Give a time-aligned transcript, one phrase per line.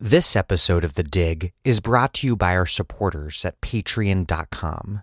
[0.00, 5.02] This episode of The Dig is brought to you by our supporters at patreon.com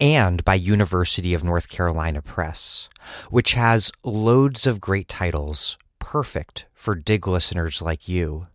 [0.00, 2.88] and by University of North Carolina Press,
[3.30, 8.48] which has loads of great titles perfect for Dig listeners like you.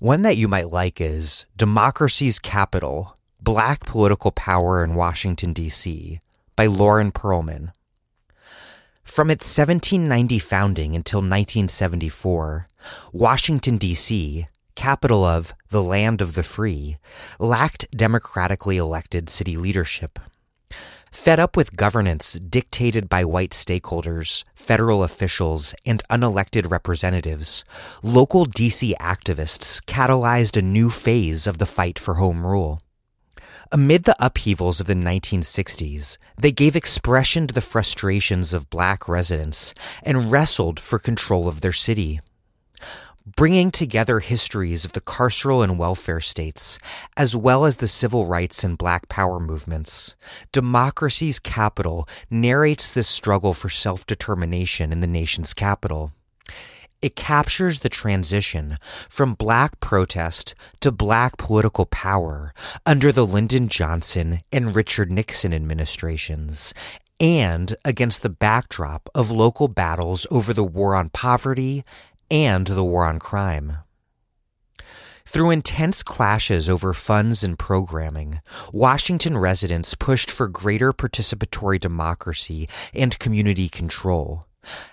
[0.00, 6.18] One that you might like is Democracy's Capital Black Political Power in Washington, D.C.
[6.56, 7.70] by Lauren Pearlman.
[9.04, 12.66] From its 1790 founding until 1974,
[13.12, 14.48] Washington, D.C
[14.80, 16.96] capital of the land of the free,
[17.38, 20.18] lacked democratically elected city leadership.
[21.12, 27.62] Fed up with governance dictated by white stakeholders, federal officials, and unelected representatives,
[28.02, 32.80] local DC activists catalyzed a new phase of the fight for home rule.
[33.70, 39.74] Amid the upheavals of the 1960s, they gave expression to the frustrations of black residents
[40.02, 42.18] and wrestled for control of their city
[43.36, 46.78] bringing together histories of the carceral and welfare states,
[47.16, 50.16] as well as the civil rights and black power movements.
[50.52, 56.12] Democracy's Capital narrates this struggle for self determination in the nation's capital.
[57.02, 58.76] It captures the transition
[59.08, 62.52] from black protest to black political power
[62.84, 66.74] under the Lyndon Johnson and Richard Nixon administrations
[67.20, 71.84] and against the backdrop of local battles over the war on poverty
[72.30, 73.78] and the war on crime.
[75.26, 78.40] Through intense clashes over funds and programming,
[78.72, 84.44] Washington residents pushed for greater participatory democracy and community control.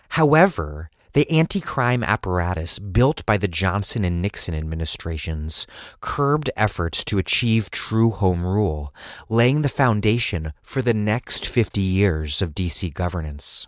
[0.09, 5.65] However, the anti crime apparatus built by the Johnson and Nixon administrations
[6.01, 8.93] curbed efforts to achieve true home rule,
[9.27, 13.65] laying the foundation for the next 50 years of DC governance.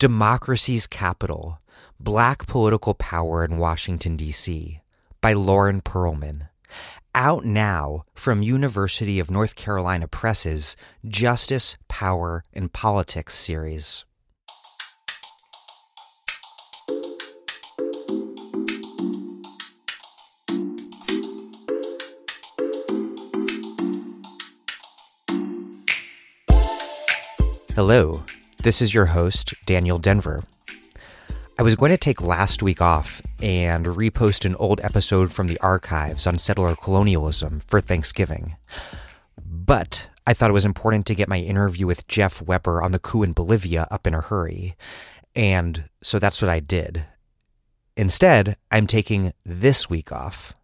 [0.00, 1.60] Democracy's Capital,
[2.00, 4.80] Black Political Power in Washington, D.C.
[5.20, 6.48] by Lauren Pearlman.
[7.12, 14.04] Out now from University of North Carolina Press's Justice, Power, and Politics series.
[27.74, 28.22] Hello,
[28.62, 30.44] this is your host, Daniel Denvir.
[31.60, 35.58] I was going to take last week off and repost an old episode from the
[35.58, 38.54] archives on settler colonialism for Thanksgiving.
[39.44, 43.00] But I thought it was important to get my interview with Jeff Webber on the
[43.00, 44.76] coup in Bolivia up in a hurry.
[45.34, 47.06] And so that's what I did.
[47.96, 50.54] Instead, I'm taking this week off,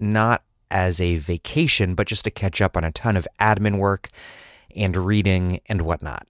[0.00, 4.08] not as a vacation, but just to catch up on a ton of admin work
[4.74, 6.26] and reading and whatnot.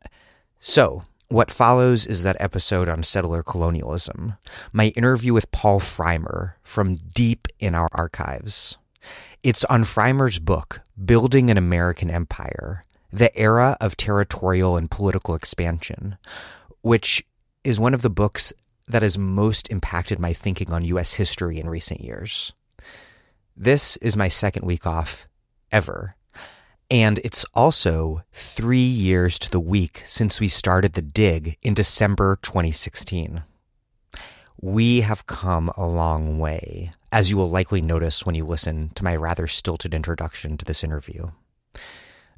[0.61, 4.35] So, what follows is that episode on settler colonialism,
[4.73, 8.77] my interview with Paul Frymer from deep in our archives.
[9.43, 16.17] It's on Frymer's book, Building an American Empire The Era of Territorial and Political Expansion,
[16.83, 17.25] which
[17.63, 18.53] is one of the books
[18.87, 21.15] that has most impacted my thinking on U.S.
[21.15, 22.53] history in recent years.
[23.57, 25.27] This is my second week off
[25.73, 26.17] ever.
[26.91, 32.39] And it's also three years to the week since we started the dig in December
[32.43, 33.43] 2016.
[34.61, 39.05] We have come a long way, as you will likely notice when you listen to
[39.05, 41.31] my rather stilted introduction to this interview.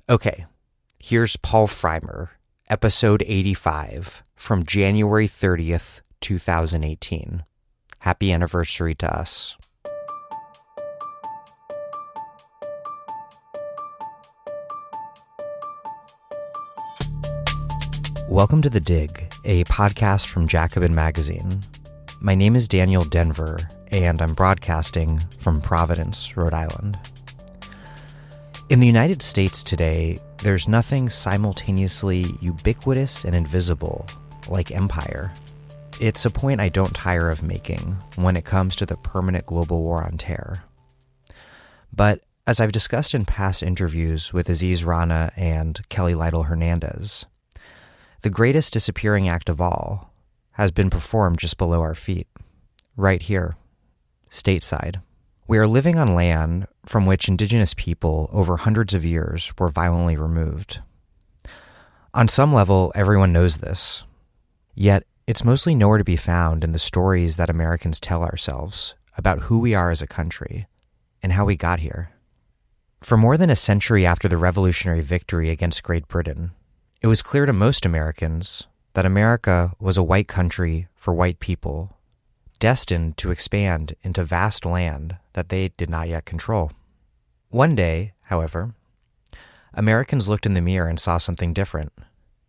[0.08, 0.46] Okay,
[0.98, 2.30] here's Paul Frymer,
[2.70, 7.44] episode 85 from January 30th, 2018.
[8.00, 9.56] Happy anniversary to us.
[18.28, 21.60] Welcome to The Dig, a podcast from Jacobin Magazine.
[22.20, 26.98] My name is Daniel Denvir, and I'm broadcasting from Providence, Rhode Island.
[28.68, 34.04] In the United States today, there's nothing simultaneously ubiquitous and invisible
[34.48, 35.32] like empire.
[36.00, 39.82] It's a point I don't tire of making when it comes to the permanent global
[39.82, 40.64] war on terror.
[41.92, 47.24] But as I've discussed in past interviews with Aziz Rana and Kelly Lytle Hernandez,
[48.26, 50.12] the greatest disappearing act of all
[50.54, 52.26] has been performed just below our feet,
[52.96, 53.56] right here,
[54.28, 55.00] stateside.
[55.46, 60.16] We are living on land from which indigenous people over hundreds of years were violently
[60.16, 60.80] removed.
[62.14, 64.02] On some level, everyone knows this.
[64.74, 69.42] Yet, it's mostly nowhere to be found in the stories that Americans tell ourselves about
[69.42, 70.66] who we are as a country
[71.22, 72.10] and how we got here.
[73.04, 76.50] For more than a century after the revolutionary victory against Great Britain,
[77.02, 81.96] it was clear to most Americans that America was a white country for white people,
[82.58, 86.72] destined to expand into vast land that they did not yet control.
[87.50, 88.74] One day, however,
[89.74, 91.92] Americans looked in the mirror and saw something different.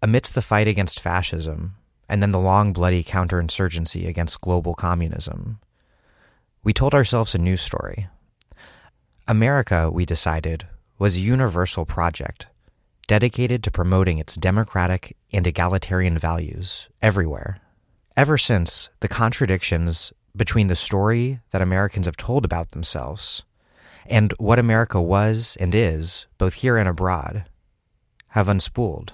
[0.01, 1.75] Amidst the fight against fascism,
[2.07, 5.59] and then the long, bloody counterinsurgency against global communism,
[6.63, 8.07] we told ourselves a new story.
[9.27, 10.65] America, we decided,
[10.97, 12.47] was a universal project
[13.07, 17.59] dedicated to promoting its democratic and egalitarian values everywhere.
[18.15, 23.43] Ever since, the contradictions between the story that Americans have told about themselves
[24.05, 27.45] and what America was and is, both here and abroad,
[28.29, 29.11] have unspooled.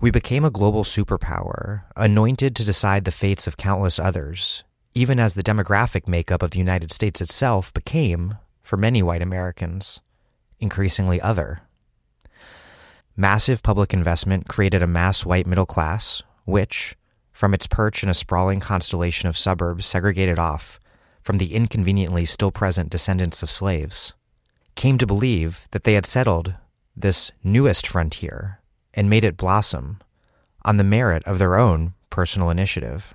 [0.00, 4.62] We became a global superpower, anointed to decide the fates of countless others,
[4.94, 10.02] even as the demographic makeup of the United States itself became, for many white Americans,
[10.58, 11.62] increasingly other.
[13.18, 16.96] Massive public investment created a mass white middle class, which,
[17.32, 20.78] from its perch in a sprawling constellation of suburbs segregated off
[21.22, 24.12] from the inconveniently still present descendants of slaves,
[24.74, 26.56] came to believe that they had settled
[26.94, 28.60] this newest frontier
[28.92, 29.98] and made it blossom
[30.66, 33.14] on the merit of their own personal initiative.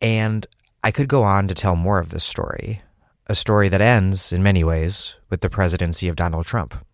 [0.00, 0.46] And
[0.82, 2.80] I could go on to tell more of this story,
[3.26, 6.85] a story that ends, in many ways, with the presidency of Donald Trump.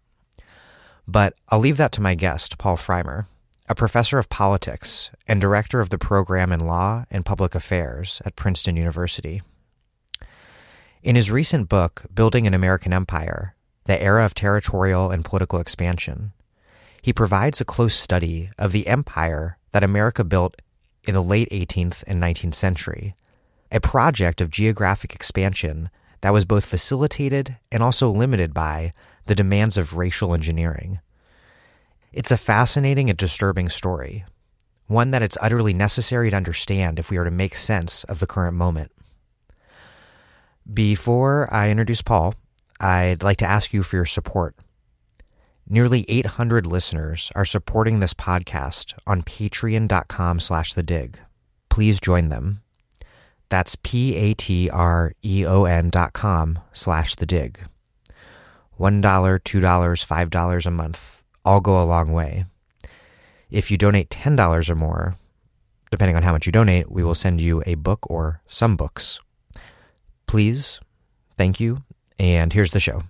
[1.07, 3.27] But I'll leave that to my guest, Paul Frymer,
[3.69, 8.37] a professor of politics and director of the program in law and public affairs at
[8.37, 9.43] Princeton University.
[11.03, 13.55] In his recent book, Building an American Empire
[13.85, 16.33] The Era of Territorial and Political Expansion,
[17.03, 20.63] he provides a close study of the empire that America built
[21.07, 23.17] in the late 18th and 19th century,
[23.73, 25.91] a project of geographic expansion
[26.21, 28.93] that was both facilitated and also limited by
[29.27, 31.01] the demands of racial engineering.
[32.13, 34.25] It's a fascinating and disturbing story,
[34.87, 38.27] one that it's utterly necessary to understand if we are to make sense of the
[38.27, 38.93] current moment.
[40.73, 42.35] Before I introduce Paul,
[42.81, 44.55] I'd like to ask you for your support.
[45.69, 51.21] Nearly 800 listeners are supporting this podcast on patreon.com slash the dig.
[51.71, 52.63] Please join them.
[53.49, 54.71] That's P-A-T-R-E-O-N
[55.91, 57.65] dot com slash the dig.
[58.83, 62.45] $1, $2, $5 a month all go a long way.
[63.49, 65.15] If you donate $10 or more,
[65.93, 69.21] depending on how much you donate, we will send you a book or some books.
[70.27, 70.81] Please,
[71.37, 71.83] thank you,
[72.19, 73.05] and here's the show.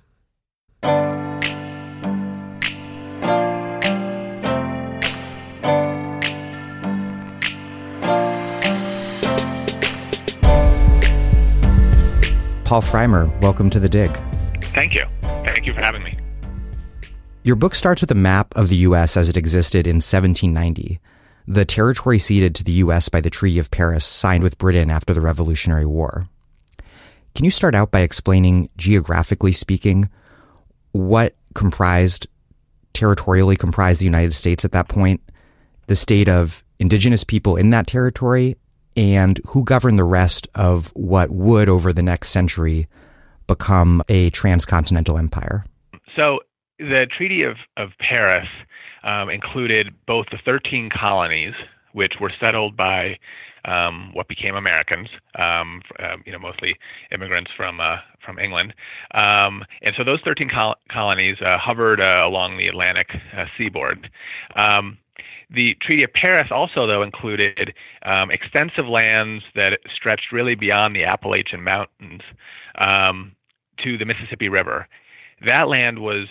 [12.65, 14.19] Paul Frymer, welcome to the dig.
[14.73, 15.05] Thank you.
[15.23, 16.19] Thank you for having me.
[17.45, 19.17] Your book starts with a map of the U.S.
[19.17, 21.01] as it existed in 1790,
[21.47, 23.09] the territory ceded to the U.S.
[23.09, 26.29] by the Treaty of Paris signed with Britain after the Revolutionary War.
[27.35, 30.09] Can you start out by explaining, geographically speaking,
[30.93, 32.29] what comprised,
[32.93, 35.21] territorially comprised the United States at that point,
[35.87, 38.57] the state of indigenous people in that territory,
[38.97, 42.87] and who governed the rest of what would, over the next century,
[43.53, 45.65] become a transcontinental empire?
[46.19, 46.41] So
[46.79, 48.49] the Treaty of, of Paris
[49.05, 51.55] um, included both the 13 colonies,
[51.93, 53.19] which were settled by
[53.65, 55.09] um, what became Americans,
[55.39, 56.77] um, uh, you know, mostly
[57.13, 58.75] immigrants from uh, from England,
[59.15, 64.11] um, and so those 13 col- colonies uh, hovered uh, along the Atlantic uh, seaboard.
[64.57, 64.99] Um,
[65.51, 67.75] the Treaty of Paris also, though, included
[68.05, 72.23] um, extensive lands that stretched really beyond the Appalachian Mountains
[72.79, 73.33] um,
[73.85, 74.87] to the Mississippi River.
[75.47, 76.29] That land was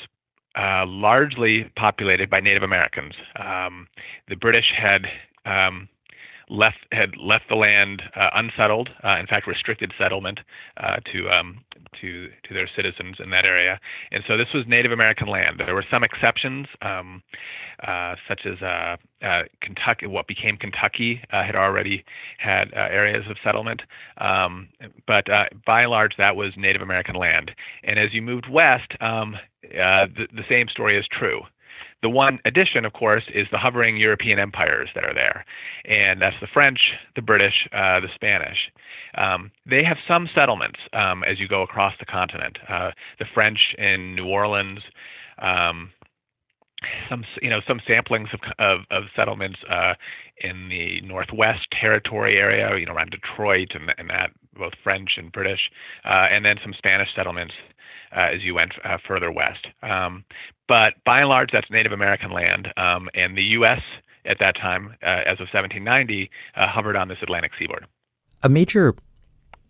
[0.58, 3.13] uh, largely populated by Native Americans.
[3.38, 3.88] Um,
[4.27, 5.05] the British had
[5.46, 5.88] um,
[6.51, 8.89] left had left the land uh, unsettled.
[9.03, 10.39] Uh, in fact, restricted settlement
[10.77, 11.63] uh, to um,
[12.01, 13.79] to to their citizens in that area.
[14.12, 15.60] And so this was Native American land.
[15.65, 17.24] There were some exceptions, um,
[17.88, 20.08] uh, such as uh, uh, Kentucky.
[20.08, 22.03] What became Kentucky had already
[22.38, 23.81] had areas of settlement,
[24.17, 24.67] um,
[25.08, 25.25] but
[25.65, 27.51] by and large, that was Native American land.
[27.86, 31.41] And as you moved west, um, the, the same story is true.
[32.01, 35.46] The one addition, of course, is the hovering European empires that are there,
[35.86, 36.79] and that's the French,
[37.15, 38.58] the British, uh, the Spanish.
[39.15, 42.58] Um, they have some settlements um, as you go across the continent.
[42.67, 44.79] Uh, the French in New Orleans.
[45.39, 45.91] Um,
[47.09, 49.93] some you know some samplings of of, of settlements uh,
[50.38, 55.31] in the Northwest Territory area, you know around Detroit and, and that both French and
[55.31, 55.59] British,
[56.05, 57.53] uh, and then some Spanish settlements
[58.15, 59.65] uh, as you went uh, further west.
[59.81, 60.23] Um,
[60.67, 63.81] but by and large, that's Native American land, um, and the U.S.
[64.25, 67.85] at that time, uh, as of 1790, uh, hovered on this Atlantic seaboard.
[68.43, 68.95] A major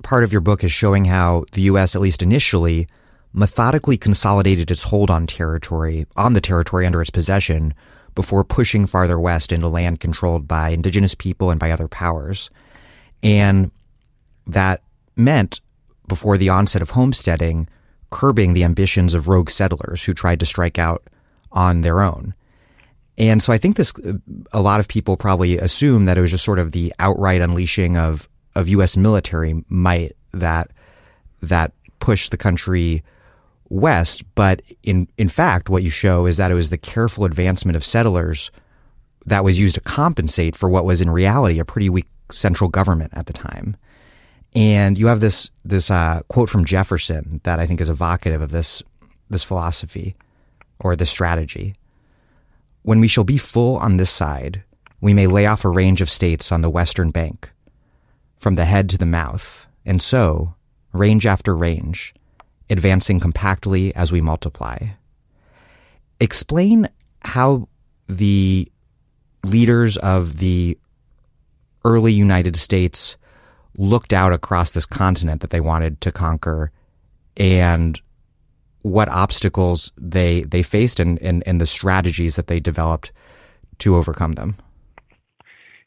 [0.03, 2.87] part of your book is showing how the U.S., at least initially,
[3.33, 7.73] methodically consolidated its hold on territory, on the territory under its possession,
[8.13, 12.49] before pushing farther west into land controlled by indigenous people and by other powers.
[13.23, 13.71] And
[14.47, 14.81] that
[15.15, 15.61] meant,
[16.07, 17.69] before the onset of homesteading,
[18.11, 21.03] curbing the ambitions of rogue settlers who tried to strike out
[21.51, 22.33] on their own.
[23.17, 23.93] And so I think this,
[24.51, 27.95] a lot of people probably assume that it was just sort of the outright unleashing
[27.95, 28.97] of, of U.S.
[28.97, 30.71] military might that,
[31.41, 33.03] that pushed the country
[33.71, 34.23] west.
[34.35, 37.85] But in, in fact, what you show is that it was the careful advancement of
[37.85, 38.51] settlers
[39.25, 43.13] that was used to compensate for what was in reality a pretty weak central government
[43.15, 43.75] at the time.
[44.55, 48.51] And you have this, this, uh, quote from Jefferson that I think is evocative of
[48.51, 48.83] this,
[49.29, 50.15] this philosophy
[50.79, 51.73] or this strategy.
[52.83, 54.63] When we shall be full on this side,
[54.99, 57.51] we may lay off a range of states on the western bank,
[58.39, 60.55] from the head to the mouth, and so,
[60.93, 62.13] range after range,
[62.71, 64.77] advancing compactly as we multiply.
[66.19, 66.87] Explain
[67.23, 67.67] how
[68.07, 68.67] the
[69.43, 70.77] leaders of the
[71.83, 73.17] early United States
[73.77, 76.71] looked out across this continent that they wanted to conquer
[77.37, 78.01] and
[78.83, 83.11] what obstacles they they faced and, and, and the strategies that they developed
[83.77, 84.55] to overcome them.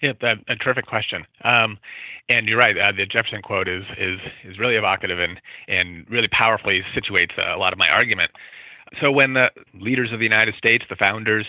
[0.01, 1.27] Yeah, that, a terrific question.
[1.45, 1.79] Um,
[2.29, 2.77] and you're right.
[2.77, 7.59] Uh, the Jefferson quote is is is really evocative and and really powerfully situates a
[7.59, 8.31] lot of my argument.
[9.01, 11.47] So when the leaders of the United States, the founders,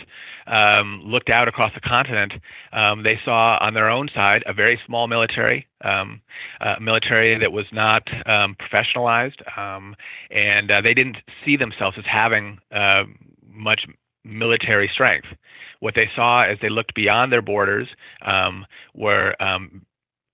[0.47, 2.33] um, looked out across the continent,
[2.73, 6.21] um, they saw on their own side a very small military, um,
[6.79, 9.95] military that was not um, professionalized, um,
[10.31, 13.03] and uh, they didn't see themselves as having uh,
[13.47, 13.81] much
[14.23, 15.27] military strength.
[15.81, 17.87] What they saw as they looked beyond their borders
[18.25, 18.65] um,
[18.95, 19.35] were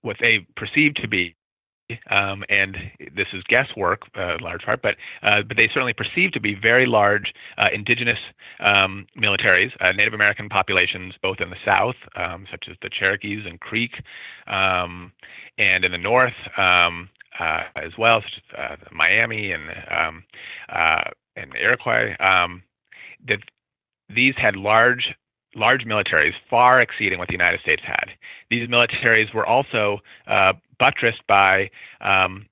[0.02, 1.34] what they perceived to be
[2.10, 2.76] um, and
[3.14, 6.86] this is guesswork, uh, large part, but uh, but they certainly perceive to be very
[6.86, 8.18] large uh, indigenous
[8.60, 13.44] um, militaries, uh, Native American populations, both in the South, um, such as the Cherokees
[13.46, 13.92] and Creek,
[14.46, 15.12] um,
[15.58, 20.24] and in the North um, uh, as well, such as uh, Miami and um,
[21.36, 22.14] and Iroquois.
[23.28, 23.38] that
[24.08, 25.14] these had large
[25.54, 28.10] large militaries far exceeding what the United States had.
[28.50, 32.46] These militaries were also uh, buttressed by um,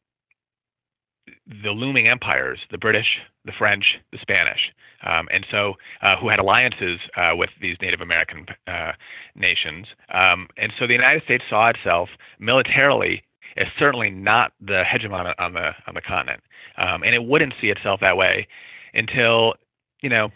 [1.63, 3.07] the looming empires, the British,
[3.45, 4.61] the French, the Spanish,
[5.05, 8.93] um, and so uh, who had alliances uh, with these Native American uh,
[9.35, 9.87] nations.
[10.13, 13.23] Um, and so the United States saw itself militarily
[13.57, 16.41] as certainly not the hegemon on the on the continent,
[16.79, 18.47] um, and it wouldn't see itself that way
[18.95, 19.55] until
[20.03, 20.29] you know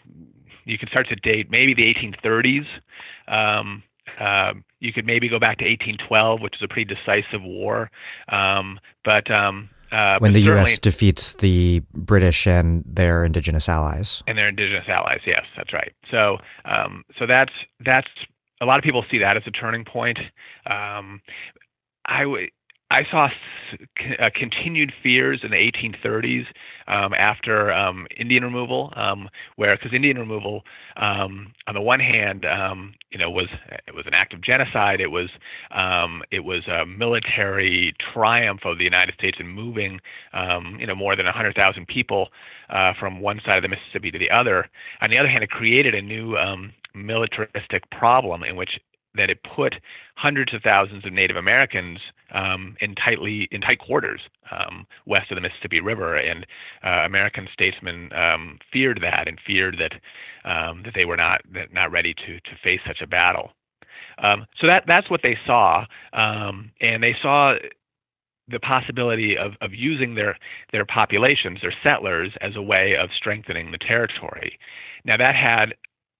[0.65, 2.65] you can start to date maybe the 1830s.
[3.27, 3.83] Um,
[4.19, 7.89] uh, you could maybe go back to 1812, which is a pretty decisive war.
[8.29, 10.79] Um, but um, uh, when but the U.S.
[10.79, 15.93] defeats the British and their indigenous allies, and their indigenous allies, yes, that's right.
[16.11, 17.53] So, um, so that's
[17.85, 18.07] that's
[18.61, 20.17] a lot of people see that as a turning point.
[20.65, 21.21] Um,
[22.05, 22.49] I would
[22.95, 23.27] I saw
[24.19, 26.45] uh, continued fears in the 1830s
[26.87, 30.63] um, after um, Indian removal, um, where because Indian removal,
[30.95, 33.47] um, on the one hand, um, you know, was
[33.85, 35.01] it was an act of genocide.
[35.01, 35.29] It was
[35.71, 39.99] um, it was a military triumph of the United States in moving,
[40.79, 42.29] you know, more than 100,000 people
[42.69, 44.69] uh, from one side of the Mississippi to the other.
[45.01, 46.37] On the other hand, it created a new
[46.93, 48.79] militaristic problem in which
[49.15, 49.75] that it put
[50.15, 51.99] hundreds of thousands of Native Americans
[52.33, 56.45] um, in tightly in tight quarters um, west of the Mississippi River, and
[56.83, 59.93] uh, American statesmen um, feared that and feared that
[60.49, 63.51] um, that they were not that not ready to to face such a battle.
[64.17, 67.55] Um, so that that's what they saw, um, and they saw
[68.47, 70.37] the possibility of, of using their
[70.71, 74.57] their populations, their settlers, as a way of strengthening the territory.
[75.03, 75.73] Now that had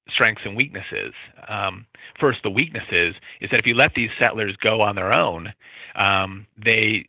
[0.09, 1.13] strengths and weaknesses.
[1.47, 1.85] Um,
[2.19, 5.53] first, the weaknesses is that if you let these settlers go on their own,
[5.95, 7.07] um, they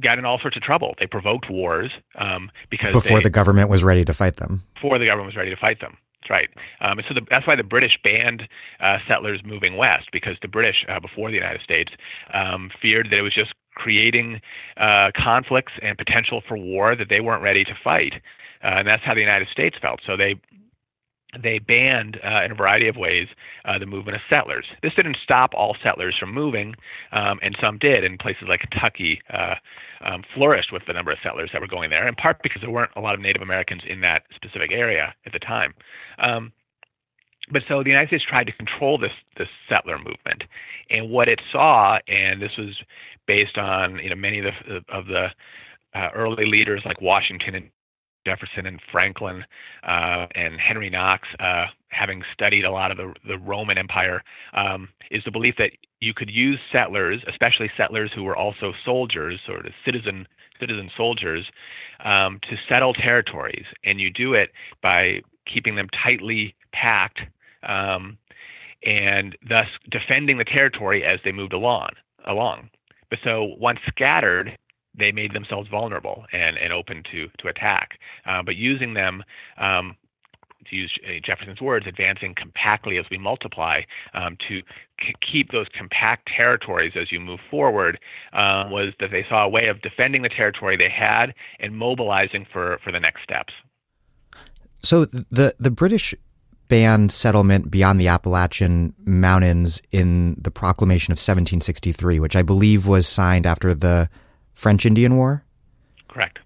[0.00, 0.94] got in all sorts of trouble.
[1.00, 4.62] They provoked wars um, because before they, the government was ready to fight them.
[4.74, 5.96] Before the government was ready to fight them.
[6.22, 6.48] That's right.
[6.80, 8.42] Um, and so the, that's why the British banned
[8.80, 11.92] uh, settlers moving west because the British, uh, before the United States,
[12.34, 14.40] um, feared that it was just creating
[14.76, 18.14] uh, conflicts and potential for war that they weren't ready to fight.
[18.62, 20.00] Uh, and that's how the United States felt.
[20.06, 20.34] So they
[21.42, 23.28] they banned uh, in a variety of ways
[23.64, 24.64] uh, the movement of settlers.
[24.82, 26.74] This didn't stop all settlers from moving,
[27.12, 28.02] um, and some did.
[28.02, 29.54] In places like Kentucky, uh,
[30.00, 32.70] um, flourished with the number of settlers that were going there, in part because there
[32.70, 35.74] weren't a lot of Native Americans in that specific area at the time.
[36.18, 36.52] Um,
[37.50, 40.44] but so the United States tried to control this this settler movement,
[40.90, 42.74] and what it saw, and this was
[43.26, 45.28] based on you know many of the of the
[45.94, 47.70] uh, early leaders like Washington and
[48.26, 49.44] Jefferson and Franklin
[49.86, 54.22] uh, and Henry Knox, uh, having studied a lot of the, the Roman Empire,
[54.54, 55.70] um, is the belief that
[56.00, 60.26] you could use settlers, especially settlers who were also soldiers, sort of citizen
[60.60, 61.46] citizen soldiers,
[62.04, 64.50] um, to settle territories, and you do it
[64.82, 65.20] by
[65.52, 67.20] keeping them tightly packed
[67.62, 68.18] um,
[68.84, 71.90] and thus defending the territory as they moved along.
[72.26, 72.68] Along,
[73.08, 74.58] but so once scattered,
[74.98, 77.98] they made themselves vulnerable and, and open to to attack.
[78.26, 79.22] Uh, but using them
[79.58, 79.96] um,
[80.68, 83.82] to use uh, Jefferson's words, advancing compactly as we multiply,
[84.14, 84.62] um, to
[85.00, 87.98] c- keep those compact territories as you move forward,
[88.32, 92.46] uh, was that they saw a way of defending the territory they had and mobilizing
[92.52, 93.52] for, for the next steps.
[94.82, 96.14] So the the British
[96.68, 103.06] banned settlement beyond the Appalachian Mountains in the Proclamation of 1763, which I believe was
[103.06, 104.08] signed after the
[104.58, 105.44] French Indian War.
[106.08, 106.40] Correct.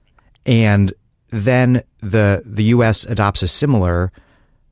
[0.44, 0.92] And
[1.28, 3.06] then the the U.S.
[3.06, 4.12] adopts a similar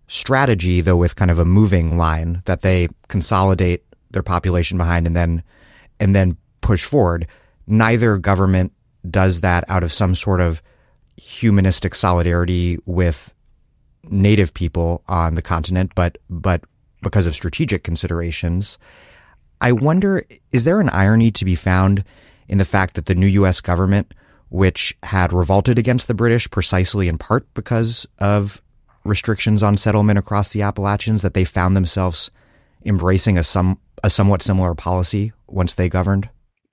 [0.09, 5.17] strategy, though with kind of a moving line that they consolidate their population behind and
[5.17, 5.43] then
[5.99, 7.27] and then push forward.
[7.67, 8.73] Neither government
[9.09, 10.63] does that out of some sort of
[11.17, 13.33] humanistic solidarity with
[14.11, 16.63] native people on the continent, but but
[17.03, 18.77] because of strategic considerations.
[19.63, 22.05] I wonder, is there an irony to be found
[22.51, 23.63] in the fact that the new U.S.
[23.63, 24.13] government,
[24.51, 28.61] which had revolted against the British precisely in part because of
[29.05, 32.31] restrictions on settlement across the Appalachians, that they found themselves
[32.85, 36.29] embracing a some a somewhat similar policy once they governed?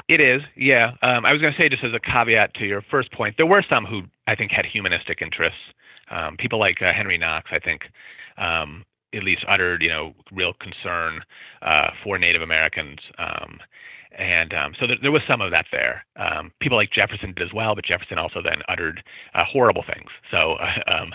[0.09, 0.91] It is, yeah.
[1.01, 3.45] Um, I was going to say, just as a caveat to your first point, there
[3.45, 5.59] were some who I think had humanistic interests
[6.09, 7.83] um, people like uh, Henry Knox, I think,
[8.37, 11.21] um, at least uttered, you know, real concern
[11.61, 12.99] uh, for Native Americans.
[13.17, 13.59] Um,
[14.17, 16.05] and um, so there, there, was some of that there.
[16.15, 19.03] Um, people like Jefferson did as well, but Jefferson also then uttered
[19.35, 20.09] uh, horrible things.
[20.31, 21.13] So, uh, um,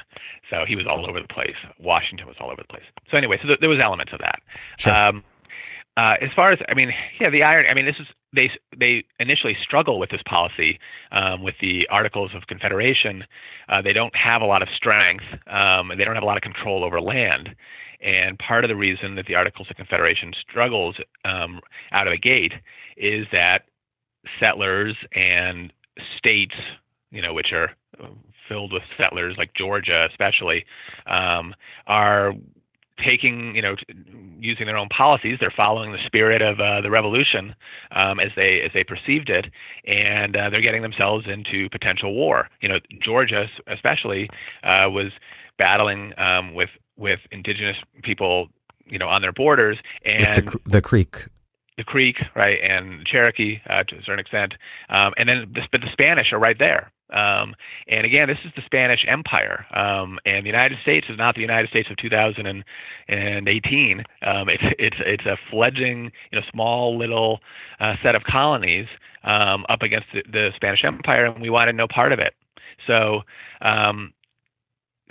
[0.51, 1.57] so he was all over the place.
[1.79, 2.87] Washington was all over the place.
[3.11, 4.41] So anyway, so th- there was elements of that.
[4.79, 4.95] Sure.
[4.95, 5.25] Um,
[5.97, 7.67] uh, as far as I mean, yeah, the iron.
[7.69, 10.79] I mean, this is they they initially struggle with this policy
[11.11, 13.25] um, with the Articles of Confederation.
[13.69, 15.25] Uh, they don't have a lot of strength.
[15.47, 17.51] Um, and they don't have a lot of control over land.
[18.01, 21.61] And part of the reason that the Articles of Confederation struggles um,
[21.93, 22.53] out of the gate
[22.97, 23.67] is that
[24.43, 25.73] settlers and
[26.19, 26.55] states,
[27.11, 27.71] you know, which are
[28.49, 30.65] filled with settlers like Georgia, especially,
[31.07, 31.55] um,
[31.87, 32.33] are
[32.99, 33.75] taking, you know,
[34.39, 35.39] using their own policies.
[35.41, 37.55] They're following the spirit of uh, the revolution
[37.93, 39.47] um, as they as they perceived it,
[39.87, 42.49] and uh, they're getting themselves into potential war.
[42.61, 44.29] You know, Georgia especially
[44.63, 45.13] uh, was
[45.59, 48.49] battling um, with with indigenous people,
[48.87, 51.27] you know, on their borders, and the, the Creek
[51.79, 54.55] the Creek, right, and Cherokee uh, to a certain extent,
[54.91, 56.93] um, and then the, but the Spanish are right there.
[57.13, 57.55] Um,
[57.89, 61.41] and again, this is the Spanish Empire, um, and the United States is not the
[61.41, 63.99] United States of 2018.
[63.99, 67.41] Um, it's it's it's a fledgling, you know, small little
[67.81, 68.87] uh, set of colonies
[69.25, 72.35] um, up against the, the, Spanish Empire, and we wanted no part of it.
[72.87, 73.23] So
[73.61, 74.13] um,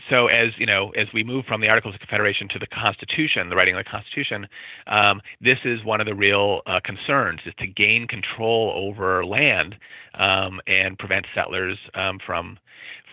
[0.10, 3.50] so as you know, as we move from the Articles of Confederation to the Constitution,
[3.50, 4.48] the writing of the Constitution,
[4.88, 9.76] um, this is one of the real uh, concerns: is to gain control over land
[10.16, 12.58] um, and prevent settlers um, from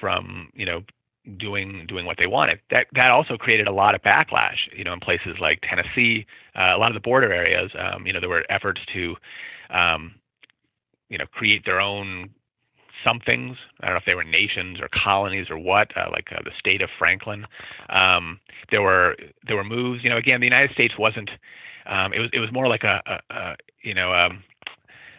[0.00, 0.82] from you know
[1.36, 2.60] doing doing what they wanted.
[2.70, 4.58] That that also created a lot of backlash.
[4.76, 7.70] You know, in places like Tennessee, uh, a lot of the border areas.
[7.78, 9.16] Um, you know, there were efforts to
[9.70, 10.14] um,
[11.08, 12.30] you know create their own
[13.06, 13.56] somethings.
[13.80, 16.52] I don't know if they were nations or colonies or what, uh, like uh, the
[16.58, 17.46] state of Franklin.
[17.88, 20.04] Um, there were there were moves.
[20.04, 21.30] You know, again, the United States wasn't.
[21.86, 24.12] Um, it was it was more like a, a, a you know.
[24.12, 24.42] Um,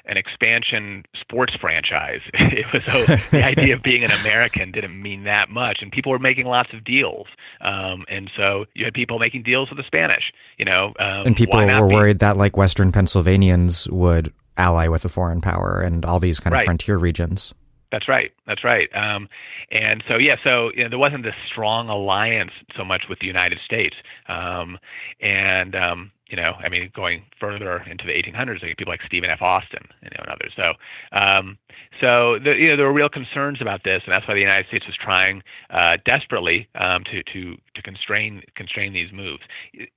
[0.05, 2.21] an expansion sports franchise.
[2.33, 6.11] It was so the idea of being an American didn't mean that much, and people
[6.11, 7.27] were making lots of deals.
[7.61, 10.33] Um, and so you had people making deals with the Spanish.
[10.57, 11.93] You know, um, and people were be?
[11.93, 16.53] worried that like Western Pennsylvanians would ally with a foreign power and all these kind
[16.53, 16.65] of right.
[16.65, 17.53] frontier regions.
[17.91, 18.31] That's right.
[18.45, 18.87] That's right.
[18.93, 19.27] Um,
[19.71, 23.27] and so, yeah, so you know, there wasn't this strong alliance so much with the
[23.27, 23.95] United States.
[24.27, 24.77] Um,
[25.21, 29.31] and, um, you know, I mean, going further into the 1800s, like people like Stephen
[29.31, 29.41] F.
[29.41, 30.53] Austin, you know, and others.
[30.55, 30.73] So,
[31.19, 31.57] um,
[31.99, 34.67] so the, you know, there were real concerns about this, and that's why the United
[34.67, 39.41] States was trying uh, desperately um, to to to constrain constrain these moves.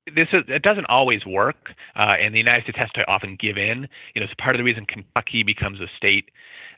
[0.07, 3.59] This is, it doesn't always work, uh, and the United States has to often give
[3.59, 3.87] in.
[4.15, 6.31] You know, it's part of the reason Kentucky becomes a state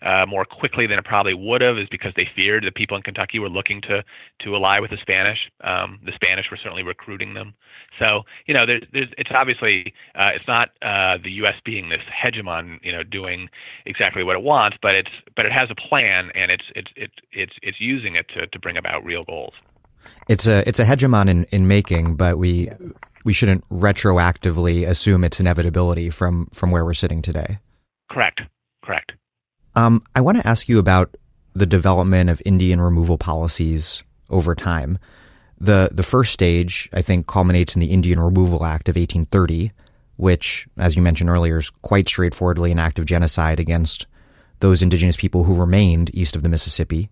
[0.05, 3.03] uh, more quickly than it probably would have is because they feared the people in
[3.03, 4.05] Kentucky were looking to
[4.43, 5.39] to ally with the Spanish.
[5.63, 7.55] Um, the Spanish were certainly recruiting them.
[7.99, 11.55] So you know, there's, there's it's obviously uh, it's not uh, the U.S.
[11.65, 13.49] being this hegemon, you know, doing
[13.87, 17.15] exactly what it wants, but it's but it has a plan and it's it's it's
[17.33, 19.55] it's it's using it to to bring about real goals.
[20.29, 22.69] It's a it's a hegemon in, in making, but we
[23.25, 27.59] we shouldn't retroactively assume its inevitability from from where we're sitting today.
[28.11, 28.43] Correct.
[28.85, 29.13] Correct.
[29.77, 31.17] Um, I want to ask you about
[31.55, 34.99] the development of Indian removal policies over time.
[35.59, 39.73] The the first stage, I think, culminates in the Indian Removal Act of 1830,
[40.17, 44.07] which, as you mentioned earlier, is quite straightforwardly an act of genocide against
[44.61, 47.09] those indigenous people who remained east of the Mississippi,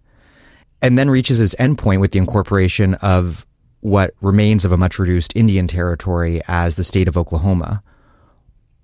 [0.80, 3.46] and then reaches its endpoint with the incorporation of
[3.80, 7.82] what remains of a much reduced Indian territory as the state of Oklahoma.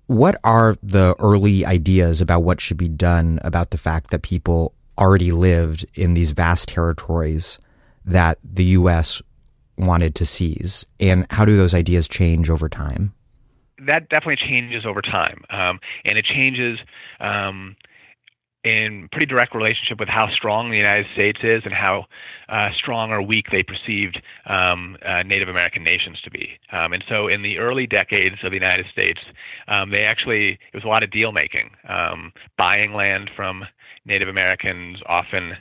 [0.09, 4.73] What are the early ideas about what should be done about the fact that people
[4.97, 7.59] already lived in these vast territories
[8.05, 9.21] that the U.S.
[9.77, 10.87] wanted to seize?
[10.99, 13.13] And how do those ideas change over time?
[13.85, 15.43] That definitely changes over time.
[15.51, 16.79] Um, and it changes.
[17.19, 17.75] Um,
[18.63, 22.05] in pretty direct relationship with how strong the United States is and how
[22.49, 26.49] uh, strong or weak they perceived um, uh, Native American nations to be.
[26.71, 29.19] Um, and so, in the early decades of the United States,
[29.67, 33.63] um, they actually it was a lot of deal making, um, buying land from
[34.05, 35.53] Native Americans, often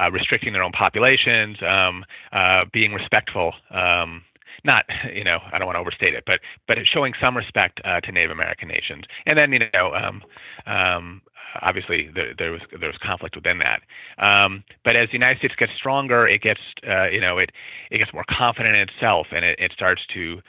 [0.00, 4.22] uh, restricting their own populations, um, uh, being respectful um,
[4.64, 8.00] not you know I don't want to overstate it, but but showing some respect uh,
[8.00, 10.22] to Native American nations, and then you know um,
[10.66, 11.22] um,
[11.62, 13.82] obviously there, there, was there was conflict within that.
[14.18, 17.50] Um, but as the United States gets stronger, it gets uh, you know it
[17.90, 20.40] it gets more confident in itself, and it, it starts to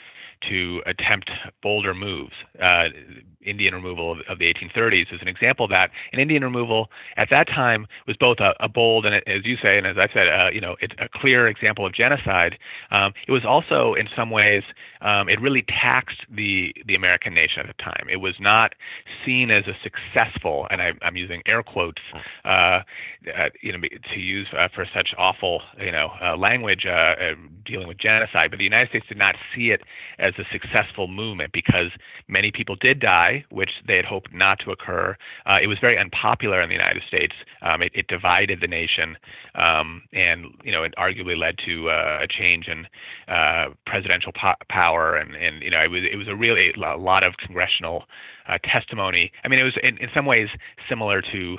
[0.50, 1.32] to attempt
[1.64, 2.34] bolder moves.
[2.62, 2.90] Uh,
[3.48, 5.92] Indian removal of, of, the 1830s is an example of that.
[6.12, 9.78] And Indian removal at that time was both a, a bold and, as you say,
[9.78, 12.58] and as I said, uh, you know, it's a clear example of genocide.
[12.92, 14.64] Um, it was also, in some ways,
[15.02, 18.08] um, it really taxed the the American nation at the time.
[18.10, 18.74] It was not
[19.26, 22.02] seen as a successful, and I, am using air quotes,
[22.46, 22.82] uh, uh,
[23.62, 23.80] you know,
[24.14, 28.50] to use uh, for such awful, you know, uh, language uh, dealing with genocide.
[28.50, 29.82] But the United States did not see it
[30.20, 31.92] as a successful movement because
[32.28, 35.16] many people did die, which they had hoped not to occur.
[35.46, 37.34] Uh, it was very unpopular in the United States.
[37.62, 39.18] Um, it, it, divided the nation,
[39.56, 42.88] um, and you know, it arguably led to uh, a change in
[43.28, 45.16] uh, presidential po- power.
[45.16, 48.06] And, and you know, it was it was a really a lot of congressional
[48.48, 49.32] uh, testimony.
[49.44, 50.48] I mean, it was in, in some ways
[50.90, 51.58] similar to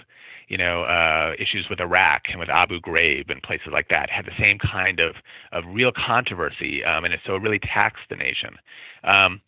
[0.48, 4.24] you know, uh, issues with Iraq and with Abu Ghraib and places like that had
[4.24, 5.14] the same kind of,
[5.52, 8.56] of real controversy, um, and it, so it really taxed the nation.
[9.04, 9.40] Um,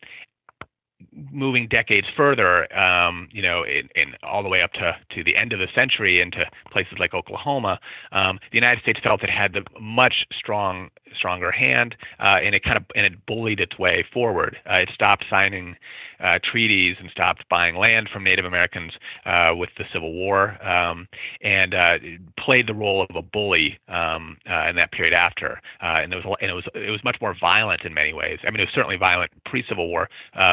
[1.31, 5.35] moving decades further, um, you know, in, in, all the way up to, to the
[5.37, 7.79] end of the century into places like Oklahoma,
[8.11, 12.63] um, the United States felt it had the much strong stronger hand, uh, and it
[12.63, 14.57] kind of and it bullied its way forward.
[14.69, 15.75] Uh, it stopped signing
[16.19, 18.91] uh, treaties and stopped buying land from Native Americans
[19.25, 21.07] uh, with the Civil War, um,
[21.41, 21.97] and uh,
[22.39, 25.59] played the role of a bully um, uh, in that period after.
[25.81, 28.39] and, there was, and it was it was much more violent in many ways.
[28.43, 30.09] I mean, it was certainly violent pre-Civil War,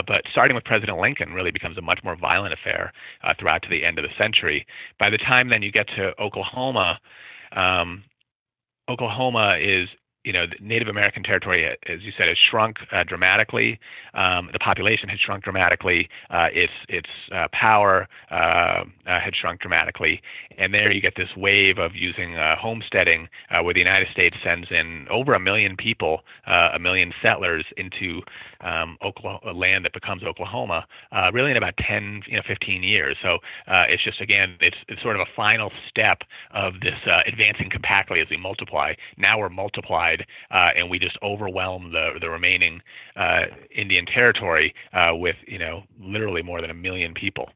[0.06, 2.92] but starting with President Lincoln, really becomes a much more violent affair
[3.38, 4.66] throughout to the end of the century.
[4.98, 6.98] By the time then you get to Oklahoma.
[7.52, 8.04] Um,
[8.88, 9.88] Oklahoma is
[10.28, 13.80] you know, Native American territory, as you said, has shrunk uh, dramatically.
[14.12, 16.06] Um, the population has shrunk dramatically.
[16.28, 20.20] Uh, its its uh, power uh, uh, had shrunk dramatically,
[20.58, 23.26] and there you get this wave of using uh, homesteading,
[23.62, 28.20] where the United States sends in over a million people, a million settlers into
[28.60, 30.84] um, Oklahoma, land that becomes Oklahoma,
[31.32, 33.16] really in about 10, you know, 15 years.
[33.22, 33.38] So
[33.88, 36.18] it's just again, it's it's sort of a final step
[36.50, 38.92] of this advancing compactly as we multiply.
[39.16, 40.17] Now we're multiplied
[40.50, 42.80] uh, and we just overwhelm the the remaining
[43.16, 43.42] uh,
[43.74, 47.50] Indian territory uh, with you know literally more than a million people.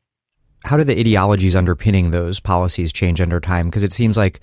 [0.64, 3.66] How do the ideologies underpinning those policies change under time?
[3.66, 4.40] Because it seems like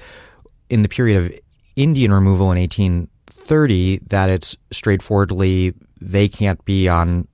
[0.69, 1.33] in the period of
[1.75, 7.27] Indian removal in 1830, that it's straightforwardly they can't be on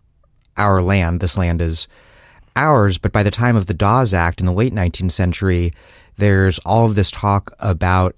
[0.57, 1.19] our land.
[1.19, 1.87] This land is
[2.55, 2.97] ours.
[2.97, 5.73] But by the time of the Dawes Act in the late 19th century,
[6.17, 8.15] there's all of this talk about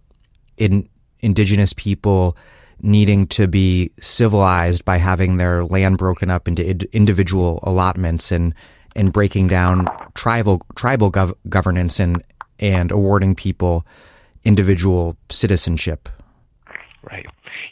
[0.58, 0.88] in,
[1.20, 2.38] indigenous people
[2.82, 8.54] needing to be civilized by having their land broken up into individual allotments and
[8.96, 12.24] and breaking down tribal tribal gov- governance and
[12.60, 13.86] and awarding people
[14.44, 16.10] individual citizenship.
[17.04, 17.26] Right.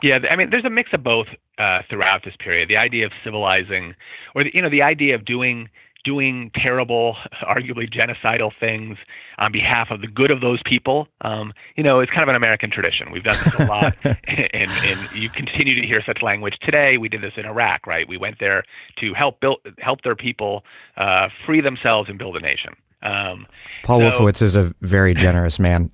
[0.04, 2.70] Yeah, I mean, there's a mix of both uh, throughout this period.
[2.70, 3.96] The idea of civilizing,
[4.36, 5.70] or the, you know, the idea of doing
[6.04, 8.98] doing terrible, arguably genocidal things
[9.38, 11.08] on behalf of the good of those people.
[11.22, 13.12] Um, you know, it's kind of an American tradition.
[13.12, 16.98] We've done this a lot, and, and you continue to hear such language today.
[16.98, 18.08] We did this in Iraq, right?
[18.08, 18.64] We went there
[19.00, 20.64] to help build, help their people
[20.98, 22.76] uh, free themselves and build a nation.
[23.04, 23.48] Um,
[23.84, 25.92] Paul so, Wolfowitz is a very generous man.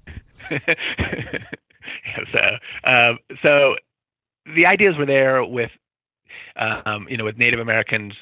[0.50, 0.60] so,
[2.86, 3.76] um, so
[4.56, 5.72] the ideas were there with,
[6.56, 8.14] um, you know, with Native Americans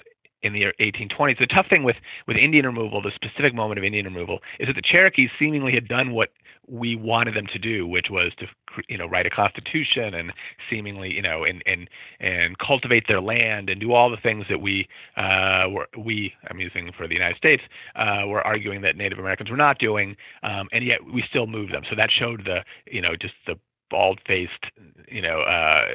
[0.42, 1.40] in the 1820s.
[1.40, 1.98] The tough thing with,
[2.28, 5.88] with Indian removal, the specific moment of Indian removal, is that the Cherokees seemingly had
[5.88, 6.30] done what
[6.68, 8.46] we wanted them to do, which was to
[8.88, 10.32] you know write a constitution and
[10.70, 14.62] seemingly you know and and and cultivate their land and do all the things that
[14.62, 17.64] we uh, were we I'm using for the United States
[17.96, 21.74] uh, were arguing that Native Americans were not doing, um, and yet we still moved
[21.74, 21.84] them.
[21.90, 23.56] So that showed the you know just the
[23.90, 24.66] bald-faced
[25.08, 25.42] you know.
[25.42, 25.86] Uh,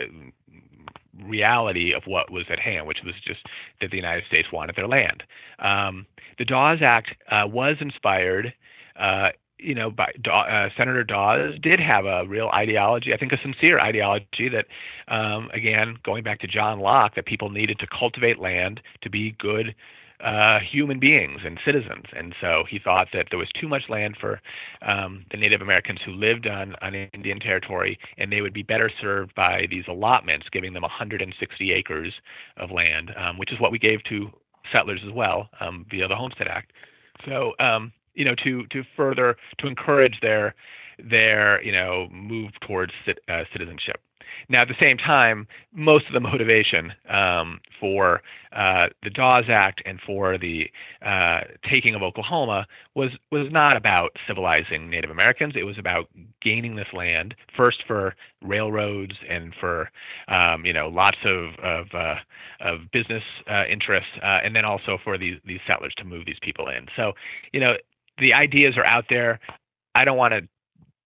[1.23, 3.41] reality of what was at hand, which was just
[3.81, 5.23] that the United States wanted their land.
[5.59, 6.07] Um,
[6.39, 8.53] the Dawes Act uh, was inspired.
[8.99, 13.39] Uh, you know, by, uh, Senator Dawes did have a real ideology, I think a
[13.41, 14.67] sincere ideology that,
[15.09, 19.35] um, again, going back to John Locke, that people needed to cultivate land to be
[19.39, 19.75] good
[20.23, 22.05] uh, human beings and citizens.
[22.17, 24.41] And so he thought that there was too much land for
[24.87, 28.91] um, the Native Americans who lived on, on Indian territory, and they would be better
[29.01, 32.13] served by these allotments, giving them 160 acres
[32.57, 34.31] of land, um, which is what we gave to
[34.73, 36.73] settlers as well um, via the Homestead Act.
[37.27, 40.55] So, um, you know, to to further to encourage their
[40.99, 42.93] their you know move towards
[43.29, 44.01] uh, citizenship.
[44.49, 48.23] Now, at the same time, most of the motivation um, for
[48.55, 50.71] uh, the Dawes Act and for the
[51.05, 55.55] uh, taking of Oklahoma was was not about civilizing Native Americans.
[55.57, 56.09] It was about
[56.41, 59.91] gaining this land first for railroads and for
[60.29, 62.15] um, you know lots of of, uh,
[62.61, 66.41] of business uh, interests, uh, and then also for these these settlers to move these
[66.43, 66.87] people in.
[66.97, 67.13] So
[67.53, 67.75] you know
[68.19, 69.41] the ideas are out there.
[69.97, 70.49] I don't want to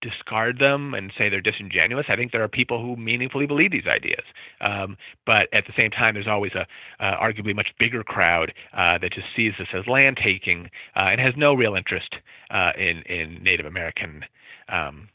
[0.01, 2.07] discard them and say they're disingenuous.
[2.09, 4.25] I think there are people who meaningfully believe these ideas,
[4.61, 6.67] um, but at the same time, there's always a
[7.05, 11.21] uh, arguably much bigger crowd uh, that just sees this as land taking uh, and
[11.21, 12.15] has no real interest
[12.51, 14.25] uh, in in Native American.
[14.69, 15.09] Um,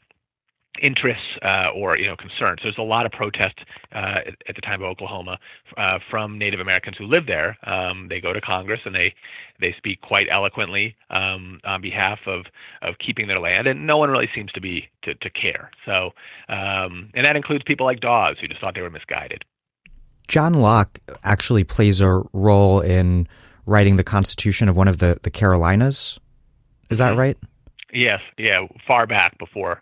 [0.82, 2.60] interests uh, or you know concerns.
[2.62, 3.58] There's a lot of protest
[3.92, 5.38] uh, at, the time of Oklahoma
[5.76, 7.56] uh, from Native Americans who live there.
[7.64, 9.14] Um, they go to Congress and they
[9.60, 12.46] they speak quite eloquently um, on behalf of
[12.82, 15.70] of keeping their land, and no one really seems to be to, to care.
[15.86, 16.10] So
[16.48, 19.44] um, and that includes people like Dawes who just thought they were misguided.
[20.26, 23.28] John Locke actually plays a role in
[23.66, 26.18] writing the Constitution of one of the the Carolinas.
[26.90, 27.20] Is that mm-hmm.
[27.20, 27.38] right?
[27.92, 29.80] Yes, yeah, far back before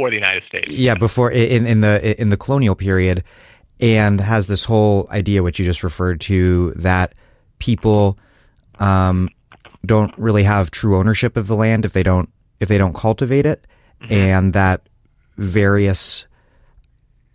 [0.00, 0.70] before the United States.
[0.70, 3.22] Yeah, before in in the in the colonial period,
[3.80, 7.14] and has this whole idea which you just referred to that
[7.58, 8.18] people
[8.78, 9.28] um,
[9.84, 13.46] don't really have true ownership of the land if they don't if they don't cultivate
[13.46, 13.66] it,
[14.00, 14.12] mm-hmm.
[14.12, 14.88] and that
[15.36, 16.26] various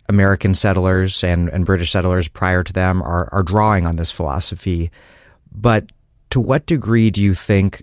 [0.08, 4.90] American settlers and, and British settlers prior to them are, are drawing on this philosophy.
[5.52, 5.90] But
[6.30, 7.82] to what degree do you think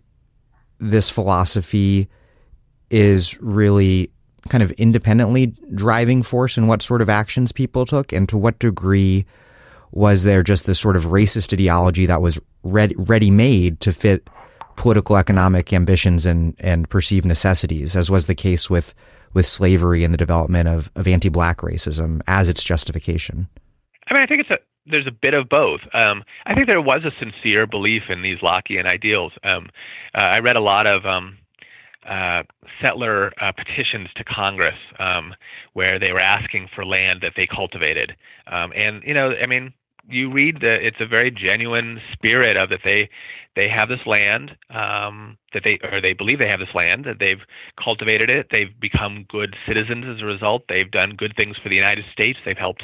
[0.80, 2.08] this philosophy
[2.90, 4.10] is really
[4.50, 8.60] kind of independently driving force in what sort of actions people took, and to what
[8.60, 9.26] degree
[9.92, 14.28] was there just this sort of racist ideology that was ready made to fit
[14.76, 18.94] political economic ambitions and, and perceived necessities, as was the case with,
[19.34, 23.48] with slavery and the development of, of anti black racism as its justification?
[24.08, 25.80] I mean, I think it's a there's a bit of both.
[25.94, 29.32] Um, I think there was a sincere belief in these Lockean ideals.
[29.44, 29.70] Um,
[30.14, 31.38] uh, I read a lot of um,
[32.10, 32.44] uh,
[32.82, 35.34] settler uh, petitions to Congress um,
[35.74, 38.16] where they were asking for land that they cultivated.
[38.48, 39.74] Um, and you know, I mean,
[40.08, 43.10] you read that it's a very genuine spirit of that they
[43.56, 47.20] they have this land um, that they or they believe they have this land that
[47.20, 47.42] they've
[47.82, 48.48] cultivated it.
[48.52, 50.64] They've become good citizens as a result.
[50.68, 52.40] They've done good things for the United States.
[52.46, 52.84] They've helped,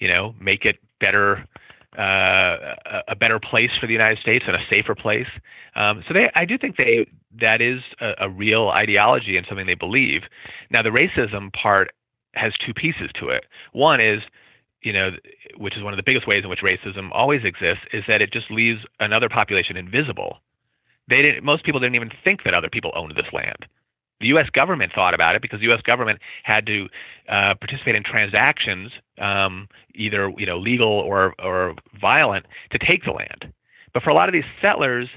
[0.00, 1.46] you know, make it better
[1.96, 2.74] uh,
[3.08, 5.26] a better place for the United States and a safer place.
[5.78, 7.06] Um, so they, I do think they
[7.40, 10.22] that is a, a real ideology and something they believe.
[10.70, 11.92] Now the racism part
[12.34, 13.44] has two pieces to it.
[13.72, 14.20] One is
[14.82, 15.10] you know,
[15.56, 18.32] which is one of the biggest ways in which racism always exists, is that it
[18.32, 20.38] just leaves another population invisible.
[21.08, 21.44] They didn't.
[21.44, 23.66] Most people didn't even think that other people owned this land.
[24.20, 24.46] The U.S.
[24.52, 25.80] government thought about it because the U.S.
[25.82, 26.86] government had to
[27.28, 33.12] uh, participate in transactions, um, either you know legal or or violent, to take the
[33.12, 33.52] land.
[33.94, 35.08] But for a lot of these settlers,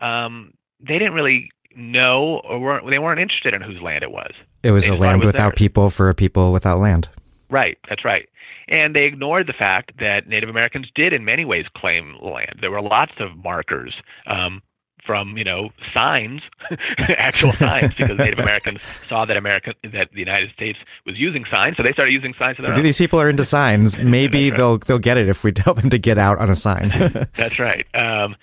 [0.00, 4.32] um, they didn't really know or weren't, they weren't interested in whose land it was.
[4.62, 5.58] It was they a land was without theirs.
[5.58, 7.08] people for a people without land.
[7.48, 8.28] Right, that's right.
[8.68, 12.58] And they ignored the fact that Native Americans did, in many ways, claim land.
[12.60, 13.94] There were lots of markers
[14.26, 14.62] um,
[15.04, 16.42] from you know signs,
[16.98, 21.76] actual signs, because Native Americans saw that American that the United States was using signs,
[21.76, 22.58] so they started using signs.
[22.58, 23.98] These people are into signs.
[24.02, 24.56] Maybe right.
[24.56, 26.90] they'll they'll get it if we tell them to get out on a sign.
[27.36, 27.86] That's right.
[27.94, 28.36] Um,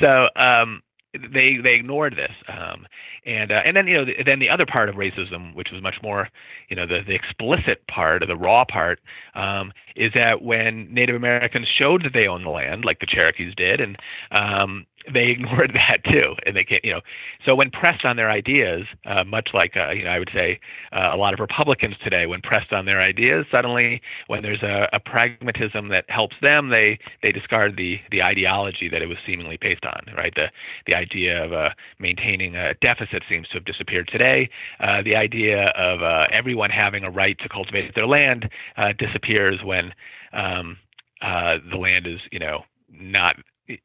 [0.00, 2.86] so um, they they ignored this, um,
[3.26, 5.82] and uh, and then you know the, then the other part of racism, which was
[5.82, 6.28] much more
[6.68, 9.00] you know the the explicit part or the raw part,
[9.34, 13.54] um, is that when Native Americans showed that they owned the land, like the Cherokees
[13.56, 13.98] did, and
[14.30, 17.00] um, they ignored that too, and they can't, you know.
[17.46, 20.60] So when pressed on their ideas, uh, much like uh, you know, I would say
[20.92, 24.88] uh, a lot of Republicans today, when pressed on their ideas, suddenly when there's a,
[24.92, 29.58] a pragmatism that helps them, they they discard the the ideology that it was seemingly
[29.60, 30.14] based on.
[30.16, 30.46] Right, the
[30.86, 34.48] the idea of uh, maintaining a deficit seems to have disappeared today.
[34.80, 39.60] Uh, the idea of uh, everyone having a right to cultivate their land uh, disappears
[39.64, 39.92] when
[40.32, 40.76] um,
[41.22, 43.36] uh, the land is, you know, not
[43.68, 43.80] it,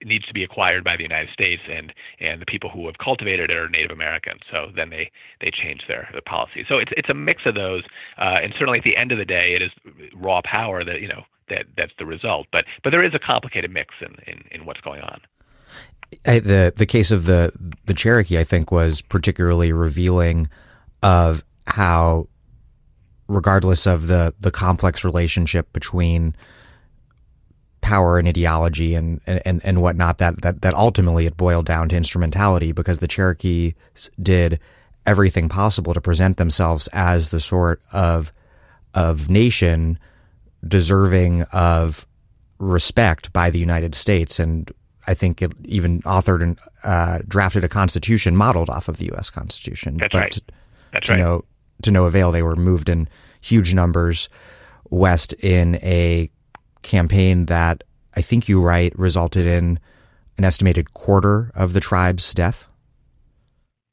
[0.00, 2.98] it, needs to be acquired by the United States, and and the people who have
[2.98, 4.40] cultivated it are Native Americans.
[4.50, 5.10] So then they
[5.40, 6.64] they change their, their policy.
[6.68, 7.82] So it's it's a mix of those,
[8.18, 9.70] uh, and certainly at the end of the day, it is
[10.14, 12.46] raw power that you know that that's the result.
[12.52, 15.20] But but there is a complicated mix in in, in what's going on.
[16.26, 17.52] I, the the case of the
[17.84, 20.48] the Cherokee, I think, was particularly revealing
[21.02, 22.28] of how,
[23.28, 26.34] regardless of the the complex relationship between
[27.80, 31.96] power and ideology and, and, and whatnot that, that, that ultimately it boiled down to
[31.96, 33.74] instrumentality because the Cherokees
[34.22, 34.60] did
[35.06, 38.32] everything possible to present themselves as the sort of,
[38.94, 39.98] of nation
[40.66, 42.06] deserving of
[42.58, 44.38] respect by the United States.
[44.38, 44.70] And
[45.06, 49.30] I think it even authored and uh, drafted a constitution modeled off of the U.S.
[49.30, 49.96] Constitution.
[49.96, 50.32] That's but right.
[50.32, 50.42] To,
[50.92, 51.18] That's to right.
[51.18, 51.44] No,
[51.82, 52.30] to no avail.
[52.30, 53.08] They were moved in
[53.40, 54.28] huge numbers
[54.90, 56.30] west in a
[56.82, 57.84] campaign that
[58.16, 59.78] I think you write resulted in
[60.38, 62.68] an estimated quarter of the tribe's death.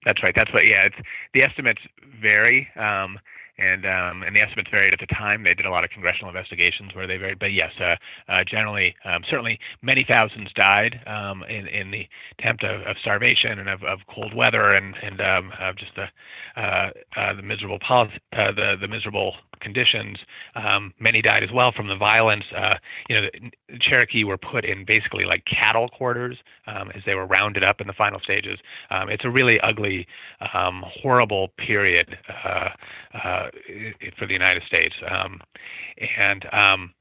[0.06, 0.34] That's right.
[0.36, 0.66] That's what.
[0.66, 0.88] Yeah,
[1.34, 1.82] the estimates
[2.22, 2.68] vary.
[2.76, 3.20] Um,
[3.60, 5.44] and um, and the estimates varied at the time.
[5.44, 7.96] They did a lot of congressional investigations where they varied, but yes, uh,
[8.32, 13.58] uh, generally, um, certainly, many thousands died um, in in the attempt of, of starvation
[13.60, 16.06] and of, of cold weather and and um, of just the
[16.58, 20.18] uh, uh, the miserable uh, the the miserable conditions.
[20.56, 22.44] Um, many died as well from the violence.
[22.56, 22.76] Uh,
[23.10, 23.28] you know,
[23.70, 27.82] the Cherokee were put in basically like cattle quarters um, as they were rounded up
[27.82, 28.60] in the final stages.
[28.92, 30.08] Um, it's a really ugly,
[30.54, 32.18] um, horrible period.
[32.44, 32.70] Uh,
[34.18, 34.96] for the United States.
[35.10, 35.40] Um,
[36.22, 36.94] and um,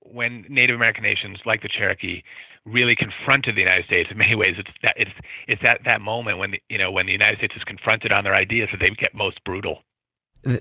[0.00, 2.22] when Native American nations like the Cherokee
[2.64, 5.10] really confronted the United States in many ways, it's that it's
[5.48, 8.24] it's that that moment when the, you know when the United States is confronted on
[8.24, 9.82] their ideas that they get most brutal.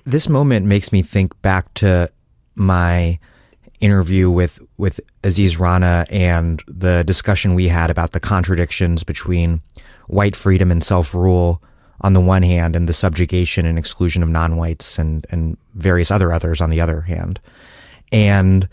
[0.03, 2.11] This moment makes me think back to
[2.55, 3.19] my
[3.79, 9.61] interview with with Aziz Rana and the discussion we had about the contradictions between
[10.07, 11.61] white freedom and self rule
[12.01, 16.33] on the one hand and the subjugation and exclusion of non-whites and, and various other
[16.33, 17.39] others on the other hand.
[18.11, 18.67] And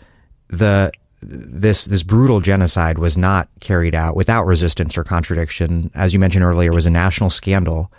[0.47, 5.91] the, this, this brutal genocide was not carried out without resistance or contradiction.
[5.93, 7.91] As you mentioned earlier, it was a national scandal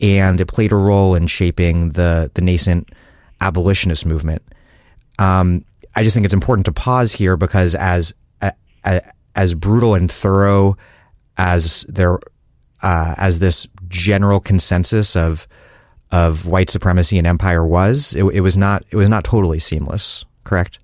[0.00, 2.90] and it played a role in shaping the, the nascent
[3.40, 4.42] abolitionist movement.
[5.18, 5.64] Um,
[5.96, 8.14] I just think it's important to pause here because as,
[9.34, 10.76] as brutal and thorough
[11.36, 12.18] as there,
[12.82, 15.46] uh, as this general consensus of
[16.12, 18.14] of white supremacy and empire was.
[18.14, 20.24] It, it was not it was not totally seamless.
[20.44, 20.78] Correct.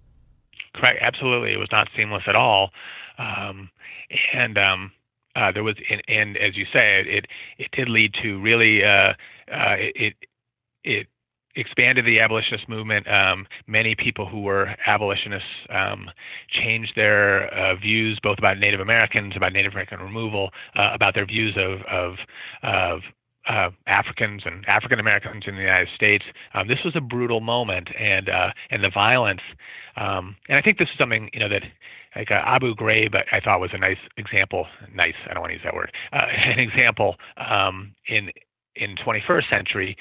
[0.76, 0.98] Correct.
[1.02, 2.70] Absolutely, it was not seamless at all.
[3.18, 3.70] Um,
[4.32, 4.92] and um,
[5.34, 7.26] uh, there was, and, and, as you say, it
[7.58, 9.12] it did lead to really uh,
[9.52, 10.14] uh, it
[10.84, 11.06] it
[11.56, 13.08] expanded the abolitionist movement.
[13.10, 16.10] Um, many people who were abolitionists um,
[16.50, 21.26] changed their uh, views, both about Native Americans, about Native American removal, uh, about their
[21.26, 22.14] views of of,
[22.62, 23.00] of
[23.48, 26.24] uh, Africans and African Americans in the United States.
[26.54, 29.40] Um, this was a brutal moment, and uh, and the violence.
[29.96, 31.62] Um, and I think this is something you know that
[32.14, 34.66] like uh, Abu Ghraib, I thought was a nice example.
[34.94, 35.92] Nice, I don't want to use that word.
[36.12, 38.30] Uh, an example um, in
[38.76, 39.96] in 21st century,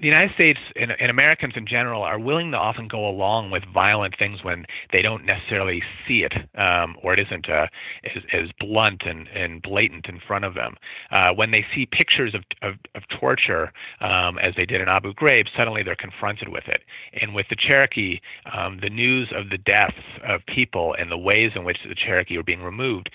[0.00, 3.62] the United States and, and, Americans in general are willing to often go along with
[3.72, 7.66] violent things when they don't necessarily see it um, or it isn't uh,
[8.04, 10.74] as, as, blunt and, and, blatant in front of them.
[11.12, 15.14] Uh, when they see pictures of, of, of torture, um, as they did in Abu
[15.14, 16.82] Ghraib, suddenly they're confronted with it.
[17.20, 18.20] And with the Cherokee,
[18.52, 19.94] um, the news of the deaths
[20.26, 23.10] of people and the ways in which the Cherokee were being removed,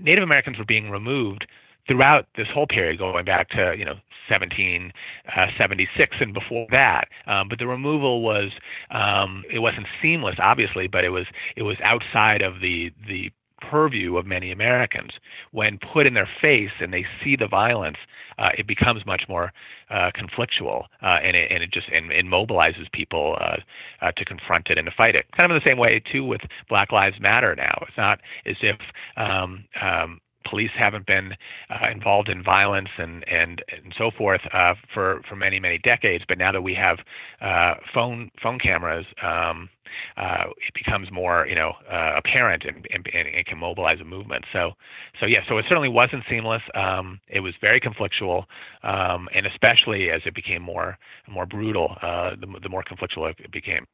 [0.00, 1.46] Native Americans were being removed
[1.86, 3.96] throughout this whole period, going back to you know
[4.28, 7.08] 1776 uh, and before that.
[7.26, 8.50] Um, but the removal was
[8.90, 13.30] um, it wasn't seamless, obviously, but it was it was outside of the the
[13.70, 15.10] purview of many Americans.
[15.52, 17.96] When put in their face and they see the violence,
[18.38, 19.52] uh, it becomes much more
[19.90, 23.56] uh, conflictual, uh, and, it, and it just and, it mobilizes people uh,
[24.02, 25.26] uh, to confront it and to fight it.
[25.36, 27.54] Kind of in the same way too with Black Lives Matter.
[27.54, 28.76] Now it's not as if
[29.16, 31.32] um, um, police haven't been
[31.70, 36.24] uh, involved in violence and and and so forth uh, for for many many decades.
[36.28, 36.98] But now that we have
[37.40, 39.68] uh, phone phone cameras, um,
[40.16, 44.44] uh, it becomes more you know uh, apparent and, and, and can mobilize a movement.
[44.52, 44.72] So
[45.20, 46.62] so yeah, so it certainly wasn't seamless.
[46.74, 48.44] Um, it was very conflictual,
[48.82, 53.52] um, and especially as it became more more brutal, uh, the, the more conflictual it
[53.52, 53.86] became.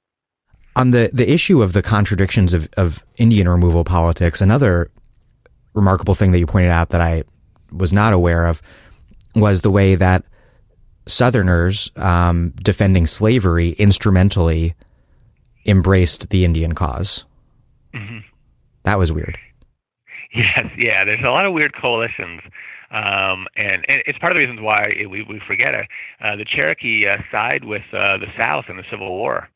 [0.76, 4.90] On the, the issue of the contradictions of, of Indian removal politics, another
[5.74, 7.24] remarkable thing that you pointed out that I
[7.72, 8.60] was not aware of
[9.34, 10.24] was the way that
[11.06, 14.74] Southerners um, defending slavery instrumentally
[15.66, 17.24] embraced the Indian because
[17.94, 18.18] mm-hmm.
[18.84, 19.38] That was weird.
[20.32, 21.04] Yes, yeah.
[21.04, 22.40] There's a lot of weird coalitions,
[22.92, 25.86] um, and, and it's part of the reasons why we we forget it.
[26.22, 29.48] Uh, the Cherokee uh, side with uh, the South in the Civil War.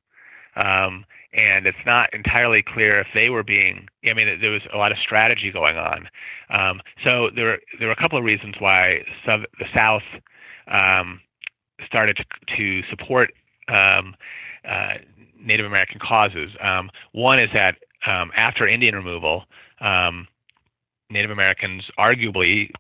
[0.57, 3.89] Um, and it's not entirely clear if they were being.
[4.09, 6.09] I mean, there was a lot of strategy going on.
[6.51, 10.03] Um, so there, there were a couple of reasons why sub, the South
[10.69, 11.21] um,
[11.87, 13.33] started to, to support
[13.69, 14.15] um,
[14.69, 14.95] uh,
[15.41, 16.51] Native American causes.
[16.63, 17.77] Um, one is that
[18.07, 19.45] um, after Indian removal,
[21.11, 22.71] Native Americans arguably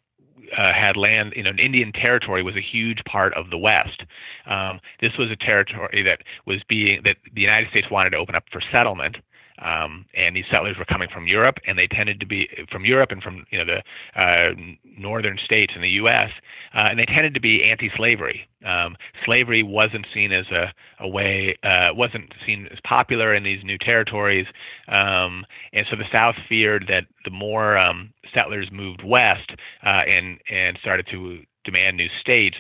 [0.56, 4.02] uh, had land, you know, Indian territory was a huge part of the West.
[4.46, 8.34] Um, this was a territory that was being that the United States wanted to open
[8.34, 9.16] up for settlement.
[9.62, 13.12] Um, and these settlers were coming from Europe, and they tended to be from Europe
[13.12, 14.54] and from you know the uh,
[14.98, 16.30] northern states in the U.S.
[16.74, 18.48] Uh, and they tended to be anti-slavery.
[18.66, 23.62] Um, slavery wasn't seen as a, a way, uh, wasn't seen as popular in these
[23.62, 24.46] new territories,
[24.88, 29.50] um, and so the South feared that the more um, settlers moved west
[29.86, 32.56] uh, and and started to demand new states,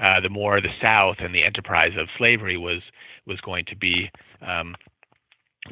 [0.00, 2.82] uh, the more the South and the enterprise of slavery was
[3.26, 4.08] was going to be
[4.46, 4.76] um,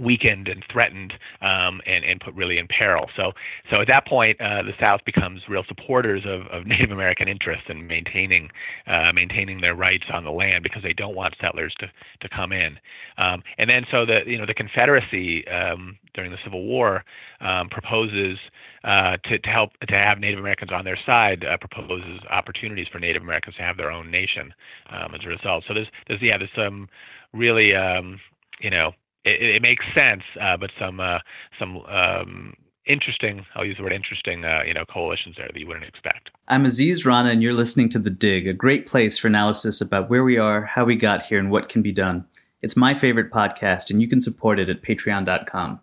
[0.01, 3.09] weakened and threatened um, and, and put really in peril.
[3.17, 3.33] So,
[3.71, 7.65] so at that point, uh, the South becomes real supporters of, of Native American interests
[7.69, 8.49] and maintaining
[8.87, 11.87] uh, maintaining their rights on the land because they don't want settlers to,
[12.21, 12.79] to come in.
[13.19, 17.05] Um, and then, so the you know the Confederacy um, during the Civil War
[17.41, 18.39] um, proposes
[18.85, 22.99] uh, to, to help to have Native Americans on their side uh, proposes opportunities for
[22.99, 24.53] Native Americans to have their own nation
[24.91, 25.65] um, as a result.
[25.67, 26.89] So there's there's yeah there's some
[27.33, 28.21] really um,
[28.61, 28.93] you know
[29.25, 31.19] it, it makes sense, uh, but some uh,
[31.59, 32.55] some um,
[32.87, 33.45] interesting.
[33.55, 34.45] I'll use the word interesting.
[34.45, 36.31] Uh, you know, coalitions there that you wouldn't expect.
[36.49, 40.11] I'm Aziz Rana, and you're listening to the Dig, a great place for analysis about
[40.11, 42.25] where we are, how we got here, and what can be done.
[42.63, 45.81] It's my favorite podcast, and you can support it at Patreon.com.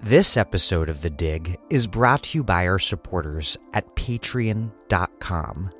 [0.00, 5.70] This episode of The Dig is brought to you by our supporters at Patreon.com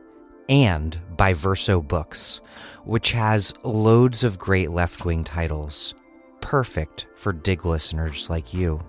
[0.49, 2.41] and by Verso Books,
[2.85, 5.95] which has loads of great left wing titles,
[6.41, 8.81] perfect for dig listeners like you.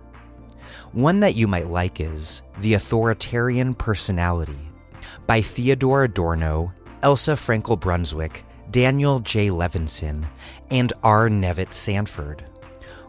[0.91, 4.57] One that you might like is The Authoritarian Personality
[5.25, 9.47] by Theodore Adorno, Elsa Frenkel Brunswik, Daniel J.
[9.47, 10.27] Levinson,
[10.71, 11.29] and R.
[11.29, 12.43] Nevitt Sanford,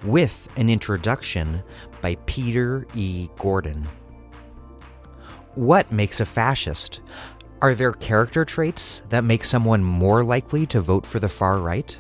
[0.05, 1.63] with an introduction
[2.01, 3.29] by Peter E.
[3.39, 3.89] Gordon.
[5.55, 7.01] What makes a fascist?
[7.61, 11.99] Are there character traits that make someone more likely to vote for the far right?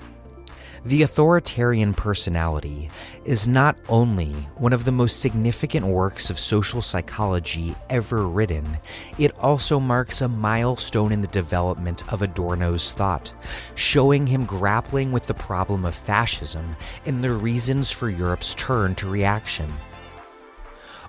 [0.84, 2.88] The authoritarian personality
[3.24, 8.78] is not only one of the most significant works of social psychology ever written,
[9.18, 13.34] it also marks a milestone in the development of Adorno's thought,
[13.74, 19.11] showing him grappling with the problem of fascism and the reasons for Europe's turn to
[19.11, 19.68] reaction.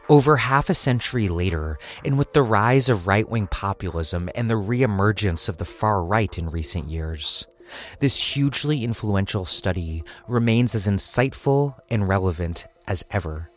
[0.10, 4.56] Over half a century later, and with the rise of right wing populism and the
[4.56, 7.46] reemergence of the far right in recent years,
[8.00, 13.52] this hugely influential study remains as insightful and relevant as ever.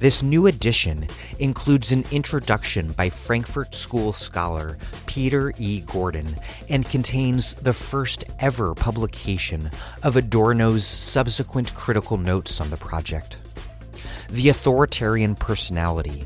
[0.00, 1.06] This new edition
[1.38, 5.82] includes an introduction by Frankfurt School scholar Peter E.
[5.82, 6.34] Gordon
[6.68, 9.70] and contains the first ever publication
[10.02, 13.36] of Adorno's subsequent critical notes on the project.
[14.30, 16.24] The Authoritarian Personality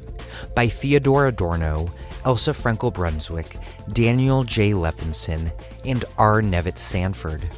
[0.54, 1.88] by Theodore Adorno,
[2.24, 3.58] Elsa Frenkel Brunswik,
[3.92, 4.72] Daniel J.
[4.72, 5.50] Levinson,
[5.84, 6.42] and R.
[6.42, 7.48] Nevitt Sanford.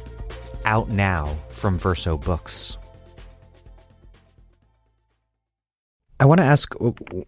[0.65, 2.77] Out now from Verso Books.
[6.19, 6.73] I want to ask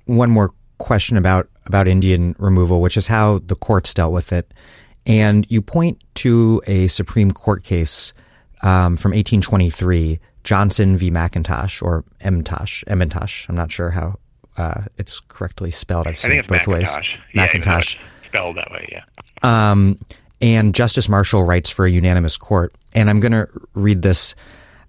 [0.06, 4.52] one more question about, about Indian removal, which is how the courts dealt with it.
[5.06, 8.14] And you point to a Supreme Court case
[8.64, 11.12] um, from 1823 Johnson v.
[11.12, 13.47] McIntosh or MTosh, MNtosh.
[13.47, 14.16] I'm not sure how
[14.58, 16.08] uh, it's correctly spelled.
[16.08, 16.97] I've seen I it both Macintosh.
[16.97, 17.08] ways.
[17.36, 17.97] Yeah, Macintosh.
[18.26, 19.02] spelled that way, yeah.
[19.43, 20.00] Um,
[20.41, 22.74] and Justice Marshall writes for a unanimous court.
[22.95, 24.34] And I'm going to read this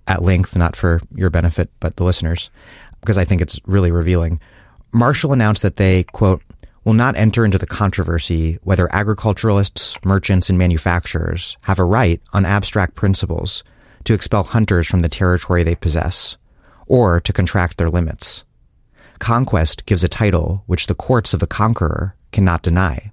[0.07, 2.49] at length, not for your benefit, but the listeners,
[3.03, 4.41] because I think it's really revealing.
[4.93, 6.43] Marshall announced that they, quote,
[6.85, 12.47] will not enter into the controversy whether agriculturalists, merchants, and manufacturers have a right on
[12.47, 13.63] abstract principles
[14.11, 16.37] to expel hunters from the territory they possess,
[16.89, 18.45] or to contract their limits.
[19.21, 23.13] Conquest gives a title which the courts of the conqueror cannot deny.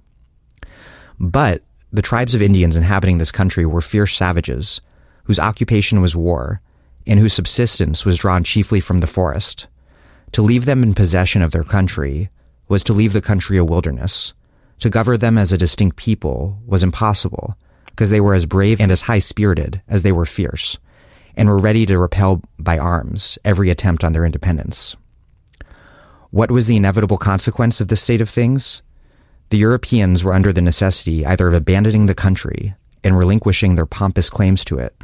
[1.20, 4.80] But the tribes of Indians inhabiting this country were fierce savages,
[5.22, 6.60] whose occupation was war,
[7.06, 9.68] and whose subsistence was drawn chiefly from the forest.
[10.32, 12.28] To leave them in possession of their country
[12.66, 14.34] was to leave the country a wilderness.
[14.80, 18.90] To govern them as a distinct people was impossible, because they were as brave and
[18.90, 20.76] as high spirited as they were fierce,
[21.38, 24.96] and were ready to repel by arms every attempt on their independence.
[26.30, 28.82] What was the inevitable consequence of this state of things?
[29.50, 32.74] The Europeans were under the necessity either of abandoning the country
[33.04, 34.94] and relinquishing their pompous claims to it,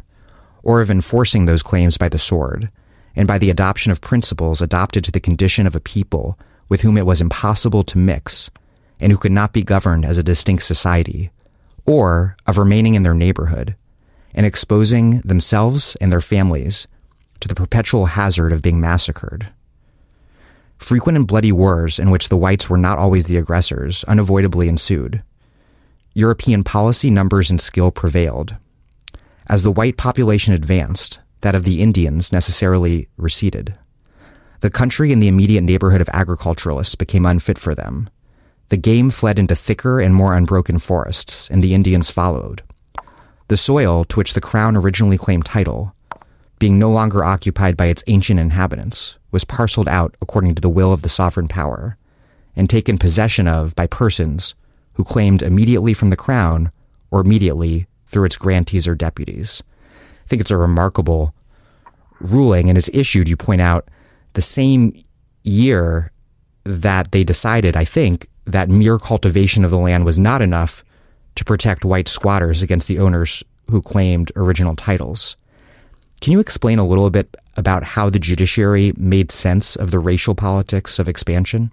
[0.64, 2.68] or of enforcing those claims by the sword,
[3.14, 6.36] and by the adoption of principles adopted to the condition of a people
[6.68, 8.50] with whom it was impossible to mix,
[8.98, 11.30] and who could not be governed as a distinct society,
[11.86, 13.76] or of remaining in their neighborhood,
[14.34, 16.86] and exposing themselves and their families
[17.40, 19.48] to the perpetual hazard of being massacred.
[20.78, 25.22] Frequent and bloody wars in which the whites were not always the aggressors unavoidably ensued.
[26.14, 28.56] European policy, numbers, and skill prevailed.
[29.48, 33.74] As the white population advanced, that of the Indians necessarily receded.
[34.60, 38.08] The country and the immediate neighborhood of agriculturalists became unfit for them.
[38.70, 42.62] The game fled into thicker and more unbroken forests, and the Indians followed.
[43.48, 45.94] The soil to which the crown originally claimed title,
[46.58, 50.92] being no longer occupied by its ancient inhabitants, was parceled out according to the will
[50.92, 51.98] of the sovereign power,
[52.56, 54.54] and taken possession of by persons
[54.94, 56.70] who claimed immediately from the crown
[57.10, 59.62] or immediately through its grantees or deputies.
[60.24, 61.34] I think it's a remarkable
[62.20, 63.88] ruling, and it's issued, you point out,
[64.32, 65.04] the same
[65.42, 66.12] year
[66.64, 70.84] that they decided, I think, that mere cultivation of the land was not enough
[71.34, 75.36] to protect white squatters against the owners who claimed original titles.
[76.20, 80.34] Can you explain a little bit about how the judiciary made sense of the racial
[80.34, 81.72] politics of expansion?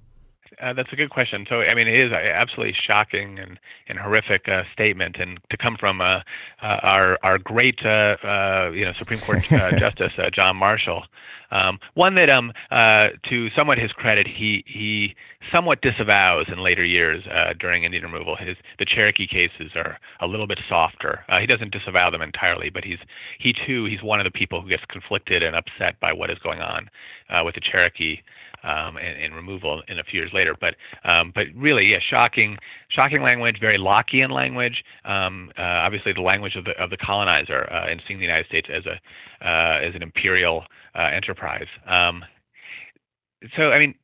[0.61, 1.45] Uh, that's a good question.
[1.49, 5.75] So, I mean, it is absolutely shocking and, and horrific uh, statement, and to come
[5.79, 6.19] from uh,
[6.61, 9.41] uh our our great uh, uh, you know Supreme Court
[9.77, 11.03] Justice John Marshall,
[11.49, 15.15] um, one that um to somewhat his credit he he
[15.51, 17.23] somewhat disavows in later years
[17.59, 18.35] during Indian removal.
[18.35, 21.25] His the Cherokee cases are a little bit softer.
[21.39, 22.99] he doesn't disavow them entirely, but he's
[23.39, 26.37] he too he's one of the people who gets conflicted and upset by what is
[26.39, 26.87] going on
[27.43, 28.21] with the Cherokee
[28.63, 30.55] um, and, and, removal in a few years later.
[30.59, 32.57] But um, but really, yeah, shocking,
[32.89, 34.83] shocking language, very Lockean language.
[35.05, 38.47] Um, uh, obviously, the language of the of the colonizer uh, and seeing the United
[38.47, 40.63] States as a uh, as an imperial
[40.95, 41.67] uh, enterprise.
[41.87, 42.23] Um,
[43.55, 43.95] so, I mean,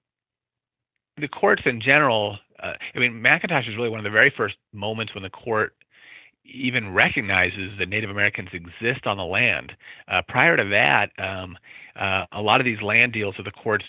[1.20, 2.38] the courts in general.
[2.62, 5.74] Uh, I mean, Macintosh is really one of the very first moments when the court
[6.46, 9.74] even recognizes that Native Americans exist on the land.
[10.08, 11.58] Uh, prior to that, um,
[12.00, 13.86] uh, a lot of these land deals that the courts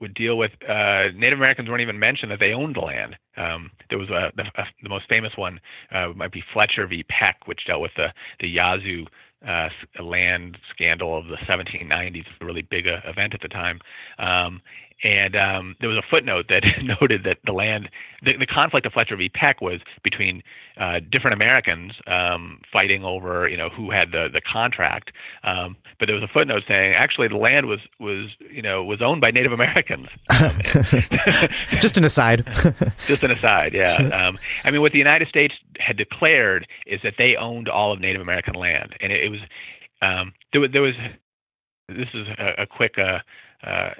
[0.00, 3.16] would deal with uh, Native Americans weren't even mentioned that they owned the land.
[3.36, 5.60] Um, there was a, the, a, the most famous one
[5.92, 7.04] uh, might be Fletcher v.
[7.04, 8.08] Peck, which dealt with the
[8.40, 9.06] the Yazoo
[9.46, 9.68] uh,
[10.02, 13.80] land scandal of the 1790s, a really big uh, event at the time.
[14.18, 14.60] Um,
[15.04, 17.90] and um, there was a footnote that noted that the land,
[18.22, 19.28] the, the, conflict of Fletcher v.
[19.28, 20.42] Peck was between
[20.78, 25.12] uh, different Americans um, fighting over, you know, who had the the contract.
[25.44, 29.02] Um, but there was a footnote saying actually the land was was you know was
[29.02, 30.08] owned by Native Americans.
[31.80, 32.46] just an aside.
[33.06, 33.96] just an aside, yeah.
[33.96, 38.00] Um, I mean, what the United States had declared is that they owned all of
[38.00, 39.40] Native American land, and it, it was
[40.00, 40.94] um, there was there was
[41.88, 42.98] this is a, a quick.
[42.98, 43.18] Uh,
[43.64, 43.90] uh,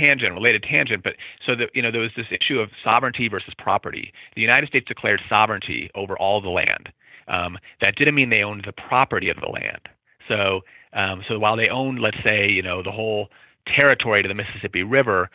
[0.00, 1.14] tangent, related tangent, but
[1.44, 4.12] so that you know there was this issue of sovereignty versus property.
[4.34, 6.90] The United States declared sovereignty over all the land.
[7.28, 9.88] Um, that didn't mean they owned the property of the land.
[10.28, 10.60] So,
[10.92, 13.28] um, so while they owned, let's say, you know, the whole
[13.66, 15.28] territory to the Mississippi River,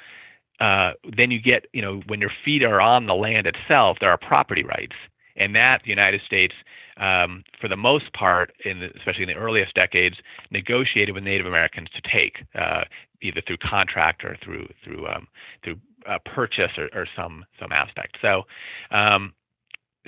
[0.61, 4.09] uh, then you get, you know, when your feet are on the land itself, there
[4.09, 4.95] are property rights,
[5.35, 6.53] and that the United States
[6.97, 10.15] um, for the most part, in the, especially in the earliest decades,
[10.51, 12.83] negotiated with Native Americans to take, uh,
[13.21, 15.27] either through contract or through through um,
[15.63, 15.77] through
[16.09, 18.17] uh, purchase or, or, some some aspect.
[18.21, 18.43] So.
[18.91, 19.33] Um,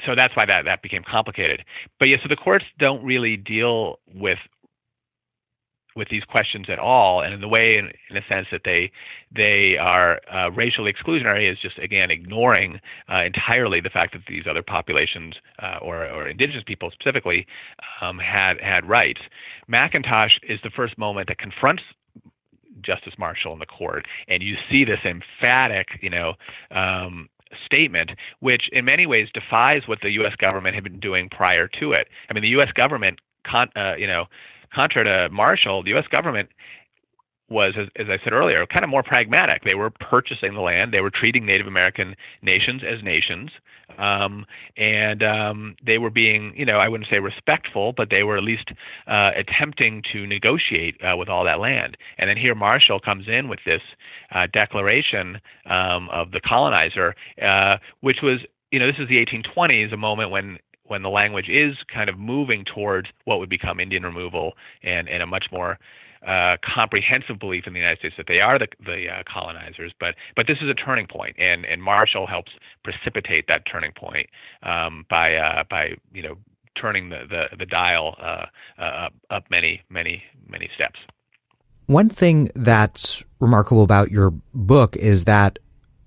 [0.08, 1.64] so that's why that, that became complicated.
[2.00, 4.40] But yeah, so the courts don't really deal with
[5.96, 8.92] with these questions at all, and in the way, in, in a sense, that they
[9.32, 12.80] they are uh, racially exclusionary is just again ignoring
[13.12, 17.46] uh, entirely the fact that these other populations uh, or, or indigenous people specifically
[18.02, 19.22] um, had had rights.
[19.72, 21.84] McIntosh is the first moment that confronts
[22.84, 26.34] Justice Marshall in the court, and you see this emphatic, you know,
[26.72, 27.30] um,
[27.66, 30.36] statement, which in many ways defies what the U.S.
[30.38, 32.08] government had been doing prior to it.
[32.30, 32.72] I mean, the U.S.
[32.74, 34.26] government, con- uh, you know,
[34.74, 36.06] contrary to Marshall, the U.S.
[36.12, 36.50] government
[37.54, 39.64] was, as, as, I said earlier, kind of more pragmatic.
[39.64, 40.94] They were purchasing the land.
[40.94, 43.52] They were treating Native American nations as nations,
[43.98, 44.46] um,
[44.76, 48.44] and um, they were being, you know, I wouldn't say respectful, but they were at
[48.44, 48.72] least
[49.08, 51.98] uh, attempting to negotiate uh, with all that land.
[52.18, 53.82] And then here Marshall comes in with this
[54.34, 55.40] uh, declaration
[55.70, 58.40] um, of the colonizer, uh, which was,
[58.72, 62.20] you know, this is the 1820s, a moment when when the language is kind of
[62.20, 65.80] moving towards what would become Indian removal and, and a much more
[66.26, 69.92] uh, comprehensive belief in the United States that they are the, the uh, colonizers.
[70.00, 72.52] But but this is a turning point, and and Marshall helps
[72.84, 74.30] precipitate that turning point
[74.64, 76.36] um, by uh, by you know
[76.80, 78.46] turning the the, the dial uh,
[78.80, 81.00] uh, up, up many many many steps.
[81.88, 85.60] One thing that's remarkable about your book is that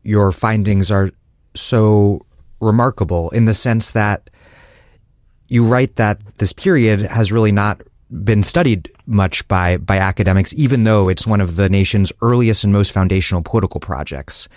[0.02, 1.10] your findings are
[1.54, 2.20] so
[2.60, 4.30] remarkable in the sense that
[5.48, 10.84] you write that this period has really not been studied much by by academics, even
[10.84, 14.48] though it's one of the nation's earliest and most foundational political projects.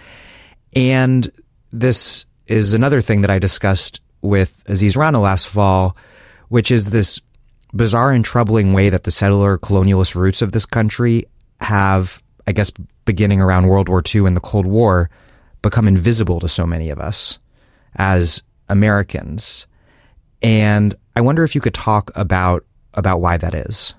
[0.75, 1.29] And
[1.71, 5.95] this is another thing that I discussed with Aziz Rana last fall,
[6.49, 7.21] which is this
[7.73, 11.25] bizarre and troubling way that the settler colonialist roots of this country
[11.61, 12.71] have, I guess,
[13.05, 15.09] beginning around World War II and the Cold War,
[15.61, 17.39] become invisible to so many of us
[17.95, 19.67] as Americans.
[20.41, 23.93] And I wonder if you could talk about about why that is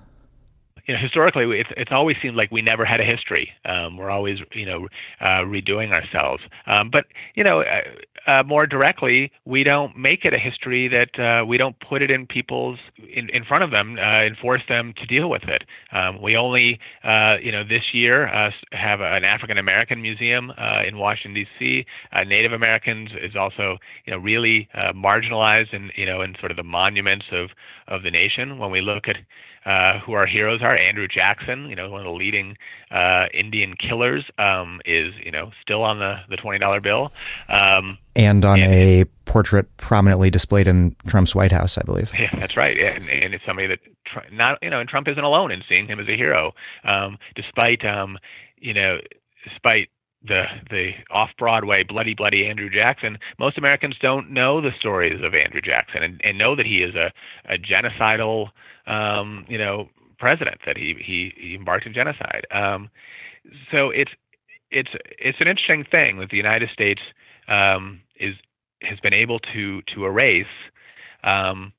[0.87, 3.51] you know, historically, it's it's always seemed like we never had a history.
[3.65, 4.87] Um, we're always, you know,
[5.21, 6.43] uh, redoing ourselves.
[6.67, 7.63] Um, but you know,
[8.27, 12.11] uh, more directly, we don't make it a history that uh, we don't put it
[12.11, 12.79] in people's
[13.13, 15.63] in, in front of them uh, and force them to deal with it.
[15.91, 20.83] Um, we only, uh, you know, this year uh, have an African American museum uh,
[20.87, 21.85] in Washington D.C.
[22.25, 26.57] Native Americans is also, you know, really uh, marginalized and you know in sort of
[26.57, 27.49] the monuments of
[27.87, 28.57] of the nation.
[28.57, 29.17] When we look at
[29.65, 30.75] uh, who our heroes are.
[30.79, 32.57] Andrew Jackson, you know, one of the leading
[32.89, 37.11] uh, Indian killers, um, is you know still on the the twenty dollar bill,
[37.49, 42.11] um, and on and, a portrait prominently displayed in Trump's White House, I believe.
[42.17, 43.79] Yeah, that's right, and, and it's somebody that
[44.31, 46.53] not you know, and Trump isn't alone in seeing him as a hero,
[46.83, 48.17] um, despite um,
[48.57, 48.99] you know,
[49.43, 49.89] despite
[50.23, 55.33] the the off Broadway bloody bloody Andrew Jackson, most Americans don't know the stories of
[55.33, 57.11] Andrew Jackson and, and know that he is a,
[57.45, 58.49] a genocidal
[58.87, 62.45] um, you know president that he he, he embarked in genocide.
[62.51, 62.89] Um,
[63.71, 64.11] so it's
[64.69, 67.01] it's it's an interesting thing that the United States
[67.47, 68.35] um, is
[68.81, 70.45] has been able to to erase
[71.23, 71.73] um,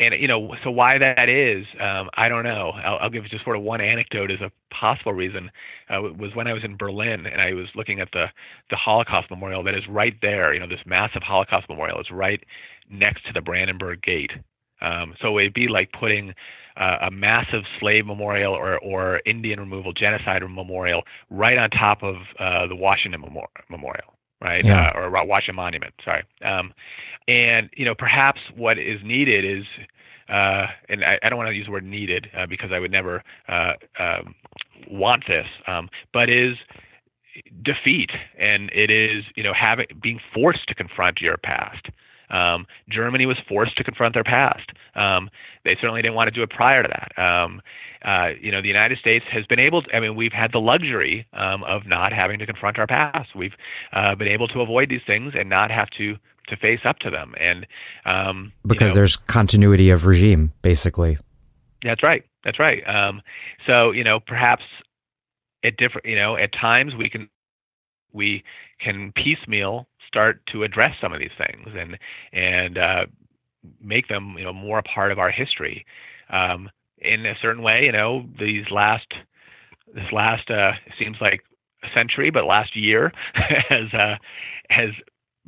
[0.00, 2.70] and you know, so why that is, um, I don't know.
[2.70, 5.50] I'll, I'll, give just sort of one anecdote as a possible reason.
[5.90, 8.26] Uh, was when I was in Berlin and I was looking at the
[8.70, 10.54] the Holocaust Memorial that is right there.
[10.54, 12.42] You know, this massive Holocaust Memorial is right
[12.90, 14.32] next to the Brandenburg Gate.
[14.80, 16.34] Um, so it'd be like putting
[16.76, 22.16] uh, a massive slave memorial or, or Indian removal genocide memorial right on top of
[22.38, 23.20] uh, the Washington
[23.68, 24.64] Memorial right?
[24.64, 24.90] Yeah.
[24.94, 25.94] Uh, or Washington Monument.
[26.04, 26.22] Sorry.
[26.44, 26.72] Um,
[27.28, 29.64] and you know, perhaps what is needed is,
[30.28, 32.90] uh, and I, I, don't want to use the word needed uh, because I would
[32.90, 34.34] never uh, um,
[34.88, 36.56] want this, um, but is
[37.62, 41.86] defeat, and it is you know having being forced to confront your past.
[42.30, 44.70] Um, Germany was forced to confront their past.
[44.94, 45.30] Um,
[45.64, 47.22] they certainly didn't want to do it prior to that.
[47.22, 47.60] Um,
[48.04, 50.60] uh, you know, the United States has been able to, I mean, we've had the
[50.60, 53.34] luxury um, of not having to confront our past.
[53.34, 53.54] We've
[53.92, 56.16] uh, been able to avoid these things and not have to
[56.48, 57.34] to face up to them.
[57.38, 57.66] And
[58.06, 61.18] um, because you know, there's continuity of regime, basically.
[61.84, 62.24] That's right.
[62.44, 62.82] That's right.
[62.88, 63.22] Um,
[63.66, 64.62] so you know, perhaps
[65.64, 67.28] at different, you know, at times we can
[68.12, 68.42] we
[68.80, 71.98] can piecemeal start to address some of these things and
[72.32, 73.06] and uh,
[73.80, 75.86] make them you know more a part of our history.
[76.30, 77.82] Um, in a certain way.
[77.84, 79.06] You know, these last
[79.94, 81.40] this last uh, seems like
[81.82, 84.16] a century, but last year has uh,
[84.70, 84.90] has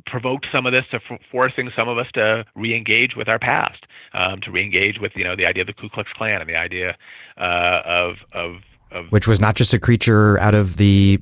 [0.05, 3.85] provoked some of this to f- forcing some of us to re-engage with our past,
[4.13, 6.55] um, to re-engage with you know the idea of the Ku Klux Klan and the
[6.55, 6.97] idea
[7.37, 8.55] uh, of, of
[8.91, 11.21] of which was not just a creature out of the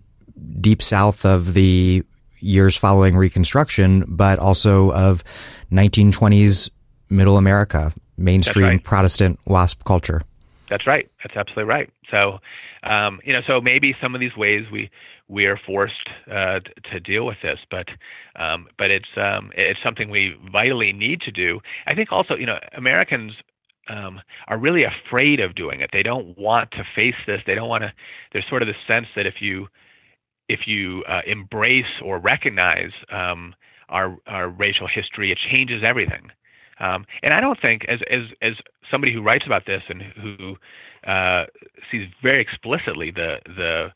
[0.60, 2.04] deep south of the
[2.42, 5.24] years following Reconstruction, but also of
[5.72, 6.70] 1920s
[7.10, 8.84] Middle America, mainstream right.
[8.84, 10.22] Protestant WASP culture.
[10.70, 11.10] That's right.
[11.24, 11.90] That's absolutely right.
[12.16, 12.40] So,
[12.84, 14.90] um, you know, so maybe some of these ways we
[15.28, 16.60] we are forced uh,
[16.92, 17.88] to deal with this, but
[18.36, 21.60] um, but it's um, it's something we vitally need to do.
[21.88, 23.34] I think also, you know, Americans
[23.90, 25.90] um, are really afraid of doing it.
[25.94, 27.42] They don't want to face this.
[27.46, 27.94] They don't want to.
[28.32, 29.68] There's sort of the sense that if you
[30.52, 33.54] if you uh, embrace or recognize um,
[33.90, 36.26] our our racial history, it changes everything.
[36.80, 38.54] Um, and I don't think, as as as
[38.90, 40.58] somebody who writes about this and who
[41.10, 41.46] uh,
[41.90, 43.92] sees very explicitly the the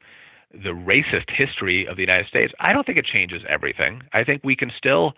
[0.63, 4.01] the racist history of the United States, I don't think it changes everything.
[4.13, 5.13] I think we can still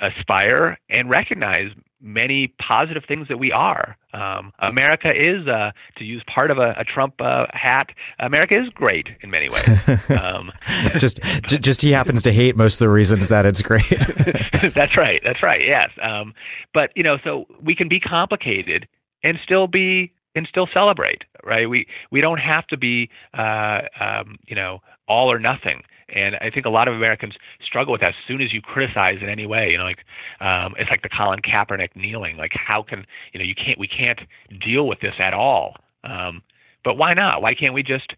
[0.00, 1.70] aspire and recognize
[2.02, 3.96] many positive things that we are.
[4.12, 8.68] Um, America is, uh, to use part of a, a Trump uh, hat, America is
[8.74, 10.08] great in many ways.
[10.12, 10.50] Um,
[10.96, 13.88] just, just he happens to hate most of the reasons that it's great.
[14.74, 15.20] that's right.
[15.24, 15.64] That's right.
[15.64, 15.90] Yes.
[16.00, 16.34] Um,
[16.74, 18.88] but you know, so we can be complicated
[19.22, 21.22] and still be and still celebrate.
[21.44, 21.68] Right.
[21.68, 25.82] We we don't have to be, uh, um, you know, all or nothing.
[26.12, 27.34] And I think a lot of Americans
[27.64, 28.10] struggle with that.
[28.10, 30.04] As soon as you criticize in any way, you know, like
[30.40, 32.36] um, it's like the Colin Kaepernick kneeling.
[32.36, 34.20] Like, how can you know you can't we can't
[34.64, 35.76] deal with this at all?
[36.04, 36.42] Um,
[36.84, 37.42] but why not?
[37.42, 38.12] Why can't we just,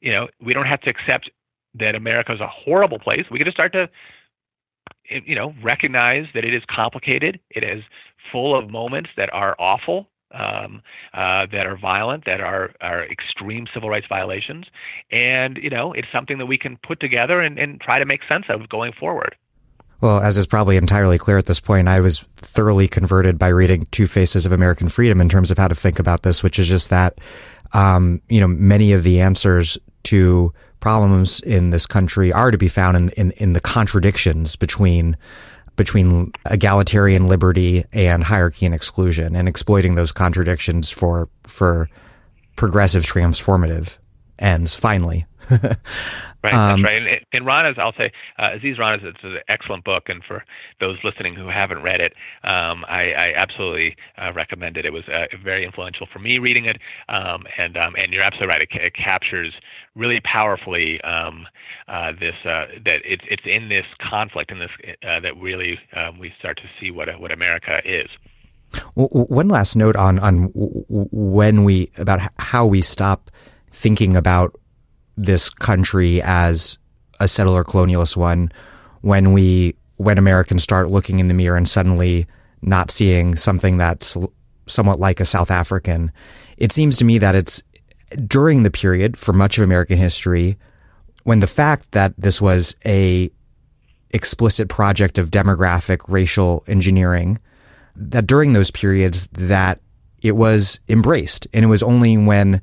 [0.00, 1.30] you know, we don't have to accept
[1.78, 3.24] that America is a horrible place.
[3.30, 3.88] We can just start to,
[5.08, 7.40] you know, recognize that it is complicated.
[7.50, 7.82] It is
[8.30, 10.82] full of moments that are awful, um,
[11.14, 14.66] uh, that are violent, that are, are extreme civil rights violations.
[15.10, 18.20] And, you know, it's something that we can put together and, and try to make
[18.30, 19.36] sense of going forward.
[20.00, 23.86] Well, as is probably entirely clear at this point, I was thoroughly converted by reading
[23.90, 26.68] Two Faces of American Freedom in terms of how to think about this, which is
[26.68, 27.18] just that,
[27.74, 32.68] um, you know, many of the answers to problems in this country are to be
[32.68, 35.16] found in, in, in the contradictions between
[35.80, 41.88] between egalitarian liberty and hierarchy and exclusion and exploiting those contradictions for for
[42.54, 43.96] progressive transformative
[44.38, 45.24] ends finally.
[46.42, 47.06] Right um, that's right.
[47.06, 50.04] And, and Rana's I'll say uh, Aziz Rana's it's an excellent book.
[50.08, 50.42] And for
[50.80, 52.14] those listening who haven't read it
[52.44, 54.86] um, I, I, absolutely uh, recommend it.
[54.86, 56.78] It was uh, very influential for me reading it.
[57.08, 58.62] Um, and um, and you're absolutely right.
[58.62, 59.52] It, it captures
[59.96, 61.46] really powerfully um,
[61.88, 64.70] uh, this uh, that it's it's in this conflict in this
[65.02, 68.08] uh, that really um, we start to see what what America is.
[68.94, 73.30] One last note on on when we about how we stop
[73.70, 74.54] thinking about
[75.16, 76.78] this country as
[77.18, 78.50] a settler colonialist one
[79.00, 82.26] when we when Americans start looking in the mirror and suddenly
[82.62, 84.16] not seeing something that's
[84.66, 86.12] somewhat like a South African.
[86.56, 87.62] It seems to me that it's
[88.26, 90.56] during the period for much of American history
[91.24, 93.30] when the fact that this was a
[94.10, 97.38] explicit project of demographic racial engineering
[97.94, 99.80] that during those periods that
[100.22, 102.60] it was embraced and it was only when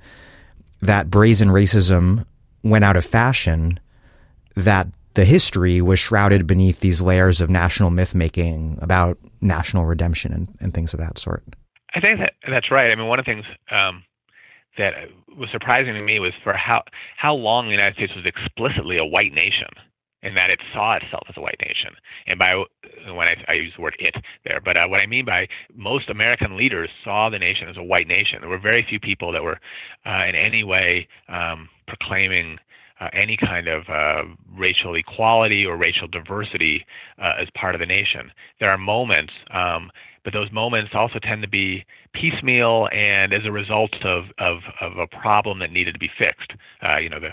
[0.82, 2.26] that brazen racism
[2.64, 3.80] went out of fashion
[4.56, 10.32] that the history was shrouded beneath these layers of national myth making about national redemption
[10.32, 11.43] and, and things of that sort.
[11.95, 12.91] I think that that's right.
[12.91, 14.04] I mean, one of the things um,
[14.78, 14.94] that
[15.38, 16.84] was surprising to me was for how
[17.18, 19.70] how long the United States was explicitly a white nation,
[20.24, 21.92] and that it saw itself as a white nation.
[22.28, 22.54] And by
[23.08, 24.16] when I, I use the word "it"
[24.46, 27.84] there, but uh, what I mean by most American leaders saw the nation as a
[27.84, 28.40] white nation.
[28.42, 29.60] There were very few people that were
[30.06, 32.58] uh, in any way um, proclaiming
[33.00, 34.24] uh, any kind of uh,
[34.56, 36.86] racial equality or racial diversity
[37.22, 38.32] uh, as part of the nation.
[38.60, 39.92] There are moments, um,
[40.28, 44.98] but those moments also tend to be piecemeal and as a result of, of, of
[44.98, 46.52] a problem that needed to be fixed.
[46.84, 47.30] Uh, you know, the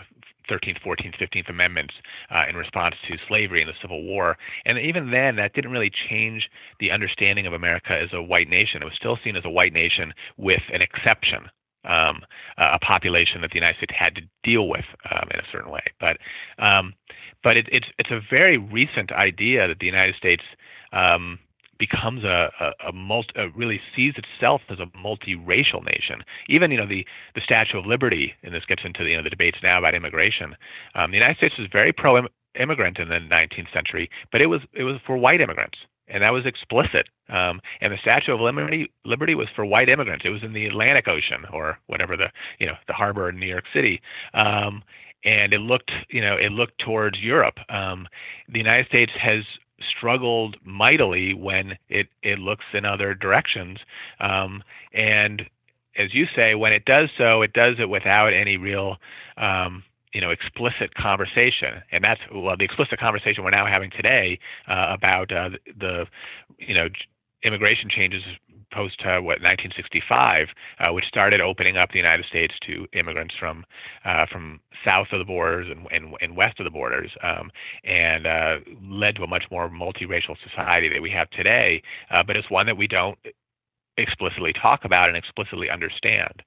[0.48, 1.92] 13th, 14th, 15th Amendments
[2.32, 4.36] uh, in response to slavery and the Civil War.
[4.64, 8.80] And even then, that didn't really change the understanding of America as a white nation.
[8.80, 11.50] It was still seen as a white nation with an exception
[11.86, 12.22] um,
[12.58, 15.82] a population that the United States had to deal with um, in a certain way.
[15.98, 16.18] But
[16.64, 16.94] um,
[17.42, 20.44] but it, it's it's a very recent idea that the United States
[20.92, 21.40] um,
[21.86, 26.22] becomes a, a, a multi, a really sees itself as a multiracial nation.
[26.48, 29.22] Even you know the the Statue of Liberty, and this gets into the, you know
[29.22, 30.56] the debates now about immigration.
[30.94, 32.26] Um, the United States was very pro
[32.58, 35.78] immigrant in the 19th century, but it was it was for white immigrants
[36.08, 37.08] and that was explicit.
[37.30, 40.24] Um, and the Statue of Liberty, Liberty was for white immigrants.
[40.26, 42.28] It was in the Atlantic Ocean or whatever the
[42.58, 44.00] you know the harbor in New York City.
[44.34, 44.82] Um,
[45.24, 47.58] and it looked, you know, it looked towards Europe.
[47.70, 48.06] Um,
[48.48, 49.42] the United States has
[49.96, 53.78] struggled mightily when it it looks in other directions.
[54.20, 54.62] Um,
[54.92, 55.42] and
[55.96, 58.96] as you say, when it does so, it does it without any real
[59.36, 59.82] um,
[60.12, 64.94] you know explicit conversation, and that's well the explicit conversation we're now having today uh,
[64.94, 66.06] about uh, the,
[66.58, 66.88] you know
[67.42, 68.22] immigration changes
[68.74, 70.48] post uh, what 1965,
[70.80, 73.64] uh, which started opening up the United States to immigrants from
[74.04, 77.50] uh, from south of the borders and, and, and west of the borders, um,
[77.84, 81.82] and uh, led to a much more multiracial society that we have today.
[82.10, 83.18] Uh, but it's one that we don't
[83.96, 86.42] explicitly talk about and explicitly understand.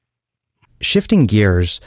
[0.81, 1.79] Shifting gears,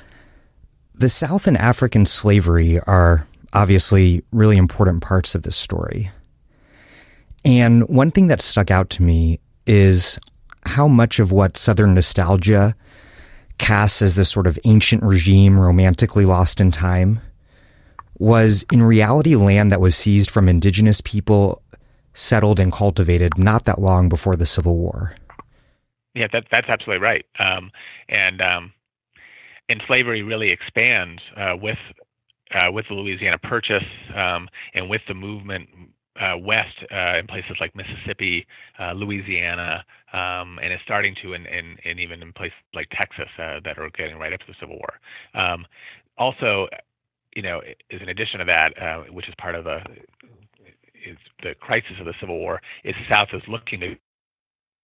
[0.94, 6.10] the South and African slavery are obviously really important parts of this story.
[7.44, 10.18] And one thing that stuck out to me is
[10.66, 12.74] how much of what Southern nostalgia
[13.58, 17.20] casts as this sort of ancient regime romantically lost in time
[18.18, 21.62] was in reality land that was seized from indigenous people
[22.12, 25.14] settled and cultivated not that long before the Civil War.
[26.14, 27.24] Yeah, that, that's absolutely right.
[27.38, 27.70] Um,
[28.08, 28.72] and um,
[29.68, 31.78] and slavery really expands uh, with
[32.52, 33.84] uh, with the Louisiana Purchase
[34.14, 35.68] um, and with the movement
[36.20, 38.46] uh, west uh, in places like Mississippi,
[38.78, 43.28] uh, Louisiana, um, and it's starting to, in, in, in, even in places like Texas
[43.38, 45.00] uh, that are getting right up to the Civil War.
[45.34, 45.66] Um,
[46.18, 46.68] also,
[47.34, 47.60] you know,
[47.90, 49.78] is in addition to that, uh, which is part of the
[51.08, 53.96] is the crisis of the Civil War, is South is looking to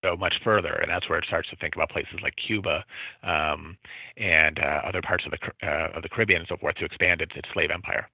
[0.03, 2.84] go much further, and that's where it starts to think about places like Cuba
[3.22, 3.76] um,
[4.16, 7.32] and uh, other parts of the of the Caribbean and so forth to expand its,
[7.37, 8.09] its slave empire.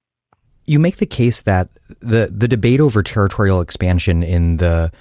[0.65, 4.91] You make the case that the the debate over territorial expansion in the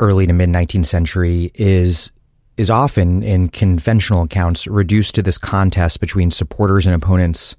[0.00, 2.10] early to mid 19th century is
[2.56, 7.54] is often in conventional accounts reduced to this contest between supporters and opponents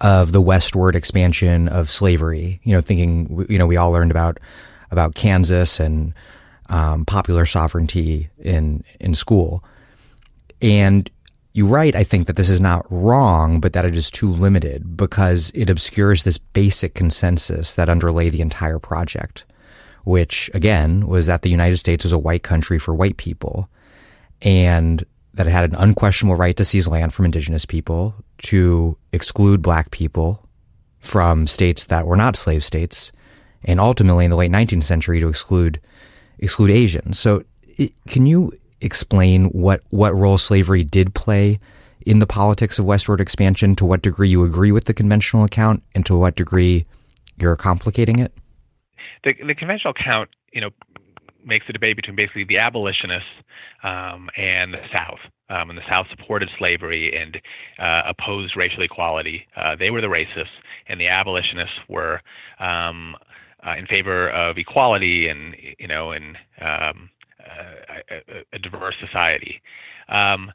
[0.00, 2.60] of the westward expansion of slavery.
[2.64, 4.38] You know, thinking you know we all learned about
[4.90, 6.14] about Kansas and
[6.68, 9.64] um, popular sovereignty in in school.
[10.60, 11.10] And
[11.54, 14.96] you write, I think that this is not wrong, but that it is too limited
[14.96, 19.46] because it obscures this basic consensus that underlay the entire project,
[20.02, 23.70] which again was that the United States was a white country for white people
[24.42, 29.62] and that it had an unquestionable right to seize land from indigenous people, to exclude
[29.62, 30.48] black people
[30.98, 33.12] from states that were not slave states,
[33.64, 35.80] and ultimately in the late 19th century to exclude
[36.38, 37.18] exclude Asians.
[37.18, 37.44] So,
[37.78, 41.58] it, can you explain what what role slavery did play
[42.04, 43.74] in the politics of westward expansion?
[43.76, 46.86] To what degree you agree with the conventional account, and to what degree
[47.36, 48.32] you're complicating it?
[49.24, 50.70] The, the conventional account, you know,
[51.44, 53.28] makes the debate between basically the abolitionists
[53.82, 55.20] um, and the South.
[55.50, 57.36] Um, and the South supported slavery and
[57.78, 59.46] uh, opposed racial equality.
[59.56, 60.46] Uh, they were the racists,
[60.88, 62.22] and the abolitionists were
[62.58, 63.14] um,
[63.66, 67.10] uh, in favor of equality and you know and um,
[68.52, 69.60] a, diverse society.
[70.08, 70.52] Um,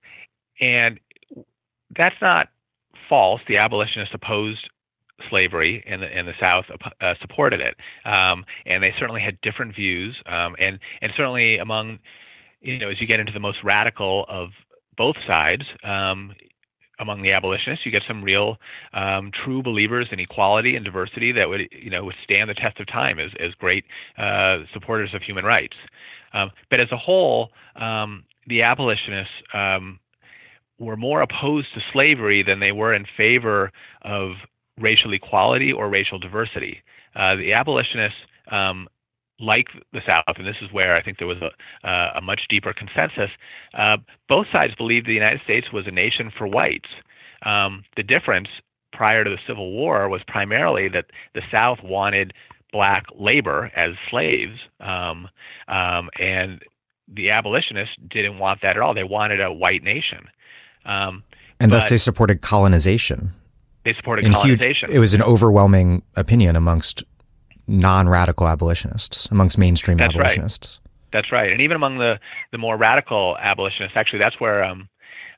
[0.62, 1.00] and
[1.98, 2.50] that's not
[3.08, 3.42] false.
[3.48, 4.70] The abolitionists opposed
[5.30, 6.66] slavery, and the, and the South
[7.02, 7.76] uh, supported it.
[8.06, 12.00] Um, and they certainly had different views, um, and and certainly among
[12.62, 14.50] you know as you get into the most radical of
[14.98, 16.34] both sides, um,
[17.00, 17.86] among the abolitionists.
[17.86, 18.58] You get some real,
[18.94, 22.88] um, true believers in equality and diversity that would, you know, withstand the test of
[22.88, 23.86] time as as great
[24.18, 25.76] uh, supporters of human rights.
[26.34, 30.00] Um, but as a whole, um, the abolitionists um,
[30.80, 33.72] were more opposed to slavery than they were in favor
[34.04, 34.32] of
[34.80, 36.82] racial equality or racial diversity.
[37.16, 38.20] Uh, the abolitionists
[38.52, 38.88] um,
[39.40, 42.42] like the South, and this is where I think there was a, uh, a much
[42.50, 43.32] deeper consensus,
[43.78, 46.90] uh, both sides believed the United States was a nation for whites.
[47.44, 48.50] Um, the difference
[48.92, 52.34] prior to the Civil War was primarily that the South wanted
[52.72, 55.28] black labor as slaves, um,
[55.68, 56.62] um, and
[57.08, 58.94] the abolitionists didn't want that at all.
[58.94, 60.28] They wanted a white nation.
[60.86, 61.24] Um,
[61.60, 63.32] and thus they supported colonization.
[63.84, 64.90] They supported In colonization.
[64.90, 67.04] Huge, it was an overwhelming opinion amongst
[67.68, 70.80] non-radical abolitionists, amongst mainstream that's abolitionists.
[70.80, 70.86] Right.
[71.12, 72.20] That's right, and even among the
[72.52, 74.90] the more radical abolitionists, actually, that's where um,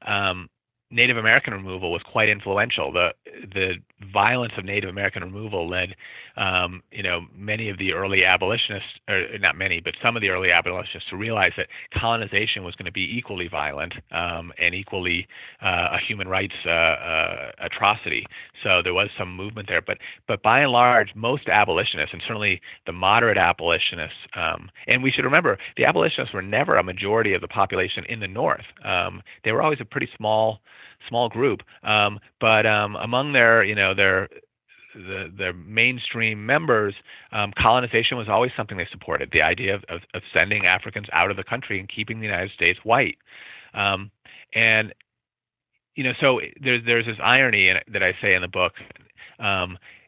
[0.05, 0.49] um,
[0.92, 2.92] Native American removal was quite influential.
[2.92, 3.10] The
[3.54, 3.76] the
[4.14, 5.96] violence of Native American removal led,
[6.38, 10.30] um, you know, many of the early abolitionists, or not many, but some of the
[10.30, 11.68] early abolitionists, to realize that
[11.98, 15.28] colonization was going to be equally violent um, and equally
[15.62, 18.26] uh, a human rights uh, uh, atrocity.
[18.64, 22.62] So there was some movement there, but but by and large, most abolitionists, and certainly
[22.86, 27.42] the moderate abolitionists, um, and we should remember the abolitionists were never a majority of
[27.42, 28.66] the population in the North.
[28.84, 30.60] Um, they were always a pretty small
[31.08, 31.62] small group.
[31.84, 34.30] Um, but um, among their, you know, their
[34.93, 36.93] the, their mainstream members,
[37.32, 39.30] um, colonization was always something they supported.
[39.32, 42.52] The idea of, of, of, sending Africans out of the country and keeping the United
[42.52, 43.18] States white.
[43.74, 44.12] Um,
[44.54, 44.93] and
[45.95, 48.74] you know, so there's there's this irony in, that I say in the book.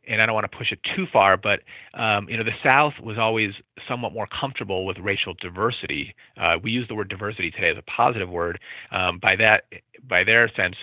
[0.08, 1.62] And I don't want to push it too far, but
[1.94, 3.52] um, you know, the South was always
[3.88, 6.14] somewhat more comfortable with racial diversity.
[6.38, 8.60] Uh, we use the word diversity today as a positive word.
[8.92, 9.66] Um, by that,
[10.08, 10.76] by their sense,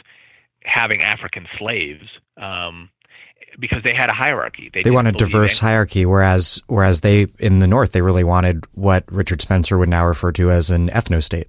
[0.64, 2.04] having African slaves.
[2.40, 2.90] Um,
[3.58, 4.70] because they had a hierarchy.
[4.72, 9.04] They, they wanted diverse hierarchy, whereas whereas they in the North they really wanted what
[9.10, 11.48] Richard Spencer would now refer to as an ethno state.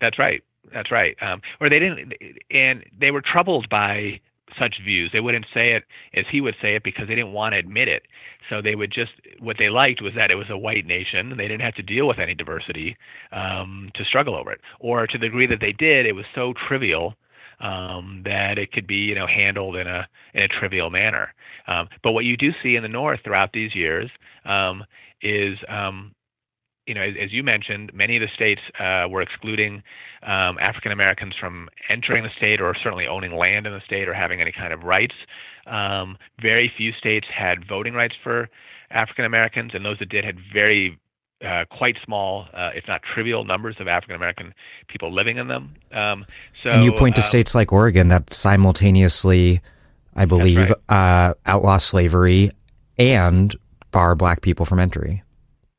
[0.00, 0.42] That's right.
[0.72, 1.16] That's right.
[1.20, 2.12] Um, or they didn't,
[2.50, 4.20] and they were troubled by
[4.58, 5.10] such views.
[5.12, 5.84] They wouldn't say it
[6.14, 8.02] as he would say it because they didn't want to admit it.
[8.48, 11.38] So they would just what they liked was that it was a white nation and
[11.38, 12.96] they didn't have to deal with any diversity
[13.32, 14.60] um, to struggle over it.
[14.78, 17.14] Or to the degree that they did, it was so trivial
[17.60, 21.34] um, that it could be you know handled in a in a trivial manner.
[21.66, 24.10] Um, but what you do see in the North throughout these years
[24.44, 24.84] um,
[25.22, 26.14] is um,
[26.86, 29.82] you know, as, as, you mentioned, many of the states uh, were excluding
[30.22, 34.14] um, African Americans from entering the state or certainly owning land in the state or
[34.14, 35.14] having any kind of rights.
[35.66, 38.48] Um, very few states had voting rights for
[38.90, 40.98] African Americans, and those that did had very
[41.44, 44.52] uh, quite small, uh, if not trivial, numbers of African American
[44.88, 45.74] people living in them.
[45.92, 46.26] Um,
[46.62, 49.60] so, and you point to um, states like Oregon that simultaneously,
[50.14, 50.74] I believe, right.
[50.88, 52.50] uh, outlaw slavery
[52.98, 53.54] and
[53.90, 55.22] bar black people from entry.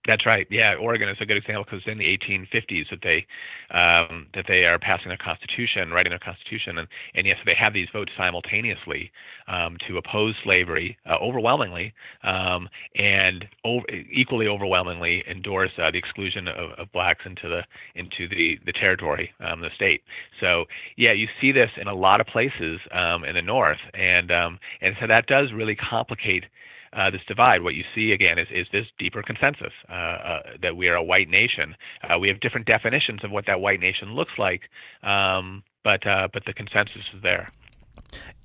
[0.07, 0.47] That's right.
[0.49, 3.25] Yeah, Oregon is a good example because in the 1850s that they
[3.69, 7.71] um, that they are passing their constitution, writing their constitution, and and yes, they have
[7.73, 9.11] these votes simultaneously
[9.47, 11.93] um, to oppose slavery uh, overwhelmingly,
[12.23, 17.61] um, and over, equally overwhelmingly endorse uh, the exclusion of, of, blacks into the
[17.93, 20.01] into the the territory, um, the state.
[20.39, 20.65] So
[20.97, 24.57] yeah, you see this in a lot of places um, in the north, and um,
[24.81, 26.45] and so that does really complicate
[26.93, 30.75] uh, this divide, what you see again is, is this deeper consensus uh, uh, that
[30.75, 31.75] we are a white nation.
[32.03, 34.63] Uh, we have different definitions of what that white nation looks like,
[35.03, 37.49] um, but uh, but the consensus is there.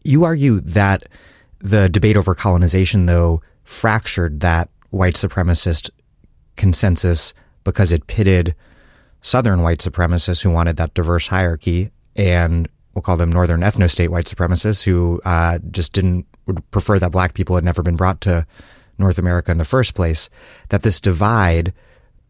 [0.05, 1.05] You argue that
[1.59, 5.91] the debate over colonization, though, fractured that white supremacist
[6.57, 7.35] consensus
[7.65, 8.55] because it pitted
[9.23, 14.11] Southern white supremacists who wanted that diverse hierarchy and we'll call them Northern ethno state
[14.11, 18.23] white supremacists who uh, just didn't would prefer that black people had never been brought
[18.23, 18.47] to
[18.99, 20.31] North America in the first place,
[20.71, 21.75] that this divide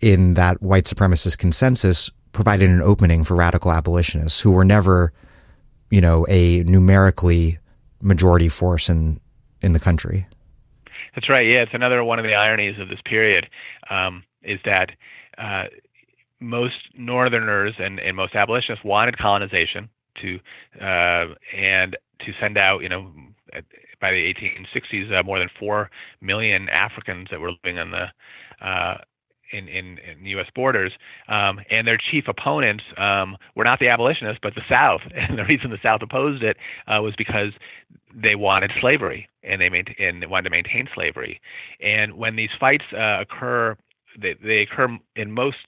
[0.00, 5.12] in that white supremacist consensus provided an opening for radical abolitionists who were never,
[5.88, 7.58] you know, a numerically
[8.02, 9.20] majority force in
[9.62, 10.26] in the country.
[11.14, 11.46] That's right.
[11.46, 13.48] Yeah, it's another one of the ironies of this period
[13.88, 14.90] um, is that
[15.38, 15.64] uh,
[16.40, 19.88] most Northerners and, and most abolitionists wanted colonization
[20.22, 20.38] to
[20.84, 23.10] uh, and to send out, you know,
[24.00, 25.90] by the 1860s, uh, more than four
[26.20, 28.98] million Africans that were living on the uh,
[29.52, 30.46] in, in, in U.S.
[30.54, 30.92] borders,
[31.28, 35.00] um, and their chief opponents um, were not the abolitionists, but the South.
[35.14, 36.56] And the reason the South opposed it
[36.88, 37.52] uh, was because
[38.14, 41.40] they wanted slavery and they maintain, and they wanted to maintain slavery.
[41.80, 43.76] And when these fights uh, occur,
[44.18, 45.58] they, they occur in most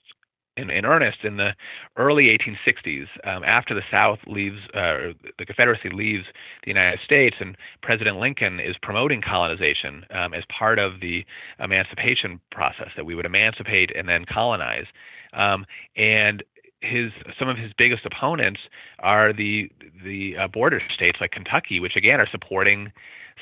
[0.59, 1.51] in, in earnest in the
[1.97, 6.25] early 1860s, um, after the South leaves, uh, the Confederacy leaves
[6.63, 11.25] the United States, and President Lincoln is promoting colonization um, as part of the
[11.59, 14.85] emancipation process that we would emancipate and then colonize.
[15.33, 16.43] Um, and
[16.81, 18.61] his some of his biggest opponents
[18.99, 19.69] are the
[20.03, 22.91] the uh, border states like Kentucky, which again are supporting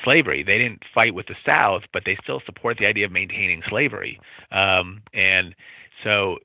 [0.03, 0.43] slavery.
[0.43, 4.19] They didn't fight with the South, but they still support the idea of maintaining slavery.
[4.51, 5.55] Um, and
[6.03, 6.37] so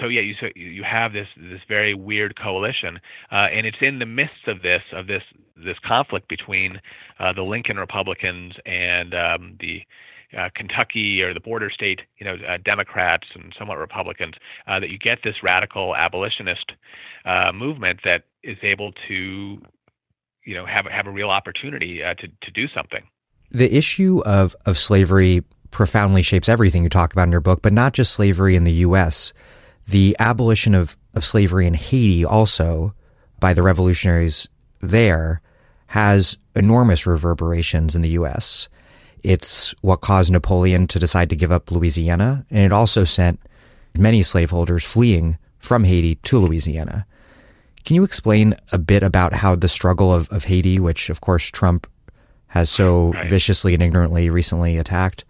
[0.00, 3.00] so yeah, you so you have this this very weird coalition,
[3.32, 5.22] uh, and it's in the midst of this of this
[5.56, 6.80] this conflict between
[7.18, 9.82] uh, the Lincoln Republicans and um, the
[10.36, 14.34] uh, Kentucky or the border state, you know, uh, Democrats and somewhat Republicans,
[14.66, 16.72] uh, that you get this radical abolitionist
[17.24, 19.60] uh, movement that is able to,
[20.44, 23.02] you know, have have a real opportunity to to do something.
[23.50, 27.72] The issue of of slavery profoundly shapes everything you talk about in your book, but
[27.72, 29.32] not just slavery in the U.S.
[29.86, 32.94] The abolition of, of slavery in Haiti also
[33.40, 34.48] by the revolutionaries
[34.80, 35.40] there
[35.88, 38.68] has enormous reverberations in the U.S.
[39.22, 43.40] It's what caused Napoleon to decide to give up Louisiana, and it also sent
[43.96, 47.06] many slaveholders fleeing from Haiti to Louisiana.
[47.84, 51.46] Can you explain a bit about how the struggle of, of Haiti, which of course
[51.46, 51.86] Trump
[52.48, 53.28] has so right.
[53.28, 55.24] viciously and ignorantly recently attacked,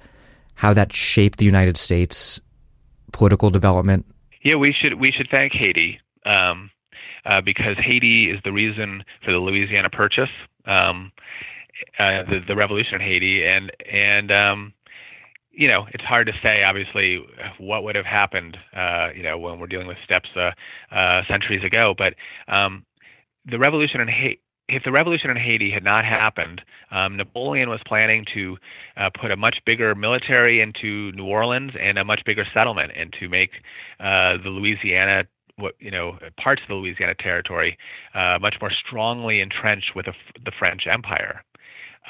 [0.56, 2.40] how that shaped the United States
[3.12, 4.06] political development
[4.44, 6.70] yeah, we should we should thank Haiti um,
[7.24, 10.28] uh, because Haiti is the reason for the Louisiana Purchase,
[10.66, 11.10] um,
[11.98, 14.74] uh, the the revolution in Haiti, and and um,
[15.50, 17.24] you know it's hard to say obviously
[17.58, 20.50] what would have happened uh, you know when we're dealing with steps uh,
[20.94, 22.14] uh, centuries ago, but
[22.46, 22.84] um,
[23.46, 27.80] the revolution in Haiti if the revolution in Haiti had not happened, um, Napoleon was
[27.86, 28.56] planning to
[28.96, 33.14] uh, put a much bigger military into New Orleans and a much bigger settlement, and
[33.20, 33.50] to make
[34.00, 35.24] uh, the Louisiana,
[35.56, 37.76] what you know, parts of the Louisiana territory
[38.14, 41.44] uh, much more strongly entrenched with the, the French Empire.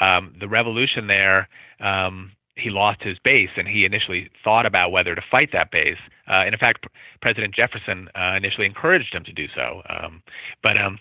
[0.01, 1.49] Um, the revolution there.
[1.81, 5.99] Um, he lost his base, and he initially thought about whether to fight that base.
[6.29, 6.87] Uh, and in fact,
[7.21, 9.83] President Jefferson uh, initially encouraged him to do so.
[9.89, 10.23] Um,
[10.63, 11.01] but um,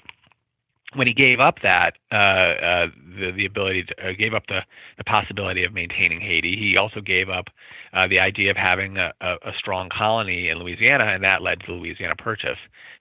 [0.96, 2.88] when he gave up that uh, uh,
[3.20, 4.60] the the ability to, uh, gave up the
[4.98, 7.48] the possibility of maintaining Haiti, he also gave up
[7.94, 11.60] uh, the idea of having a, a, a strong colony in Louisiana, and that led
[11.62, 12.58] to the Louisiana Purchase.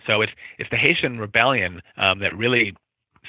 [0.06, 2.74] So it's it's the Haitian rebellion um, that really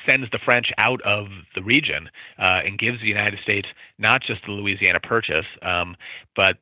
[0.09, 2.09] sends the French out of the region
[2.39, 3.67] uh, and gives the United States
[3.99, 5.95] not just the Louisiana Purchase, um,
[6.35, 6.57] but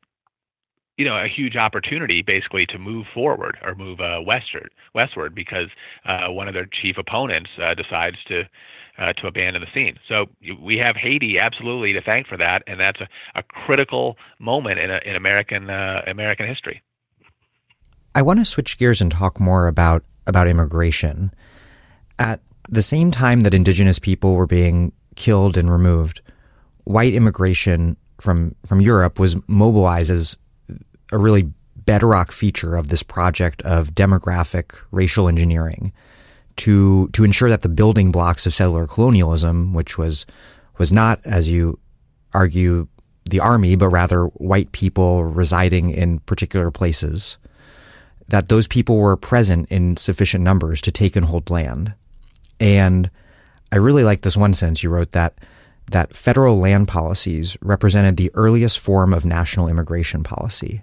[1.02, 5.68] you know a huge opportunity basically to move forward or move uh, westward westward because
[6.06, 8.42] uh, one of their chief opponents uh, decides to
[8.98, 9.98] uh, to abandon the scene.
[10.08, 10.26] So
[10.62, 14.90] we have Haiti absolutely to thank for that, and that's a, a critical moment in,
[14.92, 16.80] a, in American uh, American history.
[18.14, 21.32] I want to switch gears and talk more about about immigration.
[22.20, 26.20] At the same time that indigenous people were being killed and removed,
[26.84, 30.38] white immigration from from Europe was mobilized as
[31.12, 35.92] a really bedrock feature of this project of demographic racial engineering
[36.56, 40.26] to to ensure that the building blocks of settler colonialism, which was
[40.78, 41.78] was not, as you
[42.34, 42.88] argue,
[43.30, 47.38] the army, but rather white people residing in particular places,
[48.28, 51.94] that those people were present in sufficient numbers to take and hold land.
[52.58, 53.10] And
[53.70, 55.38] I really like this one sentence you wrote that
[55.90, 60.82] that federal land policies represented the earliest form of national immigration policy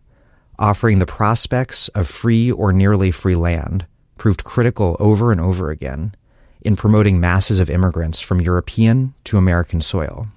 [0.59, 3.87] offering the prospects of free or nearly free land
[4.17, 6.13] proved critical over and over again
[6.61, 10.27] in promoting masses of immigrants from European to American soil.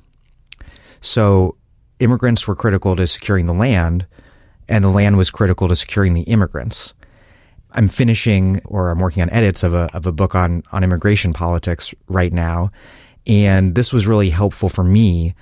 [1.00, 1.56] So,
[1.98, 4.06] immigrants were critical to securing the land,
[4.68, 6.94] and the land was critical to securing the immigrants.
[7.72, 11.32] I'm finishing or I'm working on edits of a, of a book on, on immigration
[11.32, 12.70] politics right now.
[13.26, 15.34] And this was really helpful for me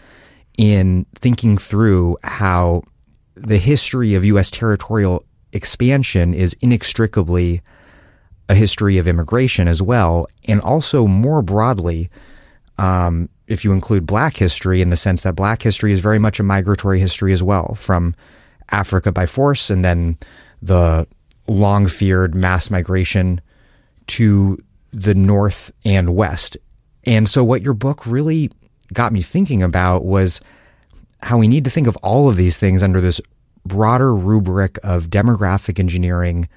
[0.57, 2.83] in thinking through how
[3.41, 4.51] the history of U.S.
[4.51, 7.62] territorial expansion is inextricably
[8.49, 12.11] a history of immigration as well, and also more broadly,
[12.78, 16.41] um, if you include Black history, in the sense that Black history is very much
[16.41, 18.14] a migratory history as well, from
[18.70, 20.18] Africa by force, and then
[20.61, 21.07] the
[21.47, 23.41] long feared mass migration
[24.07, 24.59] to
[24.93, 26.57] the North and West.
[27.05, 28.51] And so, what your book really
[28.93, 30.41] got me thinking about was
[31.23, 33.21] how we need to think of all of these things under this
[33.64, 36.49] broader rubric of demographic engineering,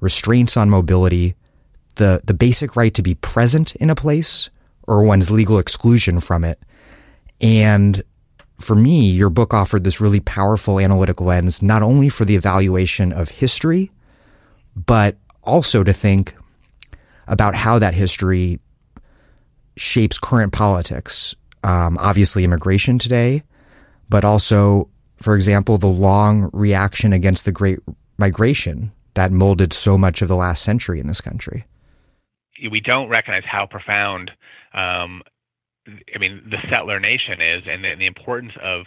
[0.00, 1.34] restraints on mobility,
[1.96, 4.50] the, the basic right to be present in a place
[4.86, 6.58] or one's legal exclusion from it.
[7.40, 8.02] And
[8.58, 13.12] for me, your book offered this really powerful analytic lens, not only for the evaluation
[13.12, 13.90] of history,
[14.74, 16.34] but also to think
[17.26, 18.58] about how that history
[19.76, 21.34] shapes current politics.
[21.64, 23.42] Um, obviously, immigration today,
[24.10, 27.78] but also, for example, the long reaction against the Great
[28.18, 31.64] Migration that molded so much of the last century in this country.
[32.70, 34.30] We don't recognize how profound,
[34.74, 35.22] um,
[36.14, 38.86] I mean, the settler nation is, and the, and the, importance of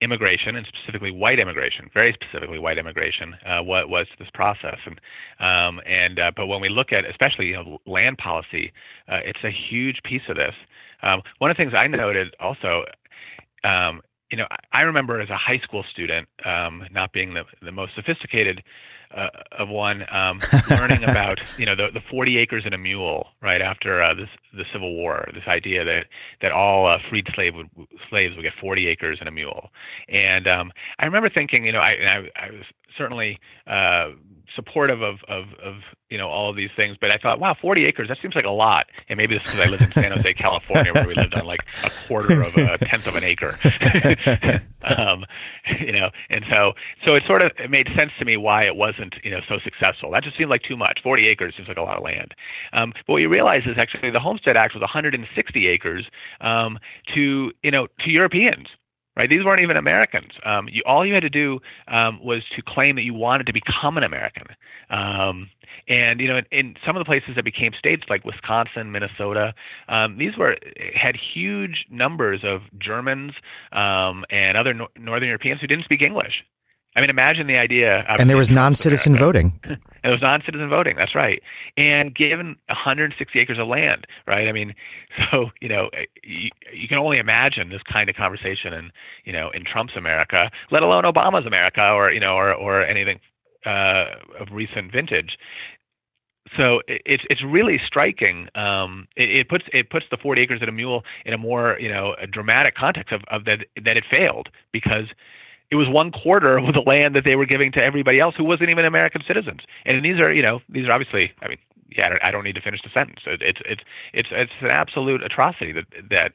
[0.00, 4.78] immigration, and specifically white immigration, very specifically white immigration, uh, what was this process.
[4.84, 5.00] And
[5.38, 8.72] um, and uh, but when we look at, especially you know, land policy,
[9.08, 10.54] uh, it's a huge piece of this.
[11.02, 12.84] Um, one of the things I noted also
[13.64, 14.02] um,
[14.32, 17.94] you know, I remember as a high school student, um, not being the, the most
[17.94, 18.62] sophisticated
[19.14, 19.28] uh,
[19.58, 23.60] of one, um, learning about you know the, the 40 acres and a mule right
[23.60, 25.28] after uh, this the Civil War.
[25.34, 26.06] This idea that
[26.40, 27.68] that all uh, freed slave would,
[28.08, 29.68] slaves would get 40 acres and a mule,
[30.08, 32.64] and um, I remember thinking, you know, I I, I was
[32.96, 34.12] certainly uh,
[34.54, 35.74] supportive of, of, of
[36.10, 38.44] you know all of these things, but I thought, wow, 40 acres, that seems like
[38.44, 38.86] a lot.
[39.08, 41.46] And maybe this is because I lived in San Jose, California, where we lived on
[41.46, 43.56] like a quarter of a tenth of an acre.
[44.82, 45.24] um,
[45.80, 46.72] you know, and so
[47.06, 49.58] so it sort of it made sense to me why it wasn't you know so
[49.64, 50.10] successful.
[50.10, 51.00] That just seemed like too much.
[51.02, 52.34] 40 acres seems like a lot of land.
[52.72, 56.06] Um, but what you realize is actually the Homestead Act was 160 acres
[56.40, 56.78] um,
[57.14, 58.68] to you know to Europeans
[59.16, 59.28] right?
[59.28, 60.32] These weren't even Americans.
[60.44, 63.52] Um, you, all you had to do um, was to claim that you wanted to
[63.52, 64.46] become an American.
[64.90, 65.50] Um,
[65.88, 69.54] and you know, in, in, some of the places that became states, like Wisconsin, Minnesota,
[69.88, 70.56] um, these were
[70.94, 73.32] had huge numbers of Germans
[73.72, 76.44] um, and other no- Northern Europeans who didn't speak English.
[76.94, 78.04] I mean, imagine the idea.
[78.18, 79.58] And there was non-citizen voting.
[79.64, 80.96] And it was non-citizen voting.
[80.98, 81.42] That's right.
[81.78, 84.46] And given 160 acres of land, right?
[84.46, 84.74] I mean,
[85.32, 85.88] so you know,
[86.22, 88.90] you, you can only imagine this kind of conversation in
[89.24, 93.20] you know in Trump's America, let alone Obama's America, or you know, or or anything
[93.64, 94.06] uh,
[94.38, 95.38] of recent vintage
[96.58, 98.48] so it's it's really striking.
[98.54, 101.78] Um, it, it, puts it puts the 40 acres and a mule in a more
[101.80, 105.06] you know a dramatic context of, of that that it failed because
[105.72, 108.44] it was one quarter of the land that they were giving to everybody else who
[108.44, 109.60] wasn't even American citizens.
[109.86, 111.58] And these are you know these are obviously I mean
[111.88, 113.20] yeah I don't, need to finish the sentence.
[113.26, 113.80] It's it's
[114.12, 116.32] it's it's an absolute atrocity that that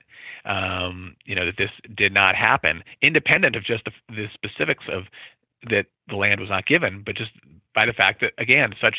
[0.52, 5.04] um, you know that this did not happen, independent of just the, the specifics of
[5.70, 7.32] that the land was not given, but just
[7.76, 8.98] by the fact that again such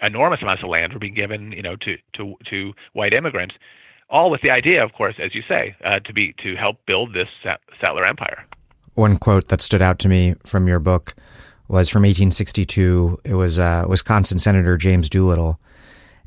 [0.00, 3.54] enormous amounts of land were being given, you know, to to to white immigrants,
[4.08, 7.12] all with the idea, of course, as you say, uh, to be to help build
[7.12, 7.28] this
[7.80, 8.46] settler empire.
[8.94, 11.14] One quote that stood out to me from your book
[11.68, 13.18] was from 1862.
[13.24, 15.58] It was uh, Wisconsin Senator James Doolittle,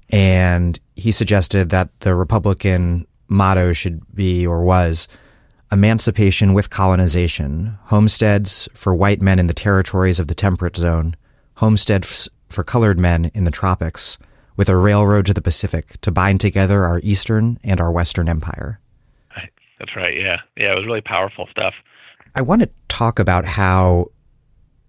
[0.09, 5.07] and he suggested that the Republican motto should be or was
[5.71, 11.15] emancipation with colonization, homesteads for white men in the territories of the temperate zone,
[11.55, 14.17] homesteads for colored men in the tropics,
[14.55, 18.79] with a railroad to the Pacific to bind together our Eastern and our Western empire.
[19.79, 20.15] That's right.
[20.15, 20.37] Yeah.
[20.55, 20.71] Yeah.
[20.71, 21.73] It was really powerful stuff.
[22.37, 24.11] I want to talk about how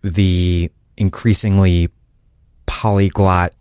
[0.02, 1.88] the increasingly
[2.66, 3.54] polyglot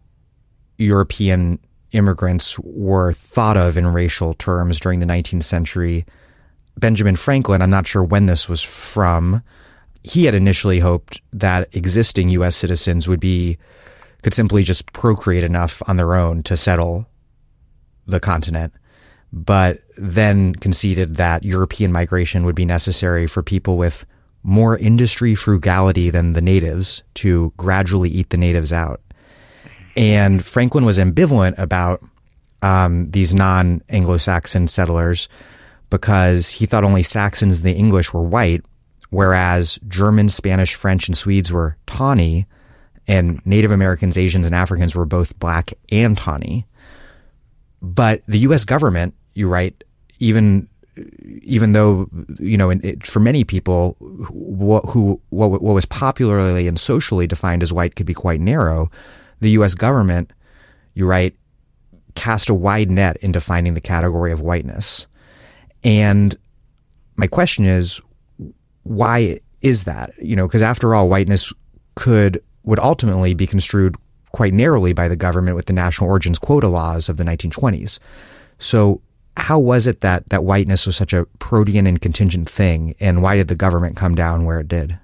[0.78, 1.58] European
[1.94, 6.06] immigrants were thought of in racial terms during the 19th century.
[6.78, 9.42] Benjamin Franklin, I'm not sure when this was from,
[10.04, 12.58] he had initially hoped that existing U.S.
[12.58, 13.58] citizens would be
[14.22, 17.08] could simply just procreate enough on their own to settle
[18.06, 18.74] the continent,
[19.32, 24.06] but then conceded that European migration would be necessary for people with
[24.44, 29.02] more industry frugality than the natives to gradually eat the natives out.
[29.98, 32.02] And Franklin was ambivalent about
[32.62, 35.28] um, these non Anglo Saxon settlers
[35.90, 38.64] because he thought only Saxons and the English were white,
[39.10, 42.46] whereas Germans, Spanish, French, and Swedes were tawny,
[43.08, 46.68] and Native Americans, Asians, and Africans were both black and tawny.
[47.82, 48.66] But the U.S.
[48.66, 49.84] government, you write,
[50.20, 50.68] even
[51.44, 52.10] even though
[52.40, 57.62] you know, it, for many people, who, who what, what was popularly and socially defined
[57.62, 58.90] as white could be quite narrow.
[59.40, 59.76] The U.S.
[59.76, 60.34] government,
[60.96, 61.36] you write,
[62.16, 65.06] cast a wide net in defining the category of whiteness.
[65.84, 66.36] And
[67.16, 68.02] my question is,
[68.82, 70.12] why is that?
[70.20, 71.54] You know, because after all, whiteness
[71.94, 73.96] could would ultimately be construed
[74.32, 78.00] quite narrowly by the government with the national origins quota laws of the 1920s.
[78.58, 79.02] So
[79.38, 83.36] how was it that that whiteness was such a protean and contingent thing, and why
[83.36, 85.00] did the government come down where it did?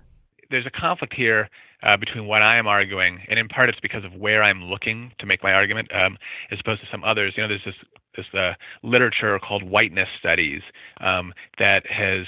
[0.49, 1.49] There's a conflict here
[1.84, 5.11] uh, between what I am arguing, and in part it's because of where I'm looking
[5.19, 6.18] to make my argument, um,
[6.51, 7.34] as opposed to some others.
[7.38, 7.76] You know, there's this
[8.15, 8.53] this uh,
[8.84, 10.61] literature called whiteness studies
[10.99, 12.26] um, that has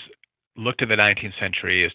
[0.58, 1.92] looked at the 19th century as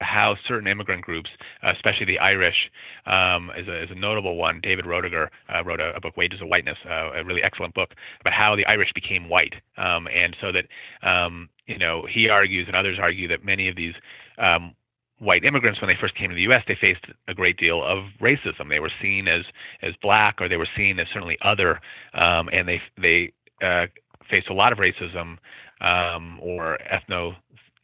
[0.00, 1.30] how certain immigrant groups,
[1.62, 2.70] especially the Irish,
[3.06, 4.60] um, is, a, is a notable one.
[4.62, 7.90] David Roediger uh, wrote a, a, book, Wages of Whiteness, uh, a really excellent book
[8.20, 12.66] about how the Irish became white, um, and so that um, you know he argues
[12.66, 13.94] and others argue that many of these
[14.38, 14.74] um,
[15.18, 18.04] white immigrants, when they first came to the U.S., they faced a great deal of
[18.20, 18.68] racism.
[18.68, 19.42] They were seen as
[19.82, 21.80] as black, or they were seen as certainly other,
[22.14, 23.32] um, and they they
[23.64, 23.86] uh,
[24.30, 25.36] faced a lot of racism
[25.80, 27.34] um, or ethno,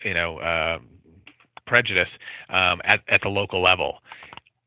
[0.05, 0.78] you know uh,
[1.66, 2.09] prejudice
[2.48, 3.98] um, at, at the local level.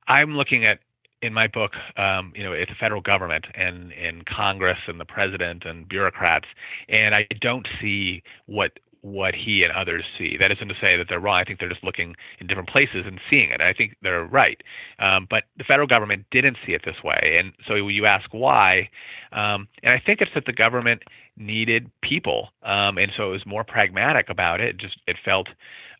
[0.07, 0.79] I'm looking at
[1.21, 5.05] in my book, um, you know, it's the federal government and, and Congress and the
[5.05, 6.45] president and bureaucrats,
[6.87, 8.71] and I don't see what
[9.01, 10.35] what he and others see.
[10.37, 11.39] That isn't to say that they're wrong.
[11.39, 13.61] I think they're just looking in different places and seeing it.
[13.61, 14.61] I think they're right.
[14.99, 18.89] Um, but the federal government didn't see it this way, and so you ask why.
[19.31, 21.03] Um, and I think it's that the government
[21.37, 24.69] needed people, um, and so it was more pragmatic about it.
[24.69, 25.47] it just it felt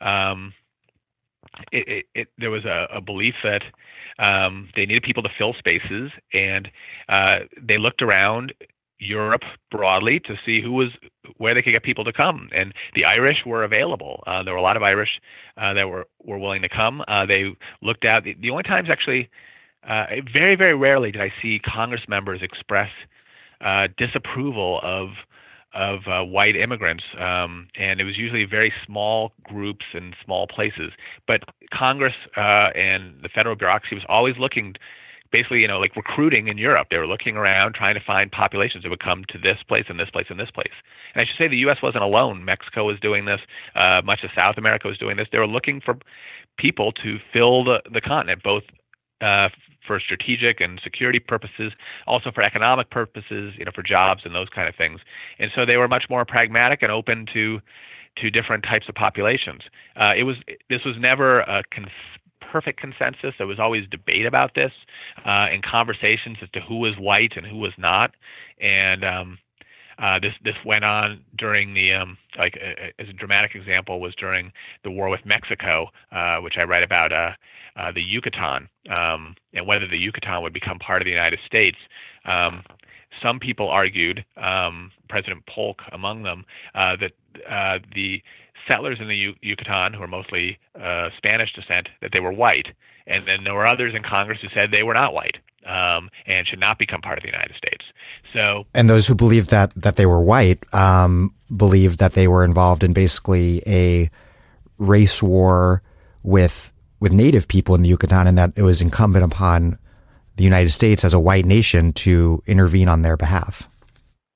[0.02, 0.54] um,
[1.72, 3.64] it, it, it, there was a, a belief that
[4.20, 6.70] um, they needed people to fill spaces, and
[7.08, 8.54] uh, they looked around
[9.00, 10.90] Europe broadly to see who was
[11.38, 14.24] where they could get people to come, and the Irish were available.
[14.28, 15.22] Uh, there were a lot of Irish
[15.58, 17.02] uh, that were were willing to come.
[17.08, 19.30] Uh, they looked at the, the only times actually,
[19.88, 22.90] uh, very very rarely did I see Congress members express
[23.62, 25.10] uh, disapproval of
[25.74, 30.92] of uh, white immigrants, um, and it was usually very small groups and small places.
[31.28, 34.76] But Congress uh, and the federal bureaucracy was always looking,
[35.32, 36.88] basically, you know, like recruiting in Europe.
[36.90, 40.00] They were looking around trying to find populations that would come to this place and
[40.00, 40.74] this place and this place.
[41.14, 41.78] And I should say the U.S.
[41.84, 42.44] wasn't alone.
[42.44, 43.42] Mexico was doing this.
[43.76, 45.28] Uh, much of South America was doing this.
[45.32, 45.98] They were looking for
[46.58, 48.64] people to fill the, the continent, both
[49.22, 49.50] uh,
[49.86, 51.74] for strategic and security purposes,
[52.06, 55.00] also for economic purposes, you know, for jobs and those kind of things.
[55.40, 57.60] And so they were much more pragmatic and open to
[58.18, 59.62] to different types of populations.
[59.96, 60.36] Uh, it was
[60.70, 61.88] this was never a cons-
[62.52, 63.34] perfect consensus.
[63.38, 64.72] There was always debate about this
[65.26, 68.16] uh, and conversations as to who was white and who was not.
[68.60, 69.38] And um,
[70.02, 74.16] uh, this this went on during the um, like uh, as a dramatic example was
[74.16, 74.52] during
[74.84, 77.32] the war with Mexico, uh, which I write about uh,
[77.76, 81.78] uh, the Yucatan um, and whether the Yucatan would become part of the United States.
[82.26, 82.64] Um,
[83.22, 86.46] some people argued, um, President Polk among them,
[86.76, 88.22] uh, that the
[88.68, 92.68] settlers in the U- Yucatan, who are mostly uh, Spanish descent, that they were white,
[93.08, 96.48] and then there were others in Congress who said they were not white um, and
[96.48, 97.84] should not become part of the United States.
[98.34, 102.44] So, and those who believed that that they were white um, believed that they were
[102.44, 104.10] involved in basically a
[104.78, 105.82] race war
[106.24, 109.78] with with Native people in the Yucatan, and that it was incumbent upon
[110.36, 113.68] the United States as a white nation to intervene on their behalf.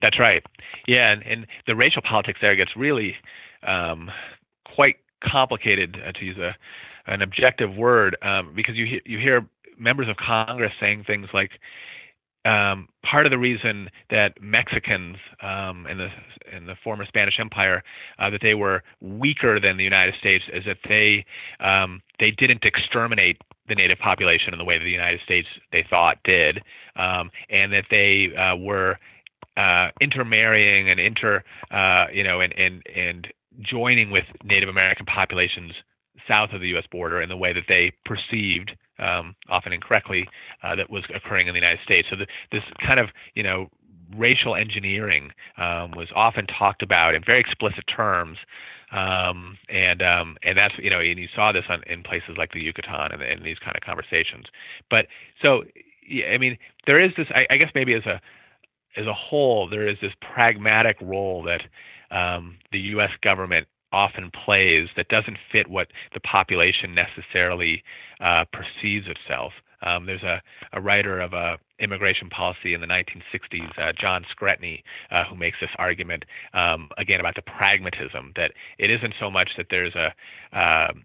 [0.02, 0.44] That's right.
[0.86, 3.16] Yeah, and, and the racial politics there gets really
[3.66, 4.12] um,
[4.76, 6.56] quite complicated, uh, to use a,
[7.12, 11.52] an objective word, um, because you you hear members of Congress saying things like,
[12.46, 16.10] um, part of the reason that Mexicans um, in the
[16.56, 17.84] in the former Spanish Empire
[18.20, 21.26] uh, that they were weaker than the United States is that they
[21.60, 23.38] um, they didn't exterminate
[23.70, 26.62] the native population in the way that the United States they thought did,
[26.98, 29.00] um, and that they uh, were
[29.56, 31.42] uh, intermarrying and inter
[31.72, 33.28] uh, you know and and and
[33.62, 35.74] joining with Native American populations
[36.30, 36.86] south of the U.S.
[36.92, 40.28] border in the way that they perceived, um, often incorrectly,
[40.64, 42.08] uh, that was occurring in the United States.
[42.10, 43.70] So the, this kind of you know
[44.16, 48.38] racial engineering um, was often talked about in very explicit terms
[48.94, 52.52] um, and um, and that's you know, and you saw this on, in places like
[52.52, 54.46] the Yucatan and, and these kind of conversations.
[54.90, 55.08] But
[55.42, 55.64] so,
[56.08, 57.28] yeah, I mean, there is this.
[57.34, 58.22] I, I guess maybe as a
[58.96, 61.62] as a whole, there is this pragmatic role that
[62.14, 63.12] um, the U.S.
[63.22, 67.84] government often plays that doesn't fit what the population necessarily
[68.20, 69.54] uh, perceives itself.
[69.86, 70.42] Um, there's a,
[70.72, 74.82] a writer of uh, immigration policy in the 1960s, uh, John Skrentny,
[75.12, 76.24] uh, who makes this argument
[76.54, 80.08] um, again about the pragmatism that it isn't so much that there's a
[80.58, 81.04] um,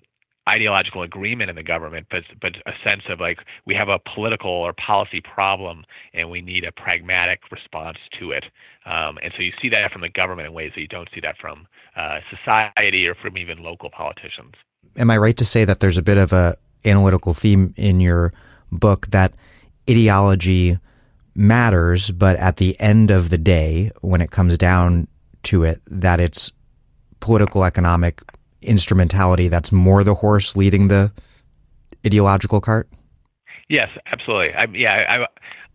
[0.48, 4.50] ideological agreement in the government, but but a sense of like we have a political
[4.50, 5.84] or policy problem
[6.14, 8.44] and we need a pragmatic response to it.
[8.86, 11.20] Um, and so you see that from the government in ways that you don't see
[11.20, 11.66] that from
[11.96, 14.54] uh, society or from even local politicians.
[14.96, 18.32] Am I right to say that there's a bit of a analytical theme in your
[18.70, 19.34] book that
[19.90, 20.78] ideology
[21.34, 25.08] matters, but at the end of the day, when it comes down
[25.44, 26.52] to it, that it's
[27.20, 28.22] political economic
[28.62, 31.12] instrumentality that's more the horse leading the
[32.06, 32.88] ideological cart?
[33.68, 34.54] Yes, absolutely.
[34.54, 35.26] I, yeah,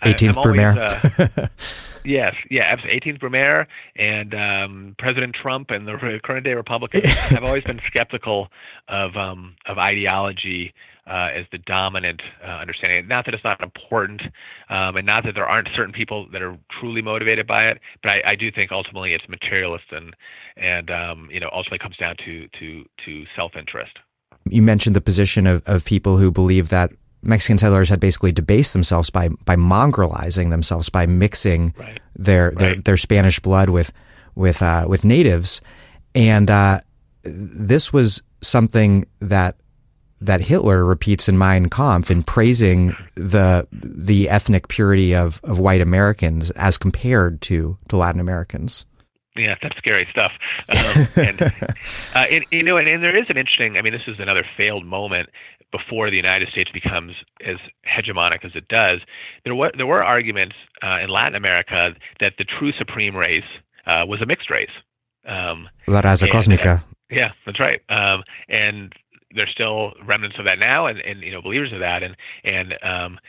[0.04, 0.78] I, 18th Brumaire.
[0.78, 1.48] Uh,
[2.06, 7.64] yes, yeah, 18th Brumaire and um, President Trump and the current day Republicans I've always
[7.64, 8.48] been skeptical
[8.88, 10.74] of um, of ideology
[11.08, 13.08] uh, as the dominant uh, understanding.
[13.08, 14.22] Not that it's not important,
[14.70, 18.14] um, and not that there aren't certain people that are truly motivated by it, but
[18.14, 20.16] I, I do think ultimately it's materialist and
[20.56, 23.98] and um, you know ultimately comes down to to to self interest.
[24.46, 28.74] You mentioned the position of, of people who believe that Mexican settlers had basically debased
[28.74, 32.00] themselves by by mongrelizing themselves by mixing right.
[32.16, 32.86] their, their right.
[32.86, 33.92] their Spanish blood with
[34.36, 35.62] with uh, with natives,
[36.16, 36.80] and uh,
[37.24, 39.56] this was something that
[40.26, 45.82] that Hitler repeats in Mein Kampf in praising the the ethnic purity of, of white
[45.82, 48.86] Americans as compared to, to Latin Americans.
[49.36, 50.32] Yeah, that's scary stuff.
[50.70, 51.42] Um, and,
[52.16, 53.78] uh, and, you know, and, and there is an interesting.
[53.78, 55.30] I mean, this is another failed moment
[55.72, 59.00] before the United States becomes as hegemonic as it does.
[59.44, 63.44] There were there were arguments uh, in Latin America that the true supreme race
[63.88, 64.70] uh, was a mixed race.
[65.26, 66.84] Um, La raza cósmica.
[67.10, 67.82] Yeah, that's right.
[67.90, 68.94] Um, and
[69.36, 72.74] there's still remnants of that now, and, and you know believers of that, and and
[72.84, 73.20] um,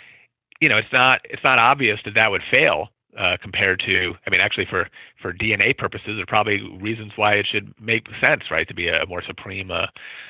[0.61, 4.31] you know it's not it's not obvious that that would fail uh, compared to I
[4.31, 4.89] mean actually for
[5.21, 8.89] for DNA purposes there are probably reasons why it should make sense right to be
[8.89, 9.87] a more supreme uh,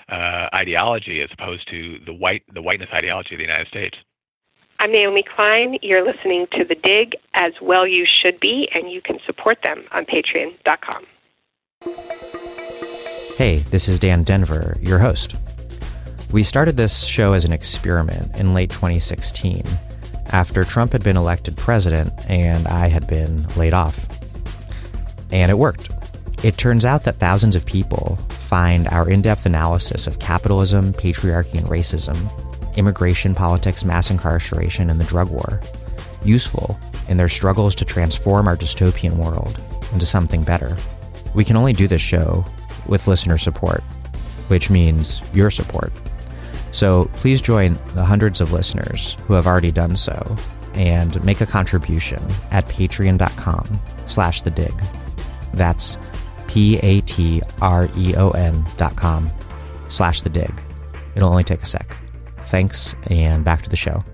[0.08, 3.96] uh, ideology as opposed to the white the whiteness ideology of the United States.
[4.80, 5.78] I'm Naomi Klein.
[5.82, 9.84] You're listening to The Dig as well you should be and you can support them
[9.92, 11.06] on patreon.com.
[13.36, 15.36] Hey, this is Dan Denvir, your host.
[16.34, 19.62] We started this show as an experiment in late 2016
[20.32, 24.08] after Trump had been elected president and I had been laid off.
[25.30, 25.90] And it worked.
[26.42, 31.58] It turns out that thousands of people find our in depth analysis of capitalism, patriarchy,
[31.58, 32.16] and racism
[32.76, 35.60] immigration politics, mass incarceration, and the drug war,
[36.24, 36.76] useful
[37.08, 39.60] in their struggles to transform our dystopian world
[39.92, 40.76] into something better.
[41.32, 42.44] We can only do this show
[42.88, 43.82] with listener support,
[44.48, 45.92] which means your support.
[46.74, 50.36] So please join the hundreds of listeners who have already done so
[50.74, 52.20] and make a contribution
[52.50, 53.64] at patreon.com
[54.08, 54.74] slash the dig.
[55.52, 55.96] That's
[56.48, 57.44] P-A-T-R-E-O-N
[58.76, 59.30] dot com
[59.86, 60.52] slash the dig.
[61.14, 61.96] It'll only take a sec.
[62.40, 64.04] Thanks, and back to the show.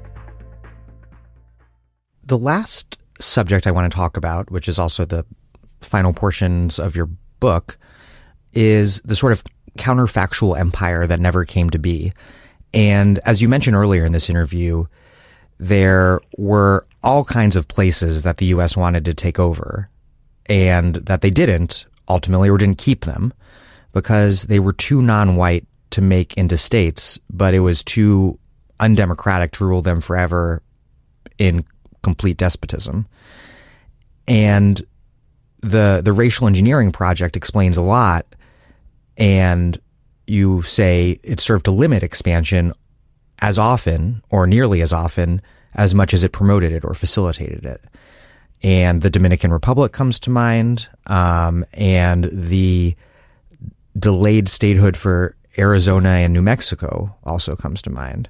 [2.24, 5.24] The last subject I want to talk about, which is also the
[5.80, 7.08] final portions of your
[7.40, 7.78] book,
[8.52, 9.42] is the sort of
[9.78, 12.12] counterfactual empire that never came to be.
[12.72, 14.86] And as you mentioned earlier in this interview,
[15.58, 18.76] there were all kinds of places that the U.S.
[18.76, 19.88] wanted to take over
[20.48, 23.32] and that they didn't ultimately or didn't keep them
[23.92, 28.38] because they were too non-white to make into states, but it was too
[28.78, 30.62] undemocratic to rule them forever
[31.38, 31.64] in
[32.02, 33.06] complete despotism.
[34.28, 34.80] And
[35.60, 38.26] the the racial engineering project explains a lot
[39.18, 39.78] and
[40.30, 42.72] you say it served to limit expansion
[43.40, 45.42] as often or nearly as often
[45.74, 47.82] as much as it promoted it or facilitated it.
[48.62, 52.94] And the Dominican Republic comes to mind, um, and the
[53.98, 58.28] delayed statehood for Arizona and New Mexico also comes to mind.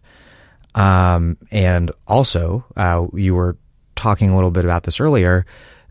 [0.74, 3.56] Um, and also, uh, you were
[3.96, 5.44] talking a little bit about this earlier.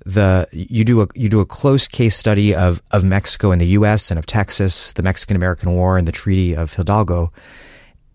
[0.10, 3.68] The you do a you do a close case study of of Mexico and the
[3.68, 4.10] U.S.
[4.10, 7.32] and of Texas, the Mexican American War, and the Treaty of Hidalgo,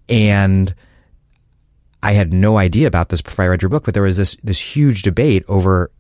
[0.09, 0.75] and
[2.03, 4.35] I had no idea about this before I read your book, but there was this
[4.43, 5.93] this huge debate over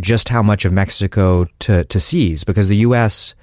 [0.00, 3.34] just how much of Mexico to to seize because the U.S.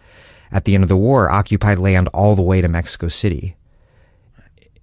[0.51, 3.55] at the end of the war occupied land all the way to Mexico City.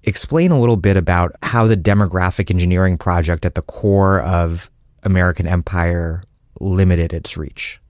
[0.04, 4.70] Explain a little bit about how the demographic engineering project at the core of
[5.02, 6.22] American empire
[6.60, 7.80] limited its reach.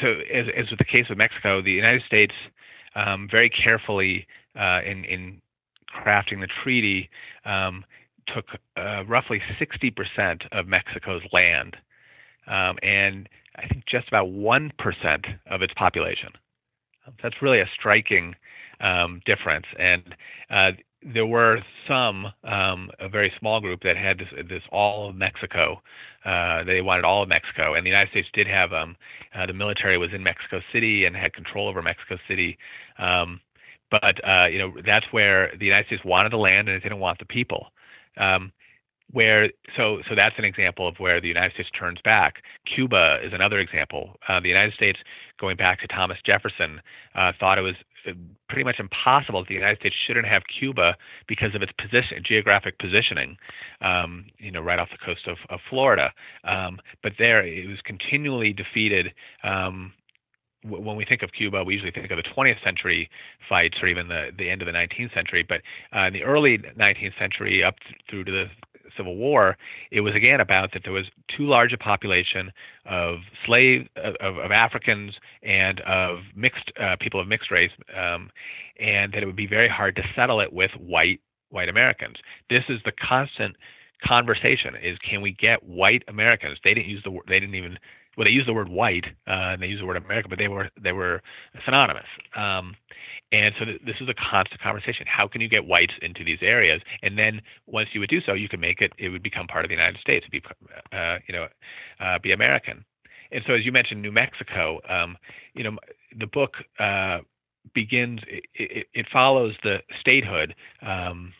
[0.00, 2.34] So, as, as with the case of Mexico, the United States
[2.94, 4.26] um, very carefully
[4.58, 5.40] uh, in, in
[5.94, 7.08] crafting the treaty
[7.44, 7.84] um,
[8.34, 8.46] took
[8.76, 11.76] uh, roughly 60% of Mexico's land
[12.46, 14.70] um, and I think just about 1%
[15.50, 16.30] of its population.
[17.22, 18.34] That's really a striking
[18.80, 19.66] um, difference.
[19.78, 20.14] And
[20.50, 25.16] uh, there were some, um, a very small group that had this, this all of
[25.16, 25.80] Mexico.
[26.24, 28.96] Uh, they wanted all of Mexico, and the United States did have um,
[29.34, 32.58] uh, the military was in Mexico City and had control over Mexico City.
[32.98, 33.40] Um,
[33.90, 36.98] but uh, you know that's where the United States wanted the land and it didn't
[36.98, 37.68] want the people.
[38.16, 38.52] Um,
[39.12, 42.42] where so so that's an example of where the United States turns back.
[42.74, 44.16] Cuba is another example.
[44.28, 44.98] Uh, the United States,
[45.40, 46.80] going back to Thomas Jefferson,
[47.14, 47.76] uh, thought it was
[48.48, 50.96] pretty much impossible that the United States shouldn't have Cuba
[51.26, 53.36] because of its position, geographic positioning,
[53.80, 56.12] um, you know, right off the coast of, of Florida.
[56.44, 59.12] Um, but there, it was continually defeated.
[59.42, 59.92] Um,
[60.64, 63.08] when we think of Cuba, we usually think of the 20th century
[63.48, 65.44] fights or even the, the end of the 19th century.
[65.48, 65.60] But
[65.96, 68.46] uh, in the early 19th century, up th- through to the
[68.96, 69.56] Civil War,
[69.90, 71.06] it was again about that there was
[71.36, 72.52] too large a population
[72.84, 78.30] of slave of, of Africans and of mixed uh, people of mixed race, um,
[78.78, 81.20] and that it would be very hard to settle it with white
[81.50, 82.16] white Americans.
[82.50, 83.56] This is the constant
[84.04, 86.58] conversation: is can we get white Americans?
[86.64, 87.78] They didn't use the they didn't even
[88.16, 90.48] well they used the word white uh, and they used the word American, but they
[90.48, 91.22] were they were
[91.64, 92.06] synonymous.
[92.36, 92.74] Um,
[93.32, 95.04] and so th- this is a constant conversation.
[95.08, 96.80] How can you get whites into these areas?
[97.02, 98.92] And then once you would do so, you could make it.
[98.98, 100.26] It would become part of the United States.
[100.30, 100.42] Be
[100.92, 101.48] uh, you know
[102.00, 102.84] uh, be American.
[103.32, 104.80] And so as you mentioned, New Mexico.
[104.88, 105.16] Um,
[105.54, 105.76] you know
[106.18, 107.18] the book uh,
[107.74, 108.20] begins.
[108.28, 110.54] It, it, it, follows the statehood.
[110.82, 111.32] Um,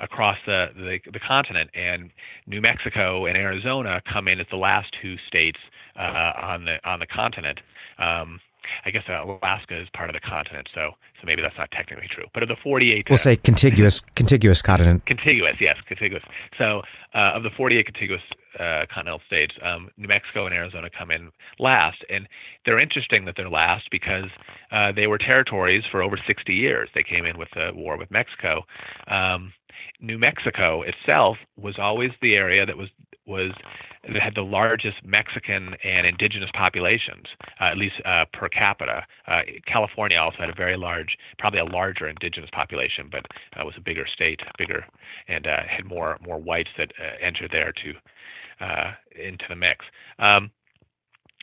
[0.00, 2.10] across the, the, the continent, and
[2.46, 5.58] New Mexico and Arizona come in as the last two states
[5.98, 7.58] uh, on the on the continent.
[7.98, 8.38] Um,
[8.84, 12.26] I guess Alaska is part of the continent, so so maybe that's not technically true.
[12.32, 15.04] But of the 48, we'll uh, say contiguous contiguous continent.
[15.06, 16.22] Contiguous, yes, contiguous.
[16.56, 16.82] So
[17.14, 18.22] uh, of the 48 contiguous
[18.58, 22.28] uh, continental states, um, New Mexico and Arizona come in last, and
[22.64, 24.30] they're interesting that they're last because
[24.70, 26.88] uh, they were territories for over 60 years.
[26.94, 28.64] They came in with the war with Mexico.
[29.08, 29.52] Um,
[30.00, 32.88] New Mexico itself was always the area that was
[33.28, 33.52] was
[34.02, 37.26] that had the largest Mexican and indigenous populations,
[37.60, 39.06] uh, at least uh, per capita.
[39.26, 43.26] Uh, California also had a very large, probably a larger indigenous population, but
[43.56, 44.84] uh, was a bigger state, bigger,
[45.28, 47.92] and uh, had more more whites that uh, entered there to
[49.14, 49.84] into the mix.
[50.18, 50.50] Um,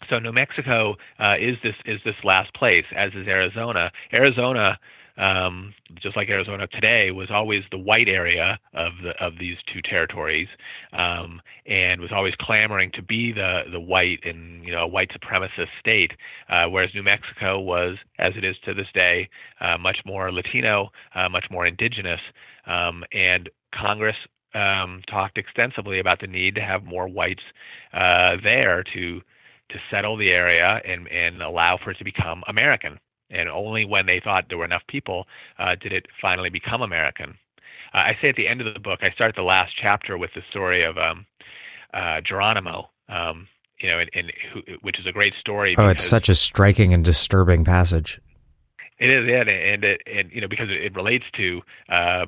[0.10, 0.96] so New Mexico
[1.40, 3.92] is this is this last place, as is Arizona.
[4.18, 4.78] Arizona
[5.18, 9.82] um, just like Arizona today, was always the white area of the of these two
[9.82, 10.48] territories,
[10.94, 15.70] um, and was always clamoring to be the the white and you know white supremacist
[15.80, 16.12] state,
[16.50, 19.30] uh, whereas New Mexico was, as it is to this day,
[19.62, 22.22] uh, much more Latino, uh, much more indigenous,
[22.68, 24.18] um, and Congress
[24.54, 27.44] um, talked extensively about the need to have more whites
[27.94, 29.22] uh, there to
[29.70, 33.00] to settle the area and and allow for it to become American.
[33.30, 35.26] And only when they thought there were enough people
[35.58, 37.38] uh, did it finally become American.
[37.94, 40.32] Uh, I say at the end of the book, I start the last chapter with
[40.36, 41.26] the story of um,
[41.94, 42.90] uh, Geronimo.
[43.10, 43.48] Um,
[43.80, 45.76] you know, and, and who, which is a great story.
[45.78, 48.22] Oh, it's such a striking and disturbing passage.
[48.98, 52.26] It is, yeah, and, and, it, and you know because it relates to uh,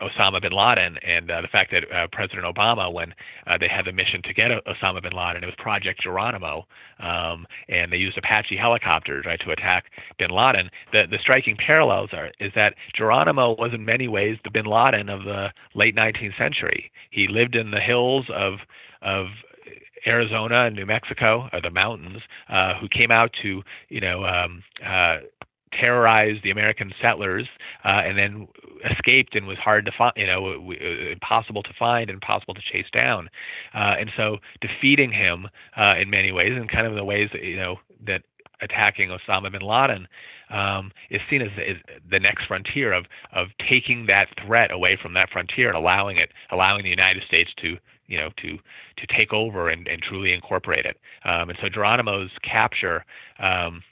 [0.00, 3.14] Osama bin Laden and uh, the fact that uh, President Obama, when
[3.46, 6.66] uh, they had the mission to get Osama bin Laden, it was Project Geronimo,
[7.00, 9.86] um, and they used Apache helicopters right to attack
[10.18, 10.70] bin Laden.
[10.92, 15.08] The the striking parallels are is that Geronimo was in many ways the bin Laden
[15.08, 16.90] of the late 19th century.
[17.10, 18.54] He lived in the hills of
[19.02, 19.26] of
[20.06, 24.62] Arizona and New Mexico, or the mountains, uh, who came out to you know um,
[24.84, 25.18] uh,
[25.72, 27.46] terrorized the American settlers
[27.84, 28.48] uh, and then
[28.90, 30.72] escaped and was hard to find, you know,
[31.10, 33.28] impossible to find and impossible to chase down.
[33.74, 35.46] Uh, and so defeating him
[35.76, 37.76] uh, in many ways, and kind of the ways that, you know
[38.06, 38.22] that
[38.60, 40.08] attacking Osama bin Laden
[40.50, 41.76] um, is seen as, as
[42.10, 46.30] the next frontier of of taking that threat away from that frontier and allowing it,
[46.50, 47.76] allowing the United States to
[48.06, 48.56] you know to
[48.96, 50.96] to take over and, and truly incorporate it.
[51.24, 53.04] Um, and so Geronimo's capture
[53.38, 53.82] um,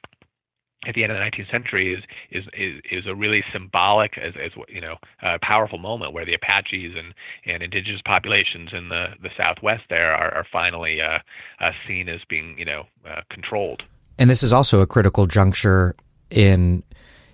[0.86, 4.34] at the end of the 19th century is is is, is a really symbolic as,
[4.42, 7.14] as you know uh, powerful moment where the Apaches and,
[7.44, 11.18] and indigenous populations in the, the Southwest there are, are finally uh,
[11.60, 13.82] uh, seen as being you know uh, controlled.
[14.18, 15.94] And this is also a critical juncture
[16.30, 16.82] in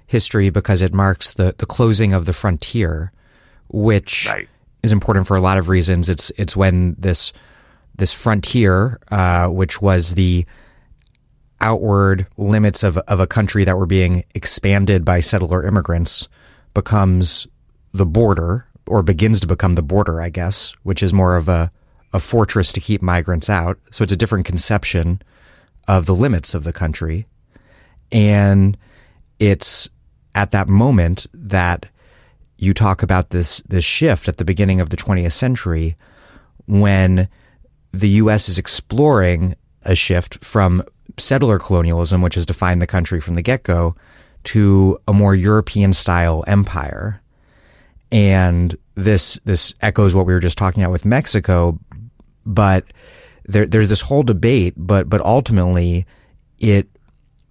[0.06, 3.12] history because it marks the, the closing of the frontier,
[3.68, 4.48] which right.
[4.82, 6.08] is important for a lot of reasons.
[6.08, 7.32] It's it's when this
[7.94, 10.46] this frontier, uh, which was the
[11.62, 16.28] outward limits of, of a country that were being expanded by settler immigrants
[16.74, 17.47] becomes
[17.93, 21.70] the border or begins to become the border, I guess, which is more of a,
[22.12, 23.78] a fortress to keep migrants out.
[23.90, 25.22] So it's a different conception
[25.86, 27.26] of the limits of the country.
[28.10, 28.76] And
[29.39, 29.89] it's
[30.34, 31.86] at that moment that
[32.59, 35.97] you talk about this, this shift at the beginning of the 20th century
[36.66, 37.28] when
[37.93, 38.48] the U.S.
[38.48, 40.82] is exploring a shift from
[41.18, 43.94] settler colonialism, which has defined the country from the get go,
[44.44, 47.20] to a more European style empire.
[48.10, 51.78] And this this echoes what we were just talking about with Mexico,
[52.44, 52.84] but
[53.44, 56.06] there, there's this whole debate, but but ultimately
[56.60, 56.89] it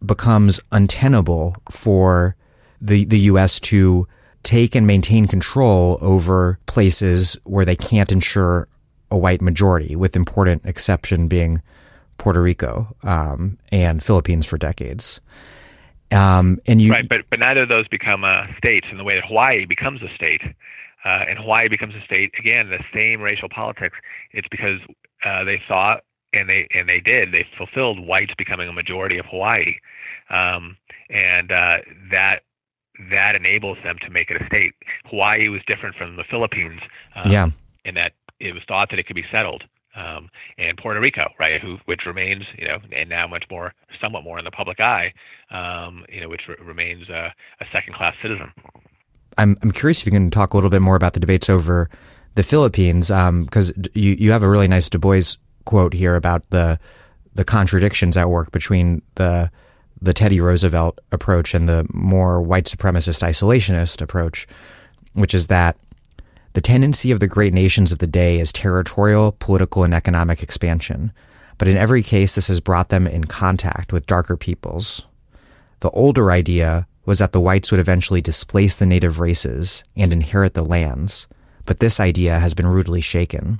[0.05, 2.35] becomes untenable for
[2.79, 3.59] the the U.S.
[3.61, 4.07] to
[4.43, 8.67] take and maintain control over places where they can't ensure
[9.09, 11.61] a white majority, with important exception being
[12.21, 15.19] Puerto Rico um, and Philippines for decades.
[16.11, 19.15] Um, and you right, but but neither of those become uh, states in the way
[19.15, 20.41] that Hawaii becomes a state.
[21.03, 22.69] Uh, and Hawaii becomes a state again.
[22.69, 23.97] The same racial politics.
[24.33, 24.79] It's because
[25.25, 26.03] uh, they thought
[26.33, 27.31] and they and they did.
[27.33, 29.77] They fulfilled whites becoming a majority of Hawaii,
[30.29, 30.77] um,
[31.09, 31.77] and uh,
[32.11, 32.41] that
[33.09, 34.75] that enables them to make it a state.
[35.05, 36.81] Hawaii was different from the Philippines,
[37.15, 37.49] um, yeah,
[37.83, 39.63] in that it was thought that it could be settled
[39.95, 44.23] um, and Puerto Rico, right, who which remains, you know, and now much more, somewhat
[44.23, 45.13] more in the public eye,
[45.51, 47.33] um, you know, which re- remains a,
[47.71, 48.51] second-class citizen.
[49.37, 51.89] I'm I'm curious if you can talk a little bit more about the debates over
[52.35, 55.21] the Philippines, because um, you you have a really nice Du Bois
[55.65, 56.79] quote here about the
[57.33, 59.49] the contradictions at work between the
[60.01, 64.47] the Teddy Roosevelt approach and the more white supremacist isolationist approach,
[65.13, 65.77] which is that
[66.53, 71.11] the tendency of the great nations of the day is territorial, political, and economic expansion,
[71.57, 75.03] but in every case, this has brought them in contact with darker peoples.
[75.79, 80.53] The older idea was that the whites would eventually displace the native races and inherit
[80.53, 81.27] the lands,
[81.65, 83.59] but this idea has been rudely shaken.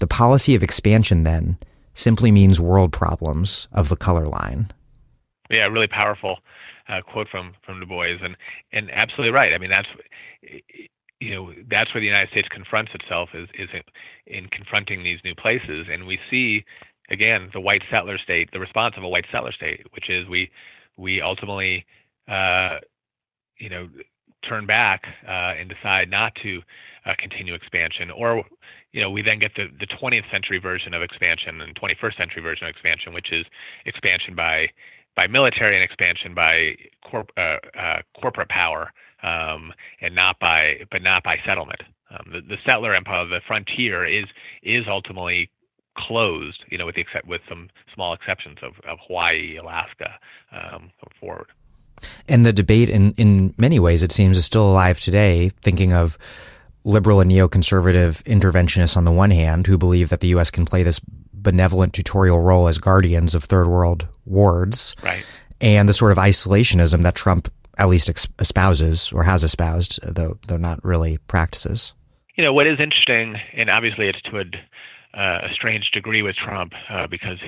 [0.00, 1.58] The policy of expansion, then,
[1.94, 4.68] simply means world problems of the color line.
[5.50, 6.38] Yeah, really powerful
[6.88, 8.36] uh, quote from from Du Bois, and
[8.72, 9.52] and absolutely right.
[9.52, 9.88] I mean, that's
[11.20, 13.68] you know that's where the United States confronts itself is is
[14.26, 16.64] in confronting these new places, and we see
[17.10, 20.50] again the white settler state, the response of a white settler state, which is we
[20.96, 21.84] we ultimately
[22.28, 22.78] uh,
[23.58, 23.88] you know
[24.48, 26.62] turn back uh, and decide not to
[27.04, 28.44] uh, continue expansion, or
[28.92, 32.42] you know we then get the the 20th century version of expansion and 21st century
[32.42, 33.44] version of expansion, which is
[33.86, 34.68] expansion by
[35.16, 38.92] by military and expansion by corp, uh, uh, corporate power,
[39.22, 41.82] um, and not by but not by settlement.
[42.10, 44.26] Um, the, the, settler empire, the frontier, is
[44.62, 45.50] is ultimately
[45.96, 46.64] closed.
[46.70, 50.14] You know, with the except with some small exceptions of, of Hawaii, Alaska,
[50.52, 50.90] um,
[51.20, 51.48] forward.
[52.28, 55.50] And the debate, in in many ways, it seems, is still alive today.
[55.60, 56.16] Thinking of
[56.84, 60.50] liberal and neoconservative interventionists on the one hand, who believe that the U.S.
[60.50, 61.00] can play this
[61.32, 65.24] benevolent tutorial role as guardians of third world wards, right.
[65.60, 70.56] and the sort of isolationism that Trump at least espouses or has espoused, though though
[70.56, 71.94] not really practices.
[72.36, 76.36] You know what is interesting, and obviously it's to a, uh, a strange degree with
[76.36, 77.38] Trump uh, because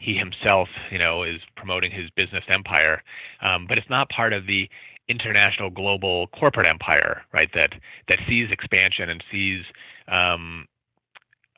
[0.00, 3.02] he himself, you know, is promoting his business empire,
[3.42, 4.68] um, but it's not part of the
[5.08, 7.50] international global corporate empire, right?
[7.54, 7.72] That
[8.08, 9.64] that sees expansion and sees
[10.08, 10.66] um,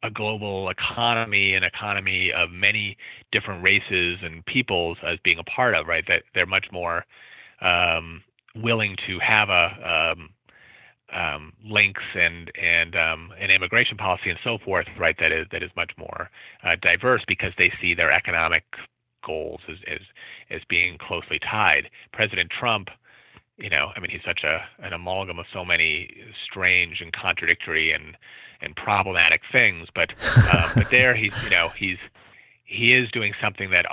[0.03, 2.97] a global economy, an economy of many
[3.31, 6.05] different races and peoples as being a part of, right?
[6.09, 7.05] That they're much more
[7.63, 8.23] um,
[8.55, 10.31] willing to have a um,
[11.13, 15.17] um, links and and um, an immigration policy and so forth, right?
[15.19, 16.31] That is that is much more
[16.65, 18.65] uh, diverse because they see their economic
[19.25, 20.01] goals as, as
[20.51, 21.91] as being closely tied.
[22.13, 22.89] President Trump,
[23.59, 26.11] you know, I mean, he's such a an amalgam of so many
[26.45, 28.17] strange and contradictory and
[28.61, 30.13] and problematic things, but
[30.53, 31.99] uh, but there he's you know he's
[32.65, 33.85] he is doing something that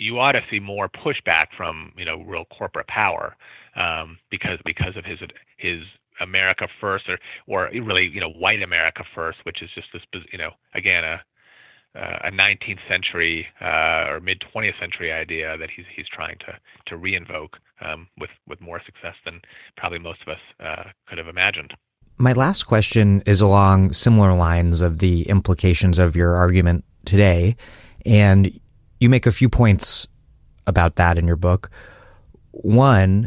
[0.00, 3.36] you ought to see more pushback from you know real corporate power
[3.76, 5.18] um, because because of his
[5.58, 5.82] his
[6.20, 10.02] America first or or really you know white America first, which is just this
[10.32, 11.20] you know again a
[11.92, 16.56] a 19th century uh, or mid 20th century idea that he's he's trying to
[16.86, 17.54] to reinvoke
[17.84, 19.40] um, with with more success than
[19.76, 21.74] probably most of us uh, could have imagined.
[22.18, 27.56] My last question is along similar lines of the implications of your argument today,
[28.06, 28.50] and
[29.00, 30.06] you make a few points
[30.66, 31.70] about that in your book.
[32.52, 33.26] One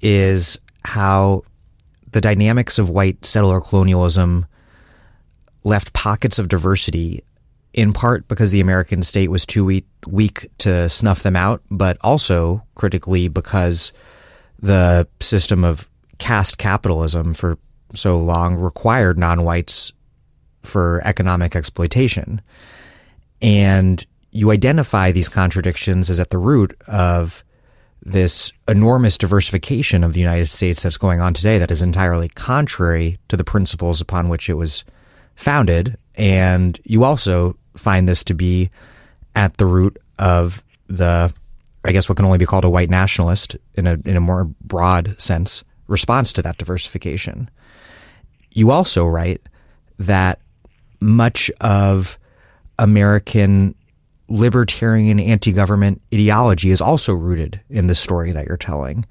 [0.00, 1.42] is how
[2.10, 4.46] the dynamics of white settler colonialism
[5.64, 7.22] left pockets of diversity
[7.72, 11.96] in part because the American state was too weak, weak to snuff them out, but
[12.02, 13.92] also critically because
[14.58, 15.88] the system of
[16.18, 17.58] caste capitalism for
[17.94, 19.92] so long required non-whites
[20.62, 22.40] for economic exploitation.
[23.40, 27.44] And you identify these contradictions as at the root of
[28.04, 33.18] this enormous diversification of the United States that's going on today that is entirely contrary
[33.28, 34.84] to the principles upon which it was
[35.36, 35.96] founded.
[36.16, 38.70] And you also find this to be
[39.36, 41.32] at the root of the,
[41.84, 44.44] I guess, what can only be called a white nationalist in a, in a more
[44.62, 47.50] broad sense response to that diversification.
[48.50, 49.42] You also write
[49.98, 50.40] that
[51.00, 52.18] much of
[52.78, 53.74] American
[54.32, 59.04] libertarian anti-government ideology is also rooted in the story that you're telling.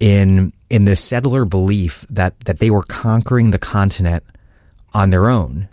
[0.00, 4.24] In in the settler belief that that they were conquering the continent
[4.92, 5.68] on their own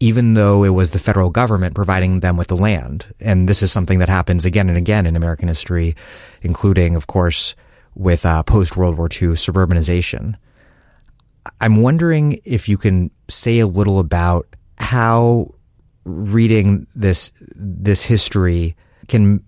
[0.00, 3.06] even though it was the federal government providing them with the land.
[3.20, 5.96] And this is something that happens again and again in American history
[6.42, 7.54] including of course
[7.94, 10.36] with uh, post World War II suburbanization.
[11.60, 14.46] I'm wondering if you can say a little about
[14.78, 15.54] how
[16.04, 18.76] reading this this history
[19.08, 19.42] can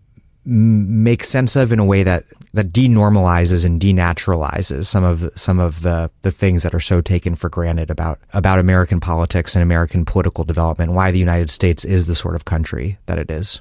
[0.47, 5.83] make sense of in a way that that denormalizes and denaturalizes some of some of
[5.83, 10.05] the the things that are so taken for granted about about American politics and American
[10.05, 10.93] political development.
[10.93, 13.61] Why the United States is the sort of country that it is.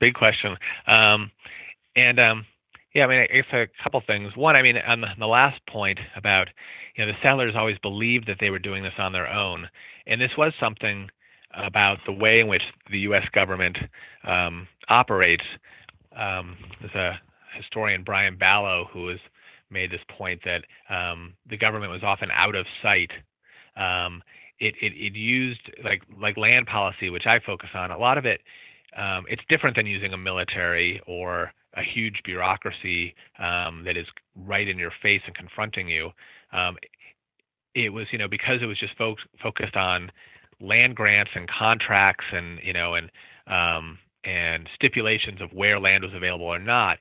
[0.00, 0.56] Big question,
[0.86, 1.32] um,
[1.96, 2.46] and um,
[2.94, 4.36] yeah, I mean, I guess a couple things.
[4.36, 6.48] One, I mean, on the, on the last point about
[6.94, 9.68] you know the settlers always believed that they were doing this on their own,
[10.06, 11.10] and this was something
[11.54, 13.24] about the way in which the U.S.
[13.32, 13.76] government
[14.24, 15.44] um, operates.
[16.16, 17.20] Um, there's a
[17.56, 19.18] historian, Brian Balogh, who has
[19.70, 20.64] made this point that
[20.94, 23.10] um, the government was often out of sight.
[23.76, 24.22] Um,
[24.60, 27.92] it, it, it, used like like land policy, which I focus on.
[27.92, 28.40] A lot of it,
[28.96, 34.66] um, it's different than using a military or a huge bureaucracy um, that is right
[34.66, 36.10] in your face and confronting you.
[37.74, 40.10] it was, you know, because it was just fo- focused on
[40.60, 43.10] land grants and contracts and you know and
[43.46, 46.98] um, and stipulations of where land was available or not,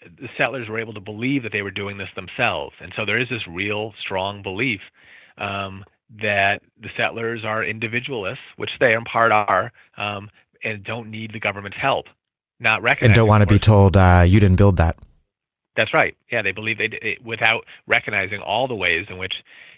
[0.00, 3.20] the settlers were able to believe that they were doing this themselves, and so there
[3.20, 4.80] is this real strong belief
[5.38, 5.84] um,
[6.20, 10.28] that the settlers are individualists, which they in part are, um,
[10.64, 12.06] and don't need the government's help.
[12.60, 14.96] Not recognizing and don't want to be told uh, you didn't build that.
[15.76, 16.16] That's right.
[16.30, 19.32] Yeah, they believe they it, without recognizing all the ways in which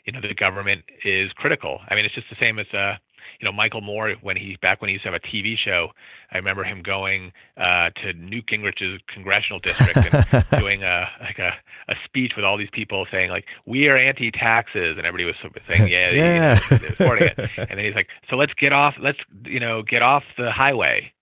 [0.04, 1.80] you know the government is critical.
[1.88, 2.96] I mean, it's just the same as uh,
[3.40, 5.88] you know, Michael Moore when he back when he used to have a TV show,
[6.30, 11.52] I remember him going uh, to Newt Gingrich's congressional district and doing a like a,
[11.88, 15.36] a speech with all these people saying like we are anti-taxes, and everybody was
[15.68, 17.38] saying yeah, yeah, you know, supporting it.
[17.56, 21.12] And then he's like, so let's get off, let's you know get off the highway.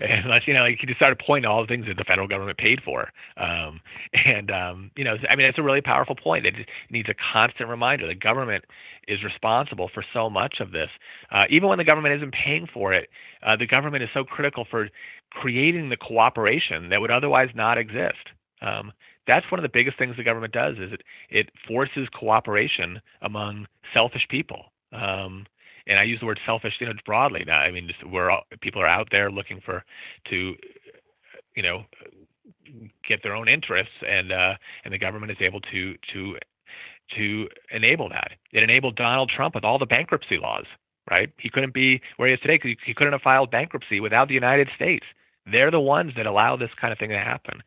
[0.00, 2.58] Unless you know, like he just started pointing all the things that the federal government
[2.58, 3.80] paid for, um,
[4.24, 6.46] and um, you know, I mean, it's a really powerful point.
[6.46, 6.54] It
[6.90, 8.06] needs a constant reminder.
[8.06, 8.64] The government
[9.08, 10.90] is responsible for so much of this,
[11.32, 13.08] uh, even when the government isn't paying for it.
[13.44, 14.88] Uh, the government is so critical for
[15.30, 18.28] creating the cooperation that would otherwise not exist.
[18.62, 18.92] Um,
[19.26, 23.66] that's one of the biggest things the government does is it it forces cooperation among
[23.96, 24.66] selfish people.
[24.92, 25.46] Um,
[25.86, 27.44] and I use the word selfish, you know, broadly.
[27.46, 29.84] Now, I mean, just we're all, people are out there looking for
[30.30, 30.54] to,
[31.56, 31.84] you know,
[33.08, 34.54] get their own interests, and uh,
[34.84, 36.36] and the government is able to to
[37.16, 38.32] to enable that.
[38.52, 40.66] It enabled Donald Trump with all the bankruptcy laws,
[41.10, 41.30] right?
[41.38, 44.34] He couldn't be where he is today because he couldn't have filed bankruptcy without the
[44.34, 45.04] United States.
[45.52, 47.62] They're the ones that allow this kind of thing to happen.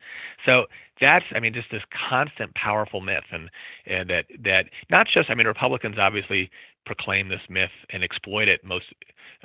[0.46, 0.66] So
[1.00, 3.50] that's, I mean, just this constant powerful myth, and
[3.86, 6.50] and that that not just, I mean, Republicans obviously
[6.86, 8.86] proclaim this myth and exploit it most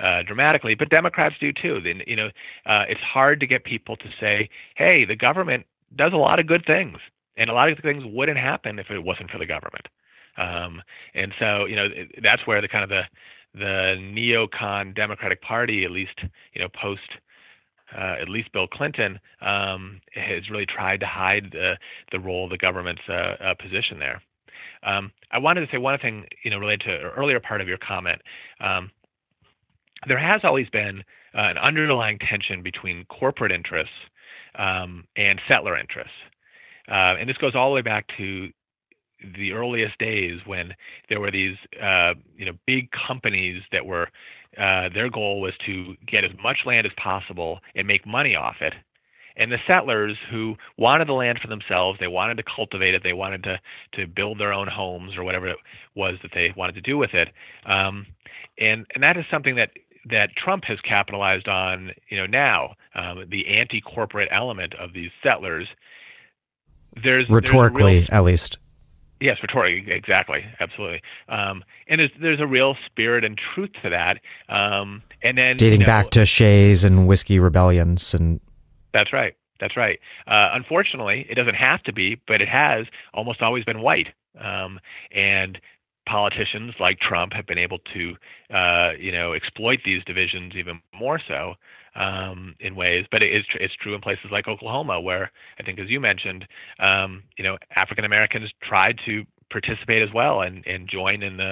[0.01, 1.79] uh, dramatically, but Democrats do too.
[1.83, 2.27] Then you know,
[2.65, 6.47] uh, it's hard to get people to say, "Hey, the government does a lot of
[6.47, 6.97] good things,
[7.37, 9.87] and a lot of things wouldn't happen if it wasn't for the government."
[10.37, 10.81] Um,
[11.15, 11.87] and so, you know,
[12.23, 13.03] that's where the kind of the
[13.55, 16.19] the neocon Democratic Party, at least
[16.53, 17.09] you know, post
[17.97, 21.77] uh, at least Bill Clinton, um, has really tried to hide the
[22.11, 24.21] the role of the government's uh, uh, position there.
[24.83, 27.67] Um, I wanted to say one thing, you know, related to an earlier part of
[27.67, 28.21] your comment.
[28.59, 28.91] Um,
[30.07, 31.03] there has always been
[31.35, 33.93] uh, an underlying tension between corporate interests
[34.57, 36.13] um, and settler interests,
[36.89, 38.49] uh, and this goes all the way back to
[39.35, 40.73] the earliest days when
[41.09, 44.07] there were these, uh, you know, big companies that were
[44.57, 48.55] uh, their goal was to get as much land as possible and make money off
[48.61, 48.73] it
[49.39, 53.13] and the settlers who wanted the land for themselves, they wanted to cultivate it, they
[53.13, 53.59] wanted to
[53.93, 55.57] to build their own homes or whatever it
[55.95, 57.29] was that they wanted to do with it,
[57.65, 58.05] um,
[58.59, 59.71] and and that is something that
[60.09, 65.67] that Trump has capitalized on, you know, now um, the anti-corporate element of these settlers.
[67.03, 68.59] There's rhetorically, there's real, at least.
[69.21, 71.01] Yes, rhetorically, exactly, absolutely.
[71.27, 74.19] Um, and there's there's a real spirit and truth to that.
[74.53, 78.39] Um, and then dating you know, back to Shays and whiskey rebellions and
[78.93, 79.35] that's right.
[79.59, 79.99] That's right.
[80.25, 84.07] Uh, unfortunately, it doesn't have to be, but it has almost always been white.
[84.39, 84.79] Um,
[85.11, 85.59] and
[86.07, 88.15] politicians like Trump have been able to,
[88.53, 91.55] uh, you know, exploit these divisions even more so
[91.95, 93.05] um, in ways.
[93.11, 95.99] But it is tr- it's true in places like Oklahoma, where I think, as you
[95.99, 96.47] mentioned,
[96.79, 101.51] um, you know, African Americans tried to participate as well and, and join in the,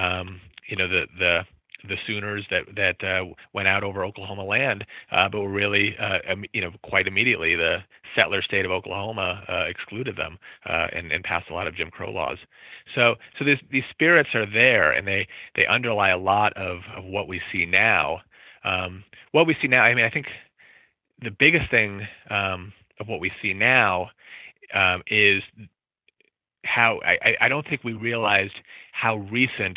[0.00, 1.40] um, you know, the the
[1.88, 6.18] the Sooners that that uh, went out over Oklahoma land, uh, but were really, uh,
[6.52, 7.78] you know, quite immediately the
[8.18, 10.38] settler state of Oklahoma uh, excluded them
[10.68, 12.38] uh, and, and passed a lot of Jim Crow laws.
[12.94, 15.26] So, so this, these spirits are there, and they
[15.56, 18.20] they underlie a lot of, of what we see now.
[18.64, 19.04] Um,
[19.34, 20.26] what we see now, I mean, I think
[21.20, 24.10] the biggest thing um, of what we see now
[24.72, 25.42] um, is
[26.64, 28.54] how I, I don't think we realized
[28.92, 29.76] how recent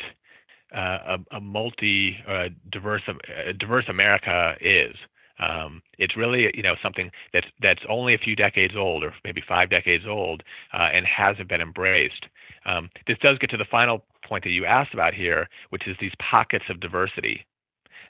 [0.76, 3.14] uh, a, a, multi uh, diverse uh,
[3.60, 4.96] diverse America is.
[5.40, 9.42] Um, it's really you know something that's that's only a few decades old, or maybe
[9.48, 12.28] five decades old, uh, and hasn't been embraced.
[12.68, 15.98] Um, this does get to the final point that you asked about here, which is
[16.00, 17.44] these pockets of diversity.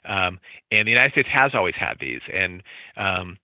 [0.08, 0.40] Um,
[0.70, 2.62] and the United States has always had these, and
[2.96, 3.38] um,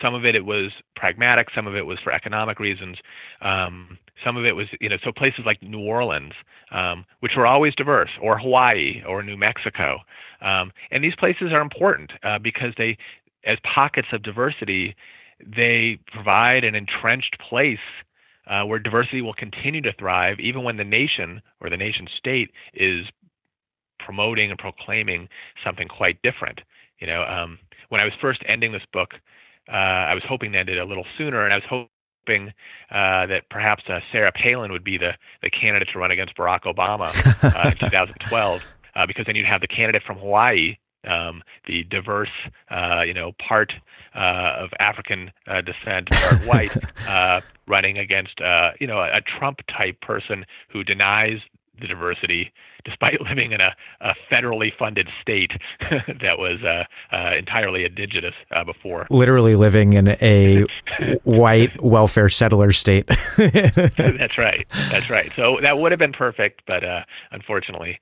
[0.00, 2.98] some of it it was pragmatic, some of it was for economic reasons,
[3.40, 6.32] um, some of it was you know so places like New Orleans,
[6.70, 9.98] um, which were always diverse, or Hawaii, or New Mexico,
[10.40, 12.96] um, and these places are important uh, because they,
[13.44, 14.94] as pockets of diversity,
[15.40, 17.78] they provide an entrenched place
[18.48, 22.50] uh, where diversity will continue to thrive even when the nation or the nation state
[22.74, 23.06] is
[24.04, 25.28] promoting and proclaiming
[25.64, 26.60] something quite different.
[26.98, 27.58] You know, um,
[27.88, 29.14] when I was first ending this book,
[29.68, 29.76] uh,
[30.10, 32.48] I was hoping to end it a little sooner, and I was hoping
[32.90, 35.12] uh, that perhaps uh, Sarah Palin would be the,
[35.42, 37.08] the candidate to run against Barack Obama
[37.44, 38.62] uh, in 2012,
[38.94, 42.30] uh, because then you'd have the candidate from Hawaii, um, the diverse,
[42.70, 43.72] uh, you know, part
[44.14, 46.76] uh, of African uh, descent, part white,
[47.08, 51.38] uh, running against, uh, you know, a, a Trump-type person who denies
[51.80, 52.52] the diversity
[52.84, 56.84] despite living in a, a federally funded state that was uh,
[57.14, 59.06] uh, entirely indigenous uh, before.
[59.10, 60.64] Literally living in a
[61.24, 63.06] white welfare settler state.
[63.36, 64.66] That's right.
[64.90, 65.32] That's right.
[65.36, 68.00] So that would have been perfect, but uh, unfortunately,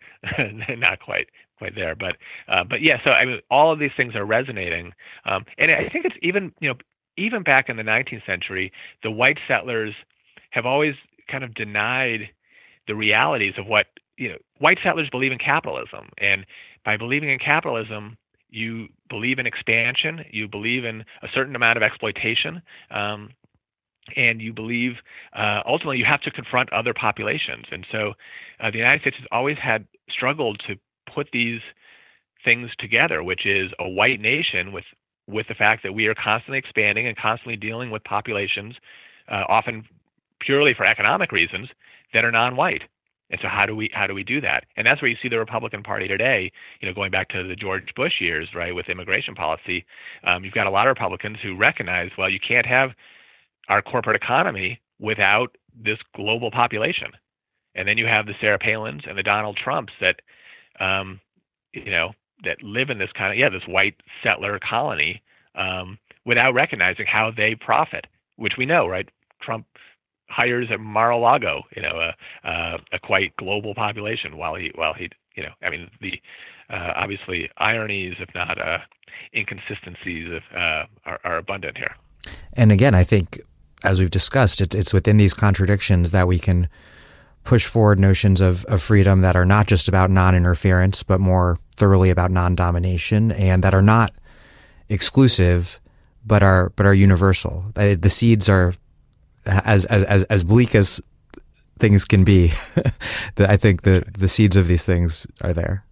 [0.78, 1.28] not quite
[1.58, 1.94] quite there.
[1.94, 2.16] But
[2.48, 2.98] uh, but yeah.
[3.06, 4.92] So I mean, all of these things are resonating,
[5.24, 6.76] um, and I think it's even you know
[7.16, 8.72] even back in the 19th century,
[9.02, 9.94] the white settlers
[10.50, 10.94] have always
[11.30, 12.30] kind of denied
[12.90, 13.86] the realities of what
[14.16, 16.44] you know, white settlers believe in capitalism, and
[16.84, 18.18] by believing in capitalism,
[18.50, 22.60] you believe in expansion, you believe in a certain amount of exploitation,
[22.90, 23.30] um,
[24.16, 24.94] and you believe
[25.38, 27.64] uh, ultimately you have to confront other populations.
[27.70, 28.14] And so,
[28.58, 30.74] uh, the United States has always had struggled to
[31.14, 31.60] put these
[32.44, 34.84] things together, which is a white nation with
[35.28, 38.74] with the fact that we are constantly expanding and constantly dealing with populations,
[39.28, 39.86] uh, often
[40.40, 41.68] purely for economic reasons,
[42.14, 42.82] that are non-white.
[43.30, 44.64] And so how do we how do we do that?
[44.76, 46.50] And that's where you see the Republican Party today.
[46.80, 49.84] You know, going back to the George Bush years, right, with immigration policy,
[50.24, 52.90] um, you've got a lot of Republicans who recognize, well, you can't have
[53.68, 57.12] our corporate economy without this global population.
[57.76, 60.16] And then you have the Sarah Palins and the Donald Trumps that,
[60.80, 61.20] um,
[61.72, 62.12] you know,
[62.42, 65.22] that live in this kind of yeah, this white settler colony
[65.54, 68.06] um, without recognizing how they profit,
[68.36, 69.08] which we know, right?
[69.40, 69.66] Trump
[70.30, 74.36] hires at Mar-a-Lago, you know, a, a, a quite global population.
[74.36, 76.14] While he, while he, you know, I mean, the
[76.70, 78.78] uh, obviously ironies, if not uh,
[79.34, 81.94] inconsistencies, uh, are, are abundant here.
[82.52, 83.40] And again, I think,
[83.82, 86.68] as we've discussed, it's it's within these contradictions that we can
[87.42, 92.10] push forward notions of, of freedom that are not just about non-interference, but more thoroughly
[92.10, 94.12] about non-domination, and that are not
[94.88, 95.80] exclusive,
[96.24, 97.72] but are but are universal.
[97.74, 98.74] The seeds are
[99.46, 101.00] as as as, as bleak as
[101.78, 102.48] things can be,
[103.36, 105.84] that I think the the seeds of these things are there.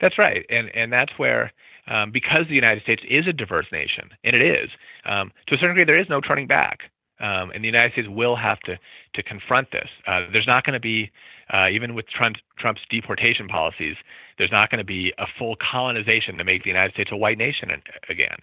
[0.00, 1.52] That's right, and and that's where.
[1.90, 4.68] Um, because the United States is a diverse nation, and it is,
[5.06, 6.80] um, to a certain degree, there is no turning back.
[7.18, 8.78] Um, and the United States will have to
[9.14, 9.88] to confront this.
[10.06, 11.10] Uh, there's not going to be,
[11.50, 13.96] uh, even with Trump, Trump's deportation policies,
[14.36, 17.38] there's not going to be a full colonization to make the United States a white
[17.38, 17.70] nation
[18.08, 18.36] again.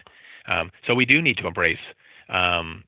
[0.48, 1.78] Um, so we do need to embrace
[2.28, 2.84] um,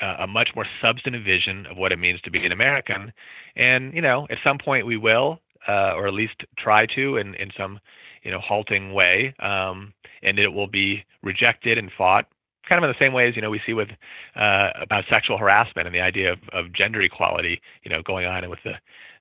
[0.00, 3.12] a much more substantive vision of what it means to be an American.
[3.56, 7.34] And you know, at some point we will, uh, or at least try to, in
[7.34, 7.78] in some
[8.22, 9.92] you know halting way, um,
[10.22, 12.26] and it will be rejected and fought.
[12.68, 13.88] Kind of in the same ways, you know, we see with
[14.36, 18.48] uh, about sexual harassment and the idea of, of gender equality, you know, going on
[18.50, 18.74] with the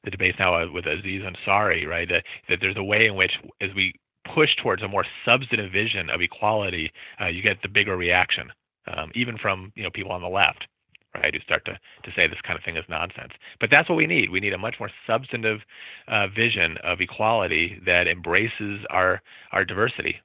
[0.03, 2.07] the debates now with Aziz Ansari, right?
[2.07, 3.31] That, that there's a way in which,
[3.61, 3.93] as we
[4.33, 6.91] push towards a more substantive vision of equality,
[7.21, 8.51] uh, you get the bigger reaction
[8.95, 10.68] um, even from you know people on the left,
[11.15, 13.34] right, who start to to say this kind of thing is nonsense.
[13.59, 14.31] But that's what we need.
[14.31, 15.59] We need a much more substantive
[16.07, 20.18] uh, vision of equality that embraces our our diversity,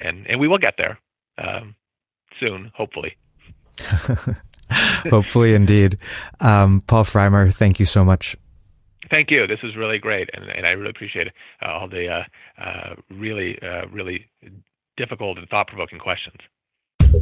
[0.00, 0.98] and and we will get there
[1.38, 1.74] um,
[2.40, 3.16] soon, hopefully.
[5.10, 5.98] hopefully, indeed.
[6.40, 8.36] Um, Paul Frymer, thank you so much.
[9.10, 9.46] Thank you.
[9.46, 11.28] This is really great, and, and I really appreciate
[11.62, 14.26] uh, all the uh, uh really, uh, really
[14.96, 16.38] difficult and thought-provoking questions.
[17.06, 17.14] Paul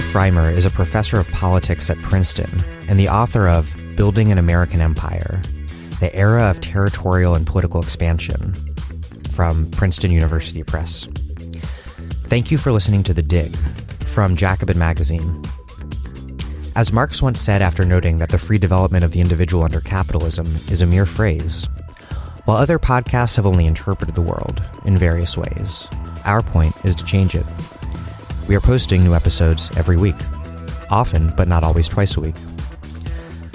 [0.00, 2.50] Frymer is a professor of politics at Princeton
[2.88, 5.42] and the author of Building an American Empire
[6.00, 8.54] The Era of Territorial and Political Expansion
[9.32, 11.06] from Princeton University Press.
[12.30, 13.56] Thank you for listening to The Dig
[14.06, 15.42] from Jacobin Magazine.
[16.76, 20.46] As Marx once said after noting that the free development of the individual under capitalism
[20.70, 21.68] is a mere phrase,
[22.44, 25.88] while other podcasts have only interpreted the world in various ways,
[26.24, 27.44] our point is to change it.
[28.48, 30.14] We are posting new episodes every week,
[30.88, 32.36] often but not always twice a week.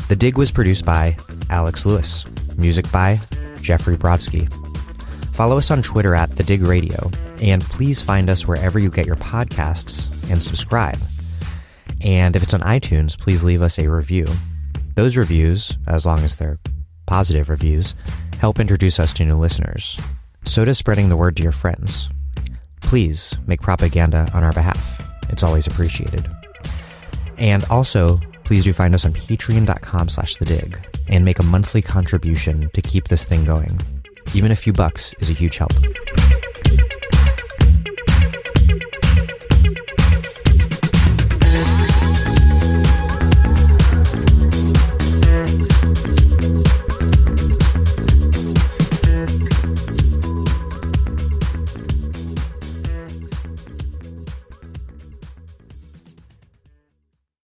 [0.10, 1.16] The Dig was produced by
[1.50, 2.26] Alex Lewis,
[2.58, 3.22] music by
[3.62, 4.52] Jeffrey Brodsky.
[5.36, 9.06] Follow us on Twitter at The Dig Radio, and please find us wherever you get
[9.06, 10.96] your podcasts and subscribe.
[12.00, 14.28] And if it's on iTunes, please leave us a review.
[14.96, 16.58] Those reviews, as long as they're
[17.06, 17.96] positive reviews,
[18.40, 20.00] help introduce us to new listeners.
[20.46, 22.10] So does spreading the word to your friends.
[22.80, 25.04] Please make propaganda on our behalf.
[25.28, 26.26] It's always appreciated.
[27.38, 30.80] And also, please do find us on patreon.com slash the dig
[31.10, 33.82] and make a monthly contribution to keep this thing going.
[34.34, 35.74] Even a few bucks is a huge help.